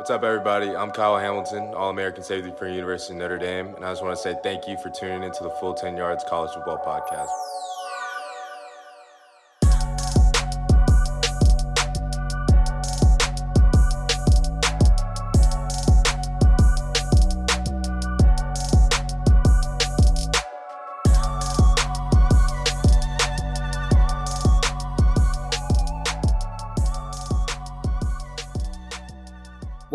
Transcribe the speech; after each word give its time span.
What's 0.00 0.08
up, 0.08 0.24
everybody? 0.24 0.74
I'm 0.74 0.92
Kyle 0.92 1.18
Hamilton, 1.18 1.74
All 1.74 1.90
American 1.90 2.24
safety 2.24 2.50
for 2.56 2.66
University 2.66 3.12
of 3.12 3.18
Notre 3.18 3.36
Dame, 3.36 3.74
and 3.74 3.84
I 3.84 3.90
just 3.90 4.02
want 4.02 4.16
to 4.16 4.22
say 4.22 4.34
thank 4.42 4.66
you 4.66 4.78
for 4.78 4.88
tuning 4.88 5.22
into 5.22 5.42
the 5.42 5.50
Full 5.60 5.74
10 5.74 5.94
Yards 5.94 6.24
College 6.24 6.54
Football 6.54 6.78
Podcast. 6.78 7.28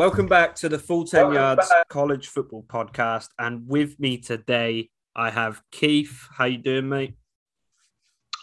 Welcome 0.05 0.27
back 0.27 0.53
to 0.57 0.69
the 0.69 0.77
Full 0.77 1.03
10 1.03 1.33
Yards 1.33 1.73
College 1.89 2.27
Football 2.27 2.63
Podcast. 2.67 3.29
And 3.39 3.67
with 3.67 3.99
me 3.99 4.19
today, 4.19 4.91
I 5.15 5.31
have 5.31 5.63
Keith. 5.71 6.27
How 6.31 6.45
you 6.45 6.59
doing, 6.59 6.87
mate? 6.87 7.15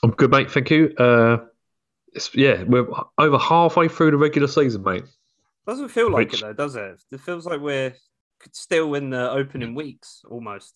I'm 0.02 0.10
good, 0.10 0.32
mate. 0.32 0.50
Thank 0.50 0.72
you. 0.72 0.92
Uh, 0.98 1.36
it's, 2.14 2.34
yeah, 2.34 2.64
we're 2.64 2.88
over 3.16 3.38
halfway 3.38 3.86
through 3.86 4.10
the 4.10 4.16
regular 4.16 4.48
season, 4.48 4.82
mate. 4.82 5.04
Doesn't 5.64 5.90
feel 5.90 6.10
like 6.10 6.32
Which- 6.32 6.42
it 6.42 6.46
though, 6.46 6.52
does 6.52 6.74
it? 6.74 7.00
It 7.12 7.20
feels 7.20 7.46
like 7.46 7.60
we're 7.60 7.94
still 8.50 8.94
in 8.94 9.10
the 9.10 9.30
opening 9.30 9.76
weeks 9.76 10.22
almost. 10.28 10.74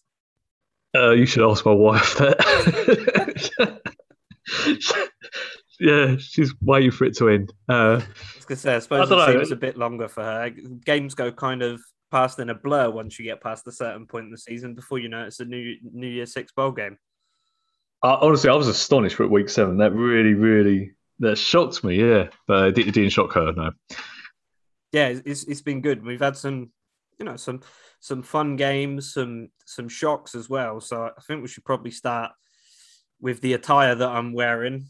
Uh, 0.95 1.11
you 1.11 1.27
should 1.27 1.51
ask 1.51 1.67
my 1.67 1.73
wife 1.73 2.15
that. 2.19 3.81
yeah, 5.81 6.17
she's 6.19 6.55
waiting 6.63 6.91
for 6.91 7.05
it 7.05 7.17
to 7.19 7.29
end. 7.29 7.53
Uh, 7.69 8.01
I 8.03 8.37
was 8.37 8.45
gonna 8.47 8.57
say, 8.57 8.77
I 8.77 8.79
suppose 8.79 9.09
don't 9.09 9.29
it 9.31 9.33
seems 9.33 9.51
a 9.53 9.57
bit 9.57 9.77
longer 9.77 10.09
for 10.09 10.23
her. 10.23 10.51
Games 10.85 11.15
go 11.15 11.31
kind 11.33 11.63
of 11.63 11.81
past 12.11 12.39
in 12.39 12.51
a 12.51 12.55
blur 12.55 12.91
once 12.91 13.19
you 13.19 13.25
get 13.25 13.43
past 13.43 13.67
a 13.67 13.73
certain 13.73 14.07
point 14.07 14.27
in 14.27 14.31
the 14.31 14.39
season. 14.39 14.75
Before 14.75 14.99
you 14.99 15.09
know 15.09 15.25
it, 15.25 15.29
it's 15.29 15.41
a 15.41 15.45
new 15.45 15.75
New 15.93 16.09
Year 16.09 16.27
Six 16.27 16.53
bowl 16.53 16.73
game. 16.73 16.99
I, 18.03 18.15
honestly, 18.21 18.51
I 18.51 18.55
was 18.55 18.69
astonished 18.69 19.19
at 19.21 19.31
week 19.31 19.49
seven. 19.49 19.79
That 19.79 19.93
really, 19.93 20.35
really, 20.35 20.93
that 21.21 21.37
shocked 21.39 21.83
me. 21.83 21.97
Yeah, 21.97 22.29
but 22.47 22.69
it, 22.69 22.75
did- 22.75 22.89
it 22.89 22.95
didn't 22.95 23.11
shock 23.13 23.33
her. 23.33 23.53
No. 23.53 23.71
yeah, 24.93 25.09
it's- 25.09 25.23
it's 25.27 25.45
it's 25.45 25.63
been 25.63 25.81
good. 25.81 26.05
We've 26.05 26.21
had 26.21 26.37
some, 26.37 26.71
you 27.19 27.25
know, 27.25 27.37
some 27.37 27.61
some 28.01 28.23
fun 28.23 28.57
games, 28.57 29.13
some 29.15 29.49
some 29.65 29.89
shocks 29.89 30.35
as 30.35 30.49
well. 30.49 30.81
So 30.81 31.11
I 31.17 31.21
think 31.23 31.43
we 31.43 31.49
should 31.49 31.65
probably 31.65 31.91
start 31.91 32.33
with 33.21 33.41
the 33.41 33.55
attire 33.55 33.95
that 33.95 34.09
I'm 34.09 34.33
wearing 34.35 34.87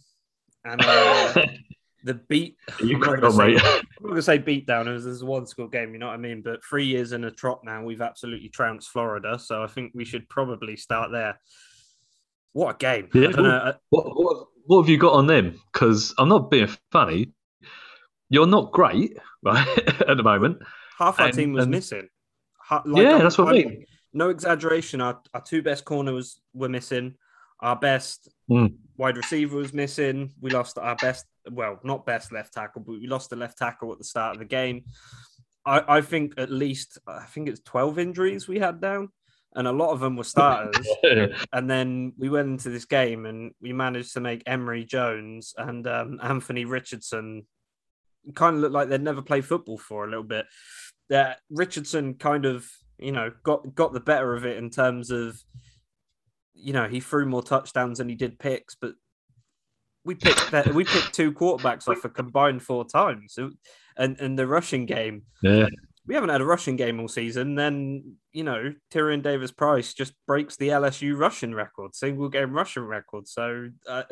and 0.67 0.81
uh, 0.85 1.47
the 2.05 2.15
beat. 2.15 2.57
you 2.81 2.95
I'm 2.97 3.01
not 3.01 3.09
crack 3.09 3.21
gonna 3.21 3.33
on, 3.33 3.33
say- 3.39 3.47
mate. 3.55 3.63
I'm 3.65 3.83
not 4.03 4.09
gonna 4.11 4.23
say 4.23 4.39
beat 4.39 4.67
down 4.67 4.89
as 4.89 5.05
there's 5.05 5.25
one 5.25 5.47
score 5.47 5.69
game, 5.69 5.93
you 5.93 5.99
know 5.99 6.07
what 6.07 6.15
I 6.15 6.19
mean? 6.19 6.43
But 6.43 6.65
three 6.65 6.85
years 6.87 7.13
in 7.13 7.25
a 7.25 7.31
trot 7.31 7.61
now, 7.65 7.83
we've 7.85 8.01
absolutely 8.03 8.49
trounced 8.49 8.91
Florida. 8.91 9.39
So 9.39 9.63
I 9.63 9.67
think 9.67 9.93
we 9.95 10.05
should 10.05 10.29
probably 10.29 10.77
start 10.77 11.11
there. 11.13 11.39
What 12.53 12.75
a 12.75 12.79
game! 12.79 13.09
Yeah. 13.15 13.29
I 13.29 13.33
don't 13.33 13.47
uh, 13.47 13.73
What, 13.91 14.07
what, 14.17 14.47
what 14.67 14.83
have 14.83 14.89
you 14.89 14.99
got 14.99 15.13
on 15.15 15.27
them? 15.27 15.61
Because 15.73 16.15
I'm 16.19 16.29
not 16.29 16.51
being 16.51 16.69
funny. 16.91 17.33
You're 18.29 18.47
not 18.47 18.73
great, 18.73 19.17
right, 19.43 19.67
at 20.09 20.17
the 20.17 20.23
moment. 20.23 20.59
half 20.99 21.21
our 21.21 21.27
And- 21.27 21.35
team 21.37 21.53
was 21.53 21.65
and- 21.65 21.71
missing. 21.71 22.09
Ha- 22.59 22.83
Yeah, 22.87 23.11
I'm- 23.11 23.19
that's 23.21 23.39
what 23.39 23.49
I 23.49 23.53
mean. 23.53 23.85
No 24.13 24.31
exaggeration. 24.31 25.01
Our, 25.03 25.21
our 25.35 25.43
two 25.43 25.61
best 25.63 25.85
corners 25.85 26.41
were 26.55 26.69
missing. 26.71 27.15
Our 27.61 27.77
best 27.77 28.29
Mm. 28.51 28.75
Wide 28.97 29.17
receiver 29.17 29.57
was 29.57 29.73
missing. 29.73 30.33
We 30.41 30.51
lost 30.51 30.79
our 30.79 30.97
best, 30.97 31.27
well, 31.51 31.79
not 31.85 32.07
best 32.07 32.33
left 32.33 32.55
tackle, 32.55 32.83
but 32.87 32.93
we 32.93 33.07
lost 33.07 33.31
the 33.31 33.37
left 33.37 33.59
tackle 33.59 33.93
at 33.93 33.99
the 33.99 34.05
start 34.05 34.35
of 34.35 34.39
the 34.39 34.47
game. 34.47 34.85
I, 35.65 35.97
I 35.97 36.01
think 36.01 36.35
at 36.39 36.51
least, 36.51 36.99
I 37.07 37.25
think 37.25 37.49
it's 37.49 37.61
12 37.61 37.99
injuries 37.99 38.49
we 38.49 38.59
had 38.59 38.81
down, 38.81 39.11
and 39.55 39.67
a 39.67 39.73
lot 39.73 39.91
of 39.91 40.01
them 40.01 40.17
were 40.17 40.25
starters. 40.25 40.87
and 41.53 41.69
then 41.69 42.13
we 42.17 42.29
went 42.29 42.49
into 42.49 42.71
this 42.71 42.85
game 42.85 43.27
and 43.27 43.53
we 43.61 43.73
managed 43.73 44.13
to 44.15 44.21
make 44.21 44.43
Emory 44.47 44.85
Jones 44.85 45.55
and 45.57 45.87
um, 45.87 46.21
Anthony 46.23 46.65
Richardson 46.65 47.47
kind 48.35 48.57
of 48.57 48.63
look 48.63 48.73
like 48.73 48.89
they'd 48.89 49.01
never 49.01 49.23
played 49.23 49.45
football 49.45 49.79
for 49.79 50.05
a 50.05 50.09
little 50.09 50.25
bit. 50.25 50.47
That 51.09 51.39
Richardson 51.51 52.15
kind 52.15 52.45
of, 52.45 52.69
you 52.99 53.13
know, 53.13 53.31
got 53.43 53.75
got 53.75 53.93
the 53.93 54.01
better 54.01 54.35
of 54.35 54.45
it 54.47 54.57
in 54.57 54.71
terms 54.71 55.11
of, 55.11 55.41
you 56.57 56.73
know, 56.73 56.89
he 56.89 57.01
threw 57.01 57.27
more 57.27 57.43
touchdowns 57.43 57.99
than 57.99 58.09
he 58.09 58.15
did 58.15 58.39
picks, 58.39 58.75
but 58.75 58.95
we 60.05 60.15
picked 60.15 60.51
that 60.53 60.73
we 60.73 60.85
picked 60.85 61.13
two 61.13 61.33
quarterbacks 61.33 61.89
off 61.89 62.05
a 62.05 62.09
combined 62.09 62.63
four 62.63 62.85
times, 62.85 63.39
and 63.97 64.21
and 64.21 64.39
the 64.39 64.47
rushing 64.47 64.87
game 64.87 65.23
yeah. 65.43 65.67
we 66.07 66.15
haven't 66.15 66.31
had 66.31 66.41
a 66.41 66.47
rushing 66.47 66.77
game 66.77 67.01
all 67.01 67.09
season. 67.09 67.57
Then 67.57 68.17
you 68.33 68.45
know 68.45 68.73
Tyrion 68.93 69.23
Davis 69.23 69.51
Price 69.51 69.95
just 69.95 70.15
breaks 70.27 70.57
the 70.57 70.69
LSU 70.69 71.19
rushing 71.19 71.55
record, 71.55 71.95
single 71.95 72.29
game 72.29 72.53
rushing 72.53 72.85
record. 72.85 73.27
So 73.27 73.69
uh, 73.89 74.05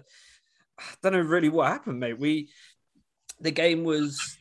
I 0.79 0.83
don't 1.03 1.13
know 1.13 1.21
really 1.21 1.49
what 1.49 1.69
happened, 1.69 2.01
mate. 2.01 2.19
We 2.19 2.51
the 3.41 3.51
game 3.51 3.85
was 3.85 4.37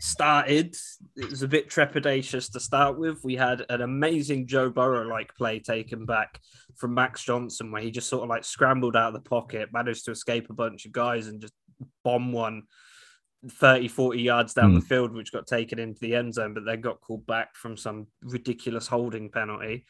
started. 0.00 0.74
It 1.16 1.30
was 1.30 1.42
a 1.42 1.48
bit 1.48 1.68
trepidatious 1.68 2.50
to 2.52 2.60
start 2.60 2.98
with. 2.98 3.18
We 3.24 3.36
had 3.36 3.64
an 3.68 3.82
amazing 3.82 4.46
Joe 4.46 4.70
Burrow 4.70 5.06
like 5.06 5.34
play 5.34 5.58
taken 5.60 6.06
back 6.06 6.40
from 6.76 6.94
Max 6.94 7.22
Johnson, 7.24 7.70
where 7.70 7.82
he 7.82 7.90
just 7.90 8.08
sort 8.08 8.22
of 8.22 8.28
like 8.28 8.44
scrambled 8.44 8.96
out 8.96 9.08
of 9.08 9.14
the 9.14 9.28
pocket, 9.28 9.72
managed 9.72 10.04
to 10.06 10.10
escape 10.10 10.48
a 10.50 10.54
bunch 10.54 10.86
of 10.86 10.92
guys, 10.92 11.26
and 11.28 11.40
just 11.40 11.54
bomb 12.04 12.32
one 12.32 12.62
30, 13.48 13.88
40 13.88 14.20
yards 14.20 14.54
down 14.54 14.70
Hmm. 14.70 14.74
the 14.76 14.80
field, 14.86 15.12
which 15.12 15.32
got 15.32 15.46
taken 15.46 15.78
into 15.78 15.98
the 16.00 16.14
end 16.14 16.34
zone, 16.34 16.54
but 16.54 16.64
then 16.64 16.80
got 16.80 17.00
called 17.00 17.26
back 17.26 17.54
from 17.56 17.76
some 17.76 18.06
ridiculous 18.22 18.86
holding 18.86 19.30
penalty. 19.30 19.84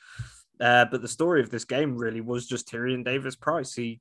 Uh, 0.61 0.87
but 0.91 1.03
the 1.03 1.09
story 1.09 1.41
of 1.43 1.51
this 1.51 1.65
game 1.65 1.97
really 1.97 2.21
was 2.21 2.47
just 2.47 2.69
Tyrion 2.69 3.05
Davis 3.05 3.37
Price. 3.37 3.75
He 3.75 4.01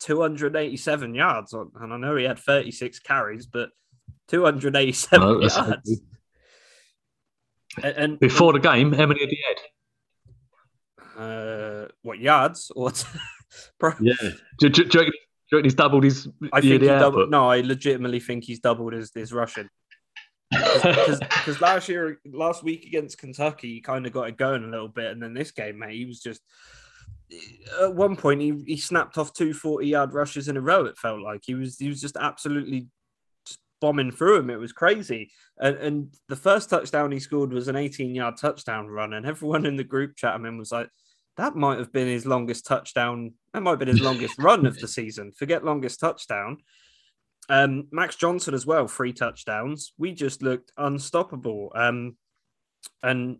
287 0.00 1.14
yards, 1.14 1.52
on, 1.54 1.70
and 1.80 1.92
I 1.92 1.96
know 1.96 2.16
he 2.16 2.24
had 2.24 2.38
36 2.38 2.98
carries, 3.00 3.46
but 3.46 3.70
287 4.28 5.28
No, 5.28 5.40
yards. 5.40 6.00
And, 7.82 7.96
and 7.96 8.18
Before 8.20 8.52
the 8.52 8.58
game, 8.60 8.92
how 8.92 9.06
many 9.06 9.20
had 9.20 9.30
he 9.30 9.38
had? 9.48 9.58
uh, 11.22 11.88
what 12.02 12.18
yards 12.18 12.70
or 12.76 12.92
Yeah. 14.00 14.14
Do, 14.58 14.68
do, 14.68 14.84
do, 14.84 15.10
do 15.50 15.60
he's 15.62 15.74
doubled 15.74 16.04
his 16.04 16.28
I 16.52 16.60
think 16.60 16.82
he 16.82 16.88
doubled. 16.88 17.02
output? 17.22 17.30
No, 17.30 17.48
I 17.48 17.60
legitimately 17.60 18.20
think 18.20 18.44
he's 18.44 18.60
doubled 18.60 18.92
his, 18.92 19.10
his 19.14 19.32
rushing. 19.32 19.68
Because 20.50 21.60
last 21.60 21.88
year, 21.88 22.18
last 22.24 22.62
week 22.62 22.84
against 22.86 23.18
Kentucky, 23.18 23.74
he 23.74 23.80
kind 23.80 24.06
of 24.06 24.12
got 24.12 24.28
it 24.28 24.36
going 24.36 24.64
a 24.64 24.68
little 24.68 24.88
bit, 24.88 25.10
and 25.12 25.22
then 25.22 25.34
this 25.34 25.50
game, 25.50 25.78
mate, 25.78 25.94
he 25.96 26.04
was 26.06 26.20
just. 26.20 26.40
At 27.82 27.94
one 27.94 28.16
point, 28.16 28.40
he, 28.40 28.62
he 28.66 28.76
snapped 28.76 29.18
off 29.18 29.32
two 29.32 29.52
40 29.52 29.86
yard 29.86 30.14
rushes 30.14 30.48
in 30.48 30.56
a 30.56 30.60
row. 30.60 30.84
It 30.84 30.98
felt 30.98 31.20
like 31.20 31.42
he 31.44 31.54
was 31.54 31.78
he 31.78 31.88
was 31.88 32.00
just 32.00 32.16
absolutely 32.16 32.88
just 33.46 33.60
bombing 33.80 34.10
through 34.10 34.38
him. 34.38 34.50
It 34.50 34.56
was 34.56 34.72
crazy. 34.72 35.30
And, 35.58 35.76
and 35.76 36.14
the 36.28 36.36
first 36.36 36.70
touchdown 36.70 37.12
he 37.12 37.20
scored 37.20 37.52
was 37.52 37.68
an 37.68 37.76
18 37.76 38.14
yard 38.14 38.36
touchdown 38.36 38.88
run, 38.88 39.12
and 39.12 39.26
everyone 39.26 39.66
in 39.66 39.76
the 39.76 39.84
group 39.84 40.16
chat 40.16 40.34
I 40.34 40.38
mean 40.38 40.58
was 40.58 40.72
like, 40.72 40.88
that 41.38 41.54
might 41.54 41.78
have 41.78 41.92
been 41.92 42.08
his 42.08 42.26
longest 42.26 42.66
touchdown. 42.66 43.32
That 43.54 43.62
might 43.62 43.70
have 43.70 43.78
been 43.78 43.88
his 43.88 44.00
longest 44.00 44.38
run 44.38 44.66
of 44.66 44.78
the 44.78 44.88
season. 44.88 45.32
Forget 45.32 45.64
longest 45.64 46.00
touchdown. 46.00 46.58
Um, 47.48 47.88
Max 47.90 48.16
Johnson 48.16 48.54
as 48.54 48.66
well, 48.66 48.88
three 48.88 49.12
touchdowns. 49.12 49.92
We 49.96 50.12
just 50.12 50.42
looked 50.42 50.72
unstoppable. 50.76 51.72
Um, 51.74 52.16
and 53.02 53.38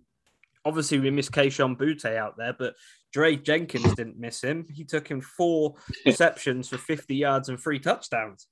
obviously 0.68 0.98
we 1.00 1.10
missed 1.10 1.32
Kayshon 1.32 1.76
Boutte 1.76 2.16
out 2.16 2.36
there, 2.36 2.54
but 2.56 2.74
Dre 3.12 3.36
Jenkins 3.36 3.94
didn't 3.94 4.18
miss 4.18 4.42
him. 4.42 4.66
He 4.72 4.84
took 4.84 5.08
him 5.08 5.20
four 5.20 5.74
receptions 6.06 6.68
for 6.68 6.78
50 6.78 7.16
yards 7.16 7.48
and 7.48 7.58
three 7.58 7.78
touchdowns. 7.78 8.46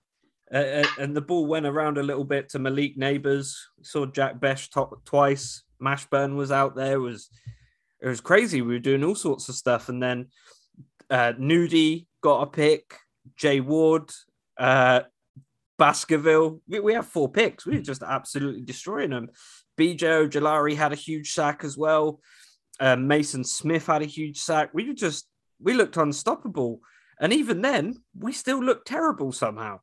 Uh, 0.53 0.85
and 0.99 1.15
the 1.15 1.21
ball 1.21 1.47
went 1.47 1.67
around 1.67 1.99
a 1.99 2.03
little 2.03 2.25
bit 2.25 2.49
to 2.51 2.59
Malik 2.59 2.97
Nabers. 2.97 3.55
We 3.79 3.85
saw 3.85 4.07
Jack 4.07 4.41
Besh 4.41 4.71
top 4.71 5.05
twice. 5.05 5.63
Mashburn 5.83 6.37
was 6.37 6.53
out 6.53 6.75
there. 6.75 6.95
It 6.95 7.01
was 7.01 7.29
it 8.01 8.09
was 8.09 8.21
crazy. 8.21 8.63
We 8.63 8.75
were 8.75 8.79
doing 8.79 9.03
all 9.03 9.15
sorts 9.15 9.49
of 9.49 9.57
stuff, 9.57 9.89
and 9.89 10.03
then 10.03 10.29
uh, 11.11 11.33
Nudie 11.39 12.07
got 12.23 12.43
a 12.43 12.47
pick. 12.47 12.95
Jay 13.37 13.61
Ward, 13.61 14.11
uh, 14.57 15.01
Baskerville. 15.79 16.61
We, 16.69 16.79
we 16.81 16.95
have 16.95 17.07
four 17.07 17.29
picks. 17.29 17.67
We 17.67 17.77
were 17.77 17.83
just 17.83 18.03
absolutely 18.03 18.63
destroying 18.63 19.11
them. 19.11 19.31
BJ 19.79 20.29
Ojulari 20.29 20.77
had 20.77 20.93
a 20.93 20.97
huge 20.97 21.33
sack 21.33 21.65
as 21.65 21.77
well. 21.77 22.21
Um, 22.81 23.09
Maason 23.09 23.47
Smith 23.47 23.87
had 23.87 24.03
a 24.03 24.07
huge 24.07 24.39
sack. 24.39 24.71
We 24.75 24.87
were 24.87 24.95
just 24.95 25.29
we 25.61 25.73
looked 25.75 25.97
unstoppable, 25.97 26.81
and 27.21 27.33
even 27.33 27.63
then, 27.63 28.03
we 28.19 28.33
still 28.33 28.63
looked 28.63 28.87
terrible 28.87 29.33
somehow. 29.33 29.81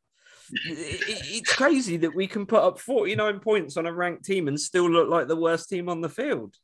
It- 0.66 0.78
it- 0.78 1.22
it's 1.36 1.54
crazy 1.54 1.96
that 1.98 2.14
we 2.14 2.26
can 2.26 2.46
put 2.46 2.62
up 2.62 2.78
49 2.78 3.40
points 3.40 3.76
on 3.76 3.86
a 3.86 3.92
ranked 3.92 4.24
team 4.24 4.46
and 4.46 4.60
still 4.60 4.88
look 4.88 5.08
like 5.08 5.26
the 5.26 5.34
worst 5.36 5.68
team 5.68 5.88
on 5.88 6.00
the 6.02 6.08
field. 6.08 6.54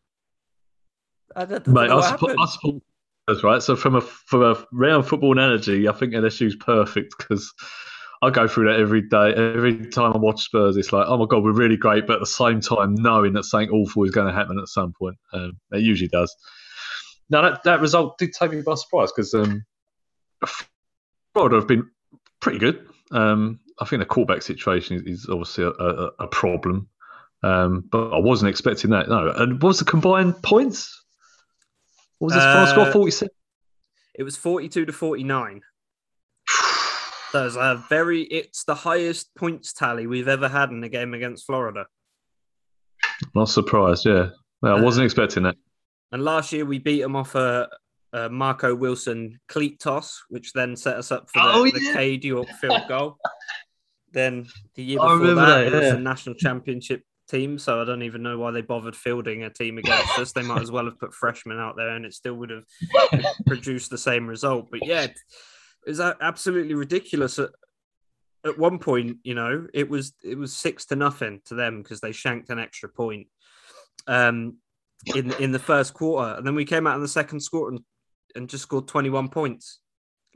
I 1.35 1.45
don't, 1.47 1.67
I 1.67 1.73
Mate, 1.73 1.87
know 1.89 1.93
I 1.95 1.97
what 1.97 2.05
support, 2.05 2.31
happened. 2.33 2.41
I 2.41 2.47
support 2.53 2.83
that's 3.27 3.45
right. 3.45 3.63
So 3.63 3.77
from 3.77 3.95
a 3.97 4.01
from 4.01 4.43
a 4.43 4.65
round 4.73 5.07
football 5.07 5.33
analogy, 5.33 5.89
I 5.89 5.93
think 5.93 6.13
LSU's 6.15 6.57
perfect 6.57 7.15
because 7.19 7.53
I 8.23 8.31
go 8.31 8.47
through 8.47 8.67
that 8.71 8.79
every 8.79 9.03
day. 9.03 9.33
Every 9.33 9.87
time 9.87 10.13
I 10.13 10.19
watch 10.19 10.43
Spurs, 10.45 10.77
it's 10.77 10.93
like, 10.93 11.07
oh 11.09 11.17
my 11.17 11.27
god, 11.27 11.43
we're 11.43 11.53
really 11.53 11.77
great, 11.77 12.07
but 12.07 12.15
at 12.15 12.21
the 12.21 12.27
same 12.27 12.61
time, 12.61 12.95
knowing 12.95 13.33
that 13.33 13.45
something 13.45 13.71
awful 13.71 14.05
is 14.05 14.11
going 14.11 14.27
to 14.27 14.33
happen 14.33 14.59
at 14.59 14.69
some 14.69 14.93
point. 14.93 15.17
Um, 15.33 15.53
it 15.73 15.83
usually 15.83 16.09
does. 16.09 16.35
Now 17.31 17.43
that, 17.43 17.63
that 17.65 17.81
result 17.81 18.19
did 18.19 18.33
take 18.33 18.51
me 18.51 18.61
by 18.61 18.75
surprise 18.75 19.11
because 19.13 19.33
um, 19.33 19.65
Florida 21.33 21.57
have 21.57 21.69
been 21.69 21.89
pretty 22.41 22.59
good. 22.59 22.87
Um, 23.11 23.61
I 23.81 23.87
think 23.87 24.01
the 24.01 24.07
quarterback 24.07 24.43
situation 24.43 24.97
is, 24.97 25.21
is 25.21 25.29
obviously 25.31 25.65
a, 25.65 25.71
a, 25.71 26.11
a 26.21 26.27
problem, 26.27 26.89
um, 27.43 27.85
but 27.91 28.11
I 28.11 28.19
wasn't 28.19 28.51
expecting 28.51 28.91
that. 28.91 29.09
No, 29.09 29.33
and 29.35 29.55
what 29.55 29.69
was 29.69 29.79
the 29.79 29.87
combined 29.87 30.43
points? 30.43 31.03
What 32.19 32.27
was 32.27 32.35
this 32.35 32.45
final 32.45 32.67
score? 32.67 32.87
Uh, 32.87 32.93
Forty-seven. 32.93 33.35
It 34.15 34.25
was 34.25 34.37
42 34.37 34.85
to 34.85 34.93
49. 34.93 35.63
So 37.33 37.47
it's 37.47 37.57
a 37.57 37.85
very, 37.89 38.23
it's 38.23 38.65
the 38.65 38.75
highest 38.75 39.35
points 39.37 39.73
tally 39.73 40.07
we've 40.07 40.29
ever 40.29 40.49
had 40.49 40.71
in 40.71 40.83
a 40.83 40.89
game 40.89 41.15
against 41.15 41.47
Florida. 41.47 41.87
Not 43.35 43.49
surprised. 43.49 44.05
Yeah, 44.07 44.31
well, 44.63 44.77
I 44.77 44.81
Uh, 44.81 44.83
wasn't 44.83 45.05
expecting 45.05 45.45
that. 45.45 45.57
And 46.13 46.25
last 46.25 46.53
year 46.53 46.65
we 46.65 46.79
beat 46.79 47.01
them 47.03 47.15
off 47.15 47.35
a, 47.37 47.69
a 48.13 48.29
Marco 48.29 48.75
Wilson 48.75 49.39
cleat 49.49 49.79
toss, 49.79 50.23
which 50.29 50.53
then 50.53 50.75
set 50.75 50.97
us 50.97 51.13
up 51.13 51.31
for 51.31 51.41
the, 51.41 51.49
Oh, 51.53 51.65
the 51.71 51.81
yeah. 51.81 51.93
Cade 51.95 52.25
York 52.25 52.49
field 52.61 52.83
goal. 52.89 53.17
Then 54.13 54.49
the 54.75 54.83
year 54.83 54.99
before 54.99 55.19
that, 55.21 55.35
that, 55.37 55.67
it 55.69 55.73
was 55.73 55.83
yeah. 55.85 55.95
a 55.95 56.01
national 56.01 56.35
championship 56.35 57.05
team. 57.29 57.61
So 57.61 57.81
I 57.81 57.85
don't 57.85 58.03
even 58.03 58.25
know 58.25 58.37
why 58.39 58.51
they 58.51 58.61
bothered 58.61 58.97
fielding 58.97 59.45
a 59.45 59.51
team 59.51 59.79
against 59.79 60.19
us. 60.19 60.33
They 60.33 60.43
might 60.43 60.63
as 60.63 60.73
well 60.73 60.87
have 60.87 60.99
put 60.99 61.15
freshmen 61.15 61.61
out 61.61 61.77
there, 61.77 61.91
and 61.91 62.05
it 62.05 62.13
still 62.13 62.35
would 62.35 62.51
have 62.51 62.65
produced 63.47 63.89
the 63.89 63.99
same 63.99 64.27
result. 64.27 64.67
But 64.73 64.85
yeah, 64.85 65.07
a- 66.01 66.17
absolutely 66.21 66.75
ridiculous. 66.75 67.39
At, 67.39 67.51
at 68.45 68.59
one 68.59 68.79
point, 68.79 69.19
you 69.23 69.35
know, 69.35 69.67
it 69.75 69.89
was 69.89 70.13
it 70.23 70.39
was 70.39 70.57
six 70.57 70.87
to 70.87 70.97
nothing 70.97 71.41
to 71.47 71.55
them 71.55 71.83
because 71.83 72.01
they 72.01 72.13
shanked 72.13 72.51
an 72.51 72.59
extra 72.59 72.89
point. 72.89 73.29
Um, 74.07 74.59
in 75.15 75.33
in 75.35 75.53
the 75.53 75.59
first 75.59 75.95
quarter, 75.95 76.37
and 76.37 76.47
then 76.47 76.55
we 76.55 76.65
came 76.65 76.87
out 76.87 76.97
in 76.97 77.03
the 77.03 77.09
second 77.09 77.41
quarter 77.51 77.77
and, 77.77 77.85
and 78.35 78.49
just 78.49 78.65
scored 78.65 78.87
21 78.87 79.29
points. 79.29 79.81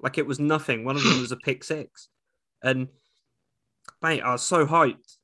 Like 0.00 0.18
it 0.18 0.26
was 0.26 0.40
nothing. 0.40 0.84
One 0.84 0.96
of 0.96 1.04
them 1.04 1.20
was 1.20 1.32
a 1.32 1.36
pick 1.36 1.64
six. 1.64 2.08
And 2.62 2.88
mate, 4.02 4.22
I 4.22 4.32
was 4.32 4.42
so 4.42 4.66
hyped. 4.66 5.16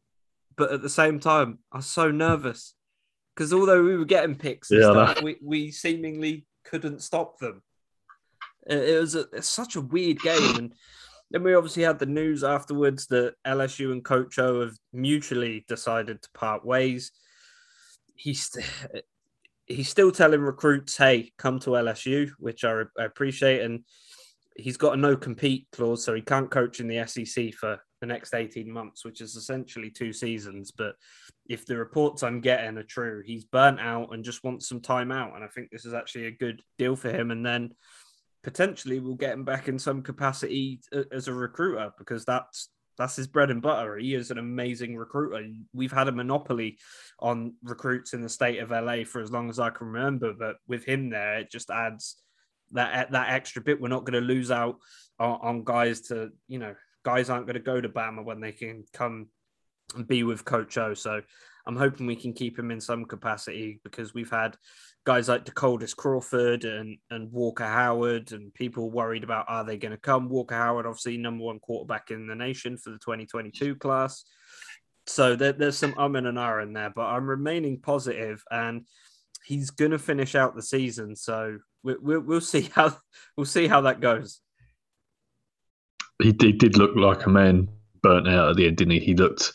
But 0.57 0.73
at 0.73 0.83
the 0.83 0.91
same 0.91 1.21
time, 1.21 1.59
I 1.73 1.79
was 1.79 1.87
so 1.87 2.11
nervous. 2.11 2.75
Because 3.35 3.53
although 3.53 3.83
we 3.83 3.97
were 3.97 4.05
getting 4.05 4.35
picks 4.35 4.71
and 4.71 4.81
Yeah, 4.81 4.91
stuff, 4.91 5.23
we, 5.23 5.37
we 5.43 5.71
seemingly 5.71 6.47
couldn't 6.65 7.03
stop 7.03 7.39
them. 7.39 7.63
It, 8.67 9.01
was 9.01 9.15
a, 9.15 9.43
such 9.43 9.77
a 9.77 9.81
weird 9.81 10.21
game. 10.21 10.57
And 10.57 10.75
then 11.31 11.43
we 11.43 11.55
obviously 11.55 11.85
had 11.85 11.99
the 11.99 12.07
news 12.07 12.43
afterwards 12.45 13.07
that 13.09 13.35
LSU 13.47 13.93
and 13.93 14.05
Coach 14.05 14.39
O 14.39 14.61
have 14.63 14.77
mutually 14.93 15.65
decided 15.69 16.23
to 16.23 16.29
part 16.35 16.65
ways. 16.65 17.13
He's 18.15 18.51
he's 19.67 19.89
still 19.89 20.11
telling 20.11 20.41
recruits, 20.41 20.97
"Hey, 20.97 21.33
come 21.39 21.59
to 21.61 21.71
LSU," 21.71 22.31
which 22.39 22.65
I, 22.65 22.83
I 22.99 23.05
appreciate, 23.05 23.63
and 23.63 23.85
he's 24.57 24.77
got 24.77 24.95
a 24.95 24.97
no 24.97 25.17
compete 25.17 25.69
clause, 25.73 26.05
so 26.05 26.15
he 26.15 26.21
can't 26.21 26.51
coach 26.51 26.81
in 26.81 26.89
the 26.89 27.07
SEC 27.07 27.55
for 27.55 27.81
the 28.01 28.07
next 28.07 28.35
eighteen 28.35 28.71
months, 28.71 29.05
which 29.05 29.21
is 29.21 29.37
essentially 29.37 29.91
two 29.91 30.13
seasons. 30.13 30.73
But 30.73 30.97
if 31.49 31.65
the 31.65 31.77
reports 31.77 32.23
I'm 32.23 32.41
getting 32.41 32.77
are 32.77 32.83
true, 32.83 33.23
he's 33.25 33.45
burnt 33.45 33.81
out 33.81 34.13
and 34.13 34.25
just 34.25 34.45
wants 34.45 34.69
some 34.69 34.81
time 34.81 35.13
out, 35.13 35.35
and 35.37 35.45
I 35.45 35.49
think 35.49 35.71
this 35.71 35.87
is 35.87 35.95
actually 35.95 36.27
a 36.27 36.33
good 36.33 36.61
deal 36.77 36.97
for 36.97 37.11
him. 37.11 37.31
And 37.31 37.47
then 37.47 37.71
potentially 38.43 39.01
we'll 39.01 39.15
get 39.15 39.33
him 39.33 39.45
back 39.45 39.69
in 39.69 39.79
some 39.79 40.03
capacity 40.03 40.81
uh, 40.95 41.03
as 41.13 41.29
a 41.29 41.35
recruiter 41.35 41.93
because 41.99 42.25
that's 42.25 42.71
that's 42.99 43.17
his 43.17 43.27
bread 43.27 43.51
and 43.51 43.63
butter. 43.63 43.97
He 43.97 44.15
is 44.15 44.31
an 44.31 44.37
amazing 44.37 44.95
recruiter. 44.95 45.49
We've 45.73 45.93
had 45.93 46.09
a 46.09 46.13
monopoly 46.13 46.79
on 47.19 47.55
recruits 47.63 48.13
in 48.13 48.21
the 48.21 48.29
state 48.29 48.59
of 48.59 48.71
LA 48.71 49.05
for 49.05 49.23
as 49.23 49.31
long 49.31 49.49
as 49.49 49.59
I 49.59 49.71
can 49.71 49.87
remember, 49.87 50.35
but 50.39 50.57
with 50.69 50.85
him 50.85 51.09
there, 51.09 51.39
it 51.39 51.51
just 51.51 51.71
adds 51.71 52.17
that 52.73 53.11
that 53.13 53.31
extra 53.31 53.63
bit. 53.63 53.81
We're 53.81 53.89
not 53.89 54.05
going 54.05 54.21
to 54.21 54.27
lose 54.27 54.51
out 54.51 54.77
on, 55.19 55.39
on 55.43 55.65
guys 55.65 56.03
to 56.03 56.31
you 56.47 56.59
know 56.59 56.75
guys 57.03 57.31
aren't 57.31 57.47
going 57.47 57.55
to 57.55 57.61
go 57.61 57.81
to 57.81 57.89
Bama 57.89 58.25
when 58.25 58.41
they 58.41 58.53
can 58.53 58.85
come 58.93 59.29
and 59.97 60.07
be 60.07 60.23
with 60.23 60.45
Coach 60.45 60.77
O. 60.79 60.95
So 60.95 61.23
I'm 61.67 61.77
hoping 61.77 62.07
we 62.07 62.17
can 62.17 62.33
keep 62.33 62.59
him 62.59 62.71
in 62.71 62.81
some 62.81 63.05
capacity 63.05 63.81
because 63.85 64.15
we've 64.15 64.31
had 64.31 64.57
guys 65.05 65.29
like 65.29 65.45
Dakotas 65.45 65.95
Crawford 65.95 66.65
and, 66.65 66.99
and 67.11 67.33
Walker 67.33 67.65
Howard 67.65 68.33
and 68.33 68.53
people 68.53 68.91
worried 68.91 69.25
about 69.25 69.47
are 69.49 69.65
they 69.65 69.79
going 69.79 69.93
to 69.93 69.99
come? 69.99 70.29
Walker 70.29 70.55
Howard, 70.55 70.87
obviously 70.87 71.17
number 71.17 71.45
one 71.45 71.59
quarterback 71.59 72.11
in 72.11 72.27
the 72.27 72.35
nation 72.35 72.77
for 72.77 72.91
the 72.91 72.99
2022 72.99 73.77
class. 73.77 74.25
So 75.07 75.37
there, 75.37 75.53
there's 75.53 75.79
some 75.79 75.95
um 75.99 76.17
and 76.17 76.27
an 76.27 76.39
R 76.39 76.61
in 76.61 76.73
there, 76.73 76.91
but 76.95 77.07
I'm 77.07 77.29
remaining 77.29 77.81
positive 77.81 78.43
and 78.51 78.87
he's 79.45 79.71
going 79.71 79.91
to 79.93 79.99
finish 79.99 80.35
out 80.35 80.55
the 80.55 80.63
season. 80.63 81.17
So 81.17 81.59
we, 81.83 81.95
we, 81.97 82.19
we'll 82.19 82.41
see 82.41 82.69
how 82.75 82.97
we'll 83.37 83.47
see 83.47 83.67
how 83.67 83.83
that 83.83 84.01
goes. 84.01 84.41
He 86.23 86.33
did, 86.33 86.59
did 86.59 86.77
look 86.77 86.95
like 86.97 87.25
a 87.25 87.31
man 87.31 87.69
burnt 88.03 88.29
out 88.29 88.51
at 88.51 88.57
the 88.57 88.67
end, 88.67 88.77
didn't 88.77 88.93
he? 88.93 89.01
He 89.01 89.15
looked. 89.15 89.53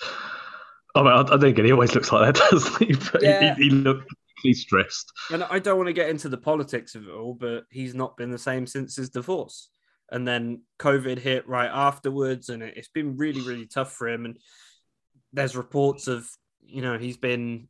I 0.96 1.04
mean, 1.04 1.12
I, 1.12 1.22
I 1.22 1.38
think 1.38 1.58
he 1.60 1.72
always 1.72 1.94
looks 1.94 2.12
like 2.12 2.34
that, 2.34 2.48
doesn't 2.52 2.78
he? 2.80 2.96
But 3.12 3.22
Yeah. 3.22 3.54
he, 3.56 3.66
he 3.66 3.70
looked 3.70 4.12
particularly 4.36 4.54
stressed. 4.54 5.12
And 5.32 5.44
I 5.44 5.60
don't 5.60 5.78
want 5.78 5.88
to 5.88 5.94
get 5.94 6.10
into 6.10 6.30
the 6.30 6.38
politics 6.38 6.96
of 6.96 7.08
it 7.08 7.12
all, 7.12 7.34
but 7.34 7.66
he's 7.70 7.96
not 7.96 8.18
been 8.18 8.32
the 8.32 8.38
same 8.38 8.68
since 8.68 8.96
his 8.96 9.10
divorce. 9.10 9.70
And 10.12 10.28
then 10.28 10.62
COVID 10.80 11.18
hit 11.20 11.48
right 11.48 11.70
afterwards, 11.72 12.50
and 12.50 12.62
it, 12.62 12.76
it's 12.78 12.90
been 12.90 13.18
really, 13.18 13.42
really 13.42 13.66
tough 13.66 13.94
for 13.94 14.08
him. 14.08 14.26
And 14.26 14.38
there's 15.34 15.56
reports 15.56 16.08
of, 16.08 16.28
you 16.62 16.82
know, 16.82 16.98
he's 16.98 17.18
been 17.18 17.68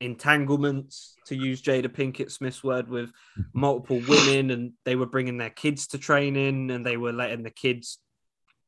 entanglements, 0.00 1.14
to 1.26 1.36
use 1.36 1.62
Jada 1.62 1.86
Pinkett 1.86 2.32
Smith's 2.32 2.64
word, 2.64 2.88
with 2.88 3.10
multiple 3.52 4.02
women, 4.08 4.50
and 4.50 4.72
they 4.84 4.96
were 4.96 5.06
bringing 5.06 5.38
their 5.38 5.50
kids 5.50 5.88
to 5.88 5.98
training, 5.98 6.70
and 6.70 6.84
they 6.84 6.96
were 6.96 7.12
letting 7.12 7.42
the 7.42 7.50
kids 7.50 7.98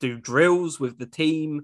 do 0.00 0.18
drills 0.18 0.78
with 0.78 0.98
the 0.98 1.06
team. 1.06 1.62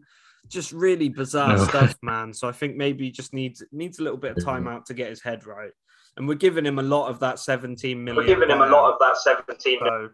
Just 0.49 0.73
really 0.73 1.09
bizarre 1.09 1.57
No. 1.57 1.65
stuff, 1.65 1.97
man. 2.03 2.33
So 2.33 2.49
I 2.49 2.53
think 2.53 2.77
maybe 2.77 3.05
he 3.05 3.11
just 3.11 3.33
needs 3.33 3.63
needs 3.73 3.99
a 3.99 4.03
little 4.03 4.19
bit 4.19 4.37
of 4.37 4.45
time 4.45 4.67
out 4.67 4.87
to 4.87 4.95
get 4.95 5.09
his 5.11 5.23
head 5.23 5.47
right. 5.47 5.73
And 6.17 6.27
we're 6.27 6.35
giving 6.35 6.67
him 6.67 6.79
a 6.79 6.83
lot 6.83 7.09
of 7.09 7.21
that 7.21 7.39
17 7.39 8.03
million. 8.03 8.17
We're 8.17 8.27
giving 8.27 8.51
him 8.51 8.61
a 8.61 8.69
lot 8.69 8.93
of 8.93 8.99
that 8.99 9.17
17 9.17 9.79
so 9.81 10.09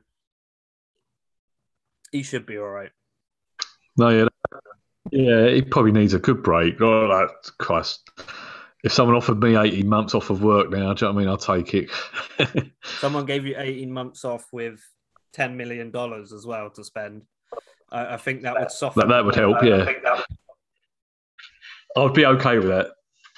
he 2.13 2.23
should 2.23 2.47
be 2.47 2.59
all 2.59 2.69
right. 2.69 2.91
No, 3.97 4.11
yeah, 4.11 4.29
yeah. 5.11 5.49
He 5.49 5.63
probably 5.63 5.93
needs 5.93 6.15
a 6.15 6.19
good 6.19 6.43
break. 6.43 6.81
Oh, 6.81 7.09
that 7.09 7.31
Christ! 7.59 8.11
If 8.85 8.93
someone 8.93 9.17
offered 9.17 9.43
me 9.43 9.57
eighteen 9.57 9.89
months 9.89 10.15
off 10.15 10.31
of 10.31 10.43
work 10.43 10.71
now, 10.71 10.93
do 10.93 11.07
you 11.07 11.13
know 11.13 11.15
what 11.15 11.21
I 11.23 11.25
mean? 11.25 11.29
I'll 11.29 11.37
take 11.39 11.75
it. 11.75 11.91
Someone 13.01 13.25
gave 13.27 13.47
you 13.47 13.55
18 13.59 13.91
months 13.91 14.25
off 14.25 14.47
with 14.53 14.81
10 15.33 15.57
million 15.57 15.91
dollars 15.91 16.33
as 16.33 16.47
well 16.47 16.71
to 16.71 16.85
spend. 16.85 17.23
I, 17.91 18.15
I 18.15 18.17
think 18.17 18.43
that 18.43 18.59
would 18.59 18.71
soften. 18.71 19.01
that, 19.01 19.09
that 19.15 19.25
would 19.25 19.35
help. 19.35 19.63
Yeah, 19.63 19.85
that 19.85 20.25
I'd 21.97 22.13
be 22.15 22.27
okay 22.27 22.59
with 22.59 22.69
that. 22.69 22.89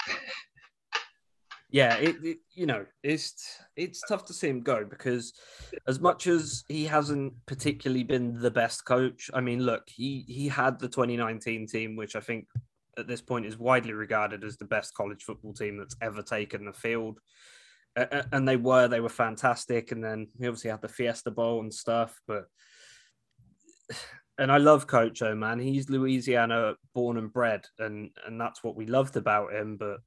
yeah, 1.71 1.97
it, 1.97 2.17
it 2.25 2.39
you 2.55 2.67
know 2.67 2.87
it's 3.03 3.59
it's 3.77 4.01
tough 4.09 4.25
to 4.27 4.33
see 4.33 4.49
him 4.49 4.63
go 4.63 4.85
because 4.85 5.33
as 5.87 6.01
much 6.01 6.27
as 6.27 6.65
he 6.69 6.85
hasn't 6.87 7.35
particularly 7.47 8.05
been 8.05 8.41
the 8.41 8.51
best 8.51 8.85
coach, 8.85 9.31
I 9.35 9.41
mean, 9.41 9.61
look, 9.65 9.85
he 9.89 10.25
he 10.27 10.49
had 10.49 10.79
the 10.79 10.89
2019 10.89 11.67
team, 11.67 11.95
which 11.97 12.17
I 12.17 12.21
think 12.21 12.47
at 12.97 13.07
this 13.07 13.21
point 13.21 13.47
is 13.47 13.57
widely 13.59 13.93
regarded 13.93 14.43
as 14.43 14.57
the 14.57 14.65
best 14.65 14.93
college 14.95 15.23
football 15.23 15.53
team 15.53 15.77
that's 15.79 15.95
ever 16.03 16.21
taken 16.23 16.65
the 16.65 16.73
field. 16.73 17.21
A- 17.95 18.27
And 18.33 18.47
they 18.49 18.57
were, 18.57 18.89
they 18.89 18.99
were 18.99 19.09
fantastic. 19.09 19.93
And 19.93 20.03
then 20.03 20.27
he 20.37 20.49
obviously 20.49 20.71
had 20.71 20.83
the 20.83 20.89
Fiesta 20.89 21.31
Bowl 21.31 21.61
and 21.61 21.73
stuff. 21.73 22.21
But, 22.27 22.47
and 24.39 24.53
I 24.53 24.59
love 24.59 24.87
Coach 24.87 25.21
O, 25.23 25.35
man. 25.35 25.59
He's 25.59 25.91
Louisiana 25.91 26.75
born 26.95 27.19
and 27.19 27.33
bred. 27.33 27.67
And, 27.79 28.11
and 28.27 28.41
that's 28.41 28.63
what 28.63 28.77
we 28.77 28.87
loved 28.87 29.17
about 29.17 29.53
him. 29.53 29.77
But 29.77 29.99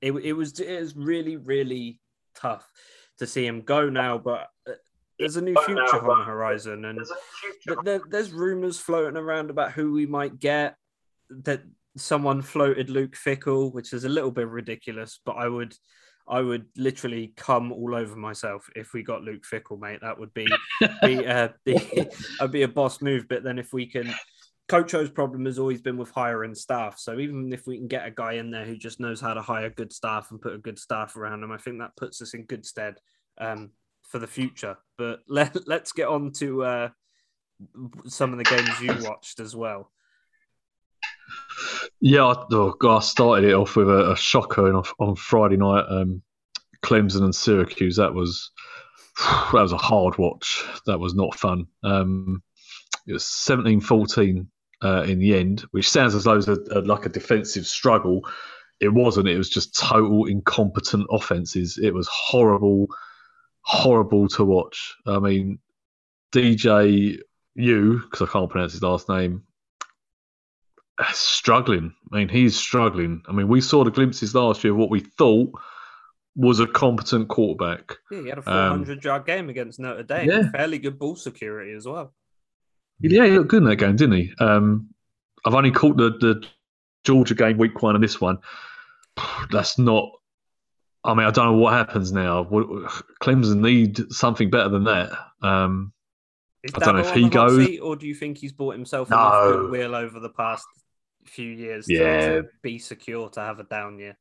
it, 0.00 0.12
it 0.12 0.32
was 0.32 0.58
it 0.58 0.80
was 0.80 0.96
really 0.96 1.36
really 1.36 2.00
tough 2.34 2.66
to 3.18 3.26
see 3.26 3.46
him 3.46 3.60
go 3.60 3.88
now. 3.90 4.18
But 4.18 4.48
uh, 4.68 4.72
there's 5.18 5.36
a 5.36 5.42
new 5.42 5.54
future 5.64 6.10
on 6.10 6.18
the 6.18 6.24
horizon, 6.24 6.84
and 6.86 6.98
there's 6.98 7.10
a 7.10 7.14
future. 7.40 7.76
but 7.76 7.84
there, 7.84 8.00
there's 8.08 8.32
rumors 8.32 8.78
floating 8.78 9.16
around 9.16 9.50
about 9.50 9.72
who 9.72 9.92
we 9.92 10.06
might 10.06 10.38
get. 10.38 10.76
That 11.30 11.62
someone 11.96 12.40
floated 12.40 12.88
Luke 12.88 13.16
Fickell, 13.16 13.72
which 13.72 13.92
is 13.92 14.04
a 14.04 14.08
little 14.08 14.30
bit 14.30 14.48
ridiculous, 14.48 15.20
but 15.24 15.36
I 15.36 15.48
would. 15.48 15.74
I 16.28 16.40
would 16.40 16.66
literally 16.76 17.32
come 17.36 17.72
all 17.72 17.94
over 17.94 18.16
myself 18.16 18.68
if 18.74 18.92
we 18.92 19.02
got 19.02 19.22
Luke 19.22 19.44
Fickell, 19.44 19.80
mate. 19.80 20.00
That 20.02 20.18
would 20.18 20.34
be 20.34 20.46
be 21.02 21.26
uh, 21.26 21.48
the, 21.64 22.12
I'd 22.40 22.52
be 22.52 22.62
a 22.62 22.68
boss 22.68 23.00
move. 23.00 23.28
But 23.28 23.44
then 23.44 23.58
if 23.58 23.72
we 23.72 23.86
can, 23.86 24.12
Coach 24.68 24.94
O's 24.94 25.10
problem 25.10 25.44
has 25.46 25.58
always 25.58 25.80
been 25.80 25.96
with 25.96 26.10
hiring 26.10 26.54
staff. 26.54 26.98
So 26.98 27.18
even 27.20 27.52
if 27.52 27.66
we 27.66 27.76
can 27.76 27.86
get 27.86 28.06
a 28.06 28.10
guy 28.10 28.34
in 28.34 28.50
there 28.50 28.64
who 28.64 28.76
just 28.76 28.98
knows 28.98 29.20
how 29.20 29.34
to 29.34 29.42
hire 29.42 29.70
good 29.70 29.92
staff 29.92 30.30
and 30.30 30.40
put 30.40 30.54
a 30.54 30.58
good 30.58 30.78
staff 30.78 31.16
around 31.16 31.44
him, 31.44 31.52
I 31.52 31.58
think 31.58 31.78
that 31.78 31.96
puts 31.96 32.20
us 32.20 32.34
in 32.34 32.44
good 32.44 32.66
stead 32.66 32.96
um, 33.38 33.70
for 34.02 34.18
the 34.18 34.26
future. 34.26 34.76
But 34.98 35.20
let, 35.28 35.68
let's 35.68 35.92
get 35.92 36.08
on 36.08 36.32
to 36.38 36.64
uh, 36.64 36.88
some 38.06 38.32
of 38.32 38.38
the 38.38 38.44
games 38.44 38.80
you 38.80 39.08
watched 39.08 39.38
as 39.38 39.54
well. 39.54 39.92
Yeah, 42.00 42.26
I, 42.26 42.44
oh 42.52 42.76
I 42.88 43.00
started 43.00 43.48
it 43.48 43.54
off 43.54 43.76
with 43.76 43.88
a, 43.88 44.12
a 44.12 44.16
shocker 44.16 44.72
on, 44.72 44.84
on 44.98 45.16
Friday 45.16 45.56
night. 45.56 45.84
Um, 45.88 46.22
Clemson 46.82 47.22
and 47.22 47.34
Syracuse. 47.34 47.96
That 47.96 48.14
was 48.14 48.50
that 49.52 49.62
was 49.62 49.72
a 49.72 49.78
hard 49.78 50.18
watch. 50.18 50.64
That 50.86 51.00
was 51.00 51.14
not 51.14 51.34
fun. 51.34 51.66
Um, 51.82 52.42
it 53.06 53.12
was 53.12 53.24
17-14 53.24 54.46
uh, 54.82 55.04
in 55.06 55.18
the 55.18 55.34
end, 55.34 55.64
which 55.70 55.88
sounds 55.88 56.14
as 56.14 56.24
though 56.24 56.32
it 56.32 56.36
was 56.36 56.48
a, 56.48 56.58
a, 56.72 56.80
like 56.80 57.06
a 57.06 57.10
defensive 57.10 57.66
struggle. 57.66 58.22
It 58.80 58.92
wasn't. 58.92 59.28
It 59.28 59.38
was 59.38 59.48
just 59.48 59.76
total 59.76 60.26
incompetent 60.26 61.06
offenses. 61.10 61.78
It 61.82 61.94
was 61.94 62.08
horrible, 62.08 62.88
horrible 63.62 64.28
to 64.28 64.44
watch. 64.44 64.94
I 65.06 65.18
mean, 65.18 65.58
DJ 66.32 67.18
U, 67.54 68.00
because 68.00 68.28
I 68.28 68.30
can't 68.30 68.50
pronounce 68.50 68.72
his 68.72 68.82
last 68.82 69.08
name, 69.08 69.44
struggling. 71.12 71.94
I 72.12 72.16
mean, 72.16 72.28
he's 72.28 72.56
struggling. 72.56 73.22
I 73.28 73.32
mean, 73.32 73.48
we 73.48 73.60
saw 73.60 73.84
the 73.84 73.90
glimpses 73.90 74.34
last 74.34 74.64
year 74.64 74.72
of 74.72 74.78
what 74.78 74.90
we 74.90 75.00
thought 75.00 75.50
was 76.34 76.60
a 76.60 76.66
competent 76.66 77.28
quarterback. 77.28 77.96
Yeah, 78.10 78.22
he 78.22 78.28
had 78.28 78.38
a 78.38 78.42
400 78.42 78.98
um, 78.98 79.00
yard 79.02 79.26
game 79.26 79.48
against 79.48 79.80
Notre 79.80 80.02
Dame. 80.02 80.28
Yeah. 80.28 80.50
Fairly 80.50 80.78
good 80.78 80.98
ball 80.98 81.16
security 81.16 81.72
as 81.72 81.86
well. 81.86 82.12
Yeah, 83.00 83.24
he 83.26 83.32
looked 83.32 83.50
good 83.50 83.62
in 83.62 83.68
that 83.68 83.76
game, 83.76 83.96
didn't 83.96 84.16
he? 84.16 84.32
Um, 84.38 84.88
I've 85.44 85.54
only 85.54 85.70
caught 85.70 85.96
the, 85.96 86.10
the 86.10 86.46
Georgia 87.04 87.34
game 87.34 87.58
week 87.58 87.82
one 87.82 87.94
and 87.94 88.04
this 88.04 88.20
one. 88.20 88.38
That's 89.50 89.78
not. 89.78 90.10
I 91.04 91.14
mean, 91.14 91.26
I 91.26 91.30
don't 91.30 91.46
know 91.46 91.58
what 91.58 91.72
happens 91.72 92.10
now. 92.10 92.44
Clemson 93.22 93.60
need 93.60 94.12
something 94.12 94.50
better 94.50 94.68
than 94.68 94.84
that. 94.84 95.12
Um, 95.40 95.92
I 96.74 96.78
don't 96.80 96.96
know 96.96 97.02
if 97.02 97.14
he 97.14 97.28
goes, 97.28 97.64
seat, 97.64 97.78
or 97.78 97.94
do 97.94 98.08
you 98.08 98.14
think 98.14 98.38
he's 98.38 98.52
bought 98.52 98.74
himself 98.74 99.08
no. 99.08 99.16
enough 99.16 99.42
goodwill 99.52 99.94
over 99.94 100.18
the 100.18 100.30
past 100.30 100.66
few 101.26 101.50
years 101.50 101.86
yeah. 101.88 101.98
to, 101.98 102.42
to 102.42 102.48
be 102.62 102.78
secure 102.78 103.28
to 103.30 103.40
have 103.40 103.60
a 103.60 103.64
down 103.64 103.98
year? 103.98 104.16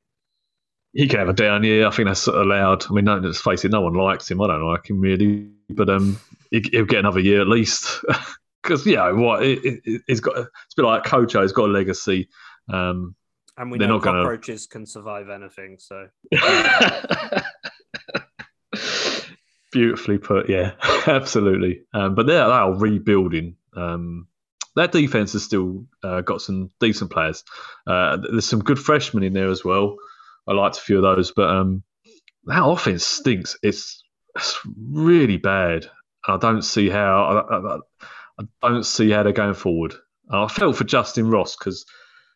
he 0.96 1.08
can 1.10 1.20
have 1.20 1.30
a 1.30 1.34
down 1.34 1.64
year. 1.64 1.86
I 1.86 1.92
think 1.92 2.08
that's 2.08 2.26
allowed. 2.26 2.86
I 2.90 2.94
mean, 2.94 3.06
no, 3.06 3.18
let's 3.18 3.42
face 3.42 3.66
it, 3.66 3.72
no 3.72 3.82
one 3.82 3.94
likes 3.94 4.32
him. 4.32 4.42
I 4.42 4.48
don't 4.48 4.66
like 4.66 4.90
him 4.90 5.02
really, 5.02 5.50
but 5.70 5.90
um, 5.90 6.18
he, 6.50 6.64
will 6.74 6.86
get 6.86 7.00
another 7.00 7.20
year 7.20 7.42
at 7.42 7.48
least. 7.48 8.04
Because 8.64 8.86
you 8.88 8.96
know 8.96 9.14
what, 9.14 9.44
it, 9.44 9.60
it, 9.64 10.02
has 10.10 10.22
got. 10.22 10.38
It's 10.38 10.48
a 10.48 10.76
bit 10.76 10.86
like 10.88 11.04
Kojo. 11.04 11.44
He's 11.44 11.52
got 11.52 11.70
a 11.70 11.72
legacy. 11.72 12.30
Um, 12.68 13.16
and 13.56 13.70
we 13.70 13.78
know 13.78 13.86
not 13.86 14.02
cockroaches 14.02 14.66
gonna... 14.66 14.86
can 14.86 14.88
survive 14.88 15.30
anything. 15.30 15.78
So 15.78 16.08
beautifully 19.72 20.18
put. 20.18 20.50
Yeah, 20.50 20.72
absolutely. 21.06 21.82
Um, 21.94 22.16
but 22.16 22.26
they're, 22.26 22.48
they're 22.48 22.72
rebuilding. 22.72 23.58
Um, 23.78 24.28
that 24.76 24.92
defense 24.92 25.34
has 25.34 25.44
still 25.44 25.86
uh, 26.04 26.22
got 26.22 26.42
some 26.42 26.72
decent 26.80 27.12
players. 27.12 27.44
Uh, 27.88 28.18
there's 28.30 28.46
some 28.46 28.60
good 28.60 28.80
freshmen 28.80 29.24
in 29.24 29.34
there 29.34 29.50
as 29.50 29.64
well. 29.64 29.96
I 30.48 30.54
liked 30.54 30.78
a 30.78 30.82
few 30.82 30.98
of 30.98 31.16
those, 31.16 31.32
but 31.32 31.50
um, 31.50 31.84
that 32.46 32.64
offense 32.64 33.06
stinks. 33.06 33.58
It's, 33.64 34.04
it's 34.36 34.60
really 34.92 35.38
bad. 35.38 35.90
I 36.28 36.38
don't 36.38 36.64
see 36.64 36.90
how. 36.90 37.46
I, 37.50 37.56
I, 37.56 37.80
I, 38.64 38.70
don't 38.70 38.86
see 38.86 39.12
how 39.12 39.24
they're 39.24 39.32
going 39.32 39.54
forward. 39.54 39.96
I 40.30 40.48
felt 40.48 40.76
for 40.76 40.84
Justin 40.84 41.30
Ross 41.30 41.56
because 41.56 41.86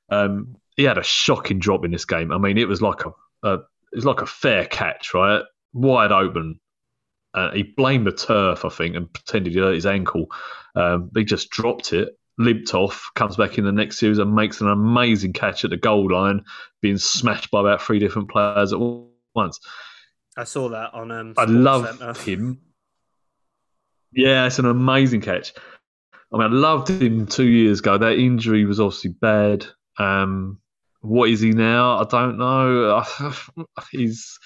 um, 0.10 0.56
he 0.78 0.84
had 0.84 0.98
a 0.98 1.04
shocking 1.04 1.60
drop 1.60 1.84
in 1.84 1.92
this 1.92 2.06
game. 2.06 2.32
I 2.32 2.38
mean, 2.38 2.58
it 2.58 2.68
was 2.68 2.82
like 2.82 3.06
a, 3.06 3.12
a 3.44 3.54
it 3.56 3.96
was 3.96 4.06
like 4.06 4.22
a 4.22 4.28
fair 4.28 4.66
catch, 4.66 5.14
right? 5.14 5.42
Wide 5.74 6.12
open. 6.12 6.60
Uh, 7.34 7.52
he 7.52 7.64
blamed 7.64 8.08
the 8.08 8.12
turf, 8.12 8.64
I 8.64 8.70
think, 8.70 8.96
and 8.96 9.12
pretended 9.12 9.54
he 9.54 9.60
hurt 9.60 9.76
his 9.76 9.86
ankle. 9.86 10.28
Um, 10.76 11.12
he 11.16 11.26
just 11.26 11.50
dropped 11.50 11.94
it 11.94 12.10
limped 12.40 12.74
off, 12.74 13.12
comes 13.16 13.36
back 13.36 13.58
in 13.58 13.66
the 13.66 13.72
next 13.72 14.00
series 14.00 14.18
and 14.18 14.34
makes 14.34 14.62
an 14.62 14.70
amazing 14.70 15.34
catch 15.34 15.64
at 15.66 15.70
the 15.70 15.78
goal 15.78 16.10
line, 16.12 16.44
being 16.82 16.98
smashed 16.98 17.52
by 17.52 17.60
about 17.60 17.82
three 17.82 18.00
different 18.00 18.32
players 18.32 18.74
at 18.74 18.80
once. 19.36 19.60
I 20.36 20.46
saw 20.46 20.70
that 20.70 20.94
on. 20.94 21.12
Um, 21.12 21.34
I 21.38 21.44
love 21.44 22.18
him. 22.26 22.62
Yeah, 24.14 24.48
it's 24.48 24.58
an 24.58 24.66
amazing 24.66 25.22
catch. 25.22 25.54
I 26.32 26.38
mean, 26.38 26.48
I 26.48 26.56
loved 26.56 26.90
him 26.90 27.28
two 27.28 27.48
years 27.48 27.80
ago. 27.80 27.98
That 27.98 28.18
injury 28.18 28.66
was 28.66 28.80
obviously 28.80 29.12
bad. 29.12 29.66
Um, 29.98 30.60
what 31.02 31.30
is 31.30 31.42
he 31.42 31.52
now? 31.52 32.00
I 32.00 32.06
don't 32.06 32.38
know. 32.38 33.04
He's 33.92 34.40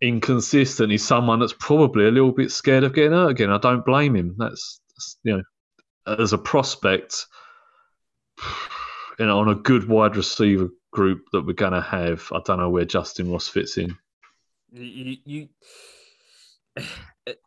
inconsistent. 0.00 0.90
He's 0.90 1.06
someone 1.06 1.38
that's 1.38 1.54
probably 1.58 2.06
a 2.06 2.10
little 2.10 2.32
bit 2.32 2.50
scared 2.50 2.84
of 2.84 2.94
getting 2.94 3.12
hurt 3.12 3.30
again. 3.30 3.50
I 3.50 3.58
don't 3.58 3.86
blame 3.86 4.16
him. 4.16 4.34
That's, 4.36 4.80
that's 4.90 5.18
you 5.22 5.36
know 5.36 5.42
as 6.06 6.32
a 6.32 6.38
prospect, 6.38 7.26
you 9.18 9.26
know, 9.26 9.38
on 9.38 9.48
a 9.48 9.54
good 9.54 9.88
wide 9.88 10.16
receiver 10.16 10.68
group 10.92 11.24
that 11.32 11.46
we're 11.46 11.52
going 11.52 11.72
to 11.72 11.80
have, 11.80 12.28
I 12.32 12.40
don't 12.44 12.58
know 12.58 12.70
where 12.70 12.84
Justin 12.84 13.30
Ross 13.30 13.48
fits 13.48 13.78
in. 13.78 13.96
You, 14.72 15.16
you, 15.24 15.48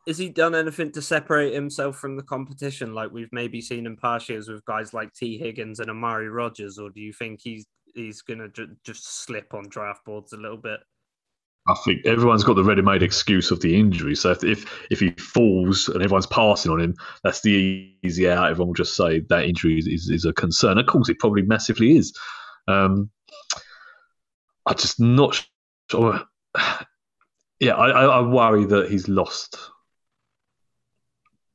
has 0.07 0.17
he 0.17 0.29
done 0.29 0.55
anything 0.55 0.91
to 0.93 1.01
separate 1.01 1.53
himself 1.53 1.97
from 1.97 2.15
the 2.15 2.23
competition, 2.23 2.93
like 2.93 3.11
we've 3.11 3.31
maybe 3.31 3.61
seen 3.61 3.85
in 3.85 3.97
past 3.97 4.29
years 4.29 4.47
with 4.47 4.65
guys 4.65 4.93
like 4.93 5.13
Tee 5.13 5.37
Higgins 5.37 5.79
and 5.79 5.89
Amari 5.89 6.29
Rodgers, 6.29 6.77
or 6.77 6.89
do 6.89 7.01
you 7.01 7.13
think 7.13 7.39
he's 7.43 7.65
he's 7.93 8.21
going 8.21 8.39
to 8.39 8.49
ju- 8.49 8.75
just 8.83 9.23
slip 9.23 9.53
on 9.53 9.67
draft 9.69 10.05
boards 10.05 10.33
a 10.33 10.37
little 10.37 10.57
bit? 10.57 10.79
I 11.67 11.75
think 11.83 12.05
everyone's 12.05 12.43
got 12.43 12.55
the 12.55 12.63
ready-made 12.63 13.03
excuse 13.03 13.51
of 13.51 13.59
the 13.59 13.77
injury. 13.77 14.15
So 14.15 14.31
if, 14.31 14.43
if 14.43 14.87
if 14.89 14.99
he 14.99 15.11
falls 15.11 15.89
and 15.89 16.01
everyone's 16.01 16.27
passing 16.27 16.71
on 16.71 16.79
him, 16.79 16.95
that's 17.23 17.41
the 17.41 17.93
easy 18.03 18.29
out. 18.29 18.49
Everyone 18.49 18.69
will 18.69 18.73
just 18.73 18.95
say 18.95 19.19
that 19.29 19.43
injury 19.45 19.77
is, 19.77 19.87
is, 19.87 20.09
is 20.09 20.25
a 20.25 20.33
concern. 20.33 20.77
Of 20.77 20.85
course, 20.85 21.09
it 21.09 21.19
probably 21.19 21.41
massively 21.41 21.97
is. 21.97 22.17
Um, 22.67 23.09
I'm 24.65 24.75
just 24.75 24.99
not 24.99 25.45
sure. 25.91 26.23
Yeah, 27.59 27.73
I, 27.73 28.05
I 28.05 28.21
worry 28.21 28.65
that 28.65 28.91
he's 28.91 29.07
lost 29.07 29.57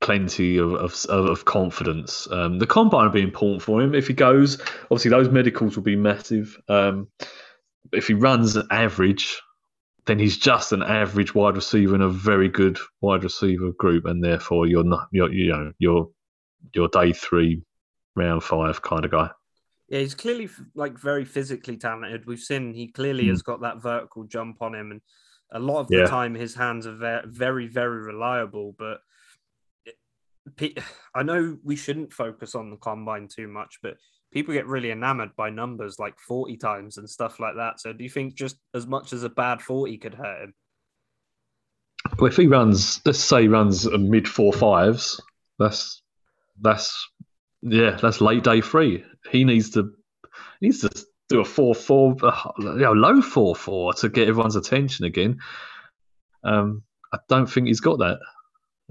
plenty 0.01 0.59
of 0.59 0.75
of, 0.75 1.07
of 1.09 1.45
confidence. 1.45 2.27
Um, 2.31 2.59
the 2.59 2.67
combine 2.67 3.05
will 3.05 3.13
be 3.13 3.23
important 3.23 3.63
for 3.63 3.81
him 3.81 3.95
if 3.95 4.09
he 4.09 4.13
goes. 4.13 4.61
Obviously, 4.91 5.11
those 5.11 5.29
medicals 5.29 5.77
will 5.77 5.85
be 5.85 5.95
massive. 5.95 6.61
Um, 6.69 7.07
if 7.93 8.09
he 8.09 8.15
runs 8.15 8.59
average, 8.71 9.41
then 10.07 10.19
he's 10.19 10.37
just 10.37 10.73
an 10.73 10.83
average 10.83 11.35
wide 11.35 11.55
receiver 11.55 11.95
in 11.95 12.03
a 12.03 12.09
very 12.09 12.49
good 12.49 12.79
wide 13.01 13.25
receiver 13.25 13.73
group, 13.73 14.05
and 14.05 14.23
therefore 14.23 14.67
you're 14.67 14.85
not 14.85 15.09
you're 15.13 15.33
you 15.33 15.53
know 15.53 15.73
you're 15.79 16.11
you're 16.75 16.89
day 16.89 17.13
three, 17.13 17.63
round 18.17 18.43
five 18.43 18.83
kind 18.83 19.05
of 19.05 19.11
guy. 19.11 19.31
Yeah, 19.89 20.01
he's 20.01 20.15
clearly 20.15 20.49
like 20.75 20.99
very 20.99 21.25
physically 21.25 21.77
talented. 21.77 22.27
We've 22.27 22.41
seen 22.41 22.75
he 22.75 22.89
clearly 22.89 23.25
mm. 23.25 23.31
has 23.31 23.43
got 23.43 23.61
that 23.61 23.83
vertical 23.83 24.25
jump 24.25 24.61
on 24.61 24.75
him, 24.75 24.91
and 24.91 25.01
a 25.53 25.59
lot 25.59 25.81
of 25.81 25.89
the 25.89 25.99
yeah. 25.99 26.07
time 26.07 26.35
his 26.35 26.55
hands 26.55 26.87
are 26.87 27.23
very, 27.27 27.69
very 27.69 28.03
reliable. 28.03 28.75
But 28.79 29.01
I 31.15 31.23
know 31.23 31.59
we 31.63 31.77
shouldn't 31.77 32.13
focus 32.13 32.55
on 32.55 32.71
the 32.71 32.77
combine 32.77 33.29
too 33.29 33.49
much, 33.49 33.79
but 33.83 33.97
people 34.33 34.55
get 34.55 34.67
really 34.67 34.91
enamored 34.91 35.37
by 35.37 35.51
numbers 35.51 35.99
like 35.99 36.19
40 36.19 36.57
times 36.57 36.99
and 36.99 37.09
stuff 37.09 37.39
like 37.39 37.57
that. 37.57 37.81
So 37.81 37.93
do 37.93 38.03
you 38.03 38.11
think 38.11 38.35
just 38.35 38.57
as 38.75 38.87
much 38.87 39.13
as 39.13 39.23
a 39.25 39.29
bad 39.29 39.61
40 39.61 39.99
could 39.99 40.15
hurt 40.15 40.45
him? 40.45 40.55
Well, 42.19 42.31
if 42.31 42.37
he 42.37 42.47
runs, 42.47 43.01
let's 43.05 43.19
say 43.19 43.43
he 43.43 43.49
runs 43.49 43.87
a 43.87 43.99
mid 43.99 44.29
four 44.29 44.53
fives, 44.53 45.21
that's 45.59 46.03
that's 46.61 47.09
yeah, 47.63 47.97
that's 48.03 48.21
late 48.21 48.43
day 48.43 48.61
three. 48.61 49.05
He 49.31 49.45
needs 49.45 49.71
to 49.71 49.93
he 50.61 50.67
needs 50.67 50.81
to 50.81 50.91
do 51.29 51.41
a 51.41 51.45
four 51.45 51.75
four, 51.75 52.17
you 52.59 52.75
know, 52.75 52.93
low 52.93 53.23
four 53.23 53.55
four 53.55 53.93
to 53.95 54.09
get 54.09 54.29
everyone's 54.29 54.57
attention 54.57 55.05
again. 55.05 55.39
Um, 56.43 56.83
I 57.13 57.19
don't 57.29 57.47
think 57.47 57.69
he's 57.69 57.81
got 57.81 57.99
that, 57.99 58.19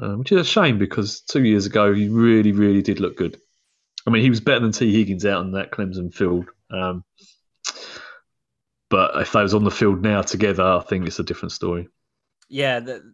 uh, 0.02 0.16
which 0.16 0.32
is 0.32 0.40
a 0.40 0.46
shame 0.46 0.78
because 0.78 1.22
two 1.22 1.44
years 1.44 1.66
ago 1.66 1.94
he 1.94 2.08
really, 2.08 2.54
really 2.54 2.82
did 2.82 3.02
look 3.02 3.18
good. 3.18 3.38
I 4.06 4.10
mean, 4.10 4.24
he 4.24 4.30
was 4.30 4.42
better 4.42 4.60
than 4.60 4.72
Tee 4.72 4.94
Higgins 4.94 5.26
out 5.26 5.44
in 5.44 5.52
that 5.52 5.72
Clemson 5.72 6.14
field. 6.14 6.46
Um, 6.70 7.04
but 8.90 9.22
if 9.22 9.32
they 9.32 9.42
was 9.42 9.54
on 9.54 9.64
the 9.64 9.72
field 9.72 10.02
now 10.02 10.22
together, 10.22 10.64
I 10.64 10.82
think 10.82 11.08
it's 11.08 11.20
a 11.20 11.24
different 11.24 11.52
story. 11.52 11.88
Yeah, 12.50 12.80
the, 12.80 13.14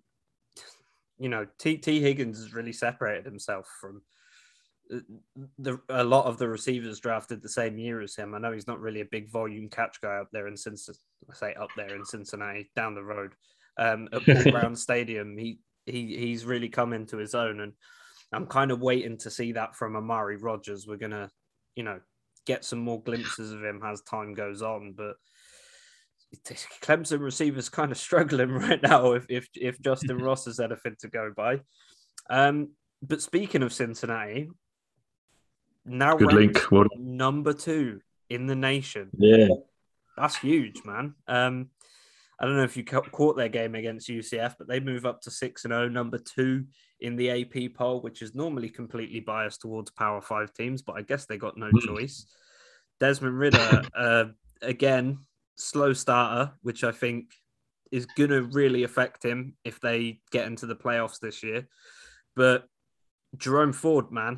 you 1.19 1.29
know, 1.29 1.45
T. 1.59 1.77
Tee 1.77 2.01
Higgins 2.01 2.39
has 2.39 2.53
really 2.53 2.73
separated 2.73 3.25
himself 3.25 3.67
from 3.79 4.01
uh, 4.93 4.99
the, 5.59 5.79
a 5.89 6.03
lot 6.03 6.25
of 6.25 6.37
the 6.37 6.47
receivers 6.47 6.99
drafted 6.99 7.41
the 7.41 7.49
same 7.49 7.77
year 7.77 8.01
as 8.01 8.15
him. 8.15 8.33
I 8.33 8.39
know 8.39 8.51
he's 8.51 8.67
not 8.67 8.79
really 8.79 9.01
a 9.01 9.05
big 9.05 9.29
volume 9.29 9.69
catch 9.69 10.01
guy 10.01 10.15
up 10.17 10.29
there 10.31 10.47
in 10.47 10.57
Cincinnati. 10.57 10.99
I 11.29 11.33
say 11.33 11.53
up 11.55 11.69
there 11.75 11.95
in 11.95 12.05
Cincinnati, 12.05 12.71
down 12.75 12.95
the 12.95 13.03
road 13.03 13.33
um, 13.77 14.07
at 14.13 14.25
Paul 14.25 14.43
Brown 14.51 14.75
Stadium. 14.75 15.37
He 15.37 15.59
he 15.85 16.17
he's 16.17 16.45
really 16.45 16.69
come 16.69 16.93
into 16.93 17.17
his 17.17 17.35
own, 17.35 17.59
and 17.59 17.73
I'm 18.33 18.47
kind 18.47 18.71
of 18.71 18.81
waiting 18.81 19.17
to 19.19 19.29
see 19.29 19.53
that 19.53 19.75
from 19.75 19.95
Amari 19.95 20.37
Rodgers. 20.37 20.85
We're 20.87 20.97
gonna, 20.97 21.29
you 21.75 21.83
know, 21.83 21.99
get 22.45 22.65
some 22.65 22.79
more 22.79 23.01
glimpses 23.01 23.51
of 23.51 23.63
him 23.63 23.81
as 23.85 24.01
time 24.01 24.33
goes 24.33 24.61
on, 24.61 24.93
but 24.97 25.15
Clemson 26.81 27.21
receivers 27.21 27.69
kind 27.69 27.91
of 27.91 27.97
struggling 28.07 28.51
right 28.51 28.81
now 28.81 29.13
if 29.13 29.25
if, 29.29 29.47
if 29.55 29.81
Justin 29.81 30.17
Ross 30.17 30.45
has 30.45 30.59
anything 30.59 30.95
to 30.99 31.07
go 31.07 31.31
by. 31.35 31.61
Um, 32.29 32.71
but 33.01 33.21
speaking 33.21 33.63
of 33.63 33.71
Cincinnati, 33.71 34.49
now 35.85 36.17
Good 36.17 36.33
link. 36.33 36.71
Well, 36.71 36.85
number 36.97 37.53
two 37.53 38.01
in 38.29 38.47
the 38.47 38.55
nation. 38.55 39.09
yeah. 39.17 39.47
That's 40.17 40.35
huge, 40.35 40.81
man. 40.83 41.13
Um, 41.27 41.69
I 42.39 42.45
don't 42.45 42.55
know 42.55 42.63
if 42.63 42.77
you 42.77 42.83
caught 42.83 43.35
their 43.35 43.49
game 43.49 43.73
against 43.73 44.09
UCF, 44.09 44.55
but 44.59 44.67
they 44.67 44.79
move 44.79 45.05
up 45.05 45.21
to 45.21 45.31
six 45.31 45.65
and 45.65 45.71
zero, 45.71 45.89
number 45.89 46.19
two 46.19 46.65
in 46.99 47.15
the 47.15 47.29
AP 47.31 47.73
poll, 47.73 48.01
which 48.01 48.21
is 48.21 48.35
normally 48.35 48.69
completely 48.69 49.19
biased 49.19 49.61
towards 49.61 49.91
Power 49.91 50.21
Five 50.21 50.53
teams, 50.53 50.81
but 50.81 50.97
I 50.97 51.01
guess 51.01 51.25
they 51.25 51.37
got 51.37 51.57
no 51.57 51.71
Hmm. 51.71 51.79
choice. 51.79 52.27
Desmond 52.99 53.39
Ridder, 53.39 53.85
uh, 53.95 54.25
again, 54.61 55.19
slow 55.55 55.93
starter, 55.93 56.53
which 56.61 56.83
I 56.83 56.91
think 56.91 57.33
is 57.91 58.05
going 58.05 58.29
to 58.29 58.43
really 58.43 58.83
affect 58.83 59.23
him 59.23 59.55
if 59.63 59.79
they 59.79 60.19
get 60.31 60.45
into 60.45 60.65
the 60.65 60.75
playoffs 60.75 61.19
this 61.19 61.41
year. 61.41 61.67
But 62.35 62.65
Jerome 63.37 63.73
Ford, 63.73 64.11
man, 64.11 64.33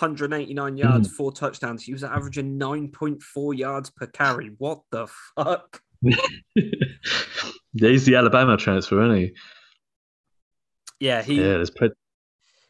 189 0.00 0.76
yards, 0.76 1.08
four 1.08 1.32
touchdowns. 1.32 1.82
He 1.82 1.92
was 1.92 2.04
averaging 2.04 2.58
9.4 2.58 3.56
yards 3.56 3.90
per 3.90 4.06
carry. 4.06 4.52
What 4.58 4.80
the 4.90 5.08
fuck? 5.36 5.80
Yeah, 7.72 7.90
he's 7.90 8.04
the 8.04 8.16
Alabama 8.16 8.56
transfer, 8.56 9.02
isn't 9.04 9.16
he? 9.16 9.32
Yeah, 10.98 11.22
he 11.22 11.36
yeah, 11.36 11.42
there's 11.42 11.70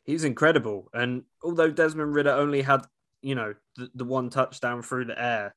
he 0.04 0.12
was 0.12 0.24
incredible. 0.24 0.88
And 0.92 1.22
although 1.42 1.70
Desmond 1.70 2.14
Ridder 2.14 2.32
only 2.32 2.62
had, 2.62 2.82
you 3.22 3.34
know, 3.34 3.54
the, 3.76 3.90
the 3.94 4.04
one 4.04 4.30
touchdown 4.30 4.82
through 4.82 5.06
the 5.06 5.20
air, 5.20 5.54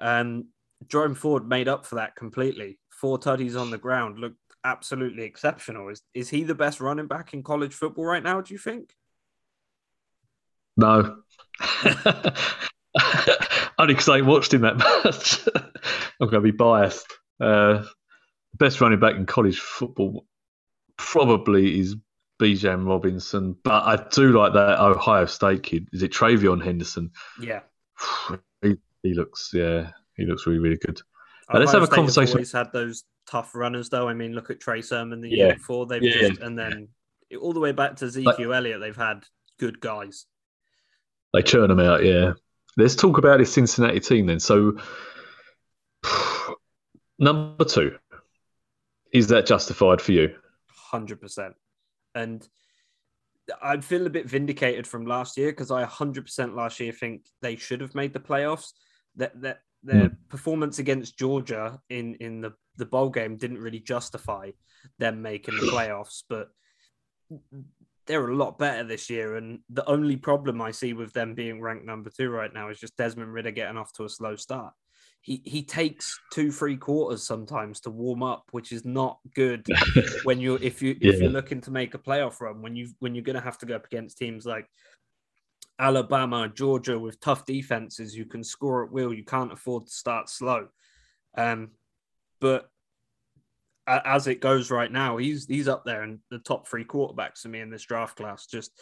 um, 0.00 0.48
Jerome 0.88 1.14
Ford 1.14 1.48
made 1.48 1.68
up 1.68 1.86
for 1.86 1.96
that 1.96 2.16
completely. 2.16 2.78
Four 2.90 3.18
tutties 3.18 3.60
on 3.60 3.70
the 3.70 3.78
ground 3.78 4.18
looked 4.18 4.38
absolutely 4.64 5.24
exceptional. 5.24 5.88
Is 5.88 6.02
is 6.14 6.28
he 6.28 6.42
the 6.44 6.54
best 6.54 6.80
running 6.80 7.06
back 7.06 7.34
in 7.34 7.42
college 7.42 7.74
football 7.74 8.06
right 8.06 8.22
now? 8.22 8.40
Do 8.40 8.54
you 8.54 8.58
think? 8.58 8.94
no. 10.76 11.18
Only 13.78 13.94
because 13.94 14.08
I 14.08 14.20
watched 14.22 14.54
him 14.54 14.62
that 14.62 14.76
much. 15.04 15.40
I'm 16.20 16.28
going 16.28 16.32
to 16.32 16.40
be 16.40 16.50
biased. 16.50 17.06
Uh, 17.40 17.82
the 18.52 18.56
best 18.58 18.80
running 18.80 19.00
back 19.00 19.16
in 19.16 19.26
college 19.26 19.58
football 19.58 20.24
probably 20.96 21.78
is 21.78 21.96
Bijan 22.40 22.86
Robinson, 22.86 23.56
but 23.64 23.84
I 23.84 23.96
do 24.10 24.32
like 24.38 24.54
that 24.54 24.80
Ohio 24.80 25.26
State 25.26 25.62
kid. 25.62 25.88
Is 25.92 26.02
it 26.02 26.12
TreVeyon 26.12 26.64
Henderson? 26.64 27.10
Yeah. 27.40 27.60
he, 28.62 28.76
he 29.02 29.14
looks, 29.14 29.50
yeah, 29.52 29.90
he 30.16 30.24
looks 30.24 30.46
really, 30.46 30.58
really 30.58 30.76
good. 30.78 31.00
Uh, 31.52 31.58
let's 31.58 31.72
have 31.72 31.82
a 31.82 31.86
State 31.86 31.94
conversation- 31.96 32.36
Always 32.36 32.52
had 32.52 32.72
those 32.72 33.04
tough 33.28 33.54
runners, 33.54 33.88
though. 33.88 34.08
I 34.08 34.14
mean, 34.14 34.32
look 34.32 34.50
at 34.50 34.60
Trey 34.60 34.82
Sermon 34.82 35.20
the 35.20 35.28
Yeah. 35.28 35.36
year 35.46 35.54
before. 35.54 35.86
They've 35.86 36.02
Yeah. 36.02 36.28
just 36.28 36.40
and 36.40 36.58
then 36.58 36.88
all 37.40 37.52
the 37.52 37.60
way 37.60 37.72
back 37.72 37.96
to 37.96 38.06
Ezekiel 38.06 38.52
Elliott, 38.54 38.80
they've 38.80 38.96
had 38.96 39.24
good 39.58 39.80
guys. 39.80 40.26
They 41.34 41.42
churn 41.42 41.68
them 41.68 41.80
out, 41.80 42.04
yeah. 42.04 42.32
Let's 42.76 42.94
talk 42.94 43.18
about 43.18 43.38
this 43.38 43.52
Cincinnati 43.52 44.00
team 44.00 44.26
then. 44.26 44.40
So, 44.40 44.76
number 47.18 47.64
two, 47.64 47.96
is 49.12 49.28
that 49.28 49.46
justified 49.46 50.00
for 50.00 50.12
you? 50.12 50.34
hundred 50.68 51.20
percent. 51.20 51.54
And 52.14 52.46
I'd 53.62 53.84
feel 53.84 54.06
a 54.06 54.10
bit 54.10 54.28
vindicated 54.28 54.86
from 54.86 55.06
last 55.06 55.36
year 55.36 55.50
because 55.50 55.70
I 55.70 55.84
hundred 55.84 56.24
percent 56.24 56.56
last 56.56 56.80
year 56.80 56.92
think 56.92 57.26
they 57.42 57.56
should 57.56 57.80
have 57.80 57.94
made 57.94 58.12
the 58.12 58.20
playoffs. 58.20 58.72
That 59.16 59.40
that 59.42 59.60
their 59.82 60.08
hmm. 60.08 60.14
performance 60.28 60.78
against 60.78 61.18
Georgia 61.18 61.80
in 61.88 62.14
in 62.16 62.40
the 62.40 62.52
the 62.76 62.86
bowl 62.86 63.10
game 63.10 63.36
didn't 63.36 63.58
really 63.58 63.80
justify 63.80 64.50
them 64.98 65.22
making 65.22 65.56
the 65.56 65.66
playoffs, 65.72 66.22
but 66.28 66.50
they're 68.06 68.28
a 68.28 68.36
lot 68.36 68.58
better 68.58 68.84
this 68.84 69.10
year. 69.10 69.36
And 69.36 69.60
the 69.70 69.84
only 69.88 70.16
problem 70.16 70.62
I 70.62 70.70
see 70.70 70.92
with 70.92 71.12
them 71.12 71.34
being 71.34 71.60
ranked 71.60 71.84
number 71.84 72.10
two 72.10 72.30
right 72.30 72.52
now 72.52 72.68
is 72.70 72.78
just 72.78 72.96
Desmond 72.96 73.32
Ridder 73.32 73.50
getting 73.50 73.76
off 73.76 73.92
to 73.94 74.04
a 74.04 74.08
slow 74.08 74.36
start. 74.36 74.72
He 75.20 75.42
he 75.44 75.64
takes 75.64 76.18
two, 76.32 76.52
three 76.52 76.76
quarters 76.76 77.22
sometimes 77.24 77.80
to 77.80 77.90
warm 77.90 78.22
up, 78.22 78.44
which 78.52 78.70
is 78.70 78.84
not 78.84 79.18
good 79.34 79.66
when 80.24 80.40
you're 80.40 80.62
if 80.62 80.82
you 80.82 80.96
if 81.00 81.14
Yeah. 81.14 81.22
you're 81.24 81.30
looking 81.30 81.60
to 81.62 81.70
make 81.70 81.94
a 81.94 81.98
playoff 81.98 82.40
run 82.40 82.62
when 82.62 82.76
you 82.76 82.90
when 83.00 83.14
you're 83.14 83.24
going 83.24 83.34
to 83.34 83.42
have 83.42 83.58
to 83.58 83.66
go 83.66 83.74
up 83.74 83.86
against 83.86 84.18
teams 84.18 84.46
like 84.46 84.68
Alabama, 85.78 86.48
Georgia 86.48 86.98
with 86.98 87.20
tough 87.20 87.44
defenses, 87.44 88.16
you 88.16 88.24
can 88.24 88.42
score 88.42 88.84
at 88.84 88.92
will. 88.92 89.12
You 89.12 89.24
can't 89.24 89.52
afford 89.52 89.86
to 89.86 89.92
start 89.92 90.30
slow. 90.30 90.68
Um, 91.36 91.72
but 92.40 92.70
as 93.86 94.26
it 94.26 94.40
goes 94.40 94.70
right 94.70 94.90
now, 94.90 95.16
he's 95.16 95.46
he's 95.46 95.68
up 95.68 95.84
there 95.84 96.02
in 96.02 96.18
the 96.30 96.38
top 96.38 96.66
three 96.66 96.84
quarterbacks 96.84 97.40
for 97.42 97.48
me 97.48 97.60
in 97.60 97.70
this 97.70 97.82
draft 97.84 98.16
class, 98.16 98.46
just 98.46 98.72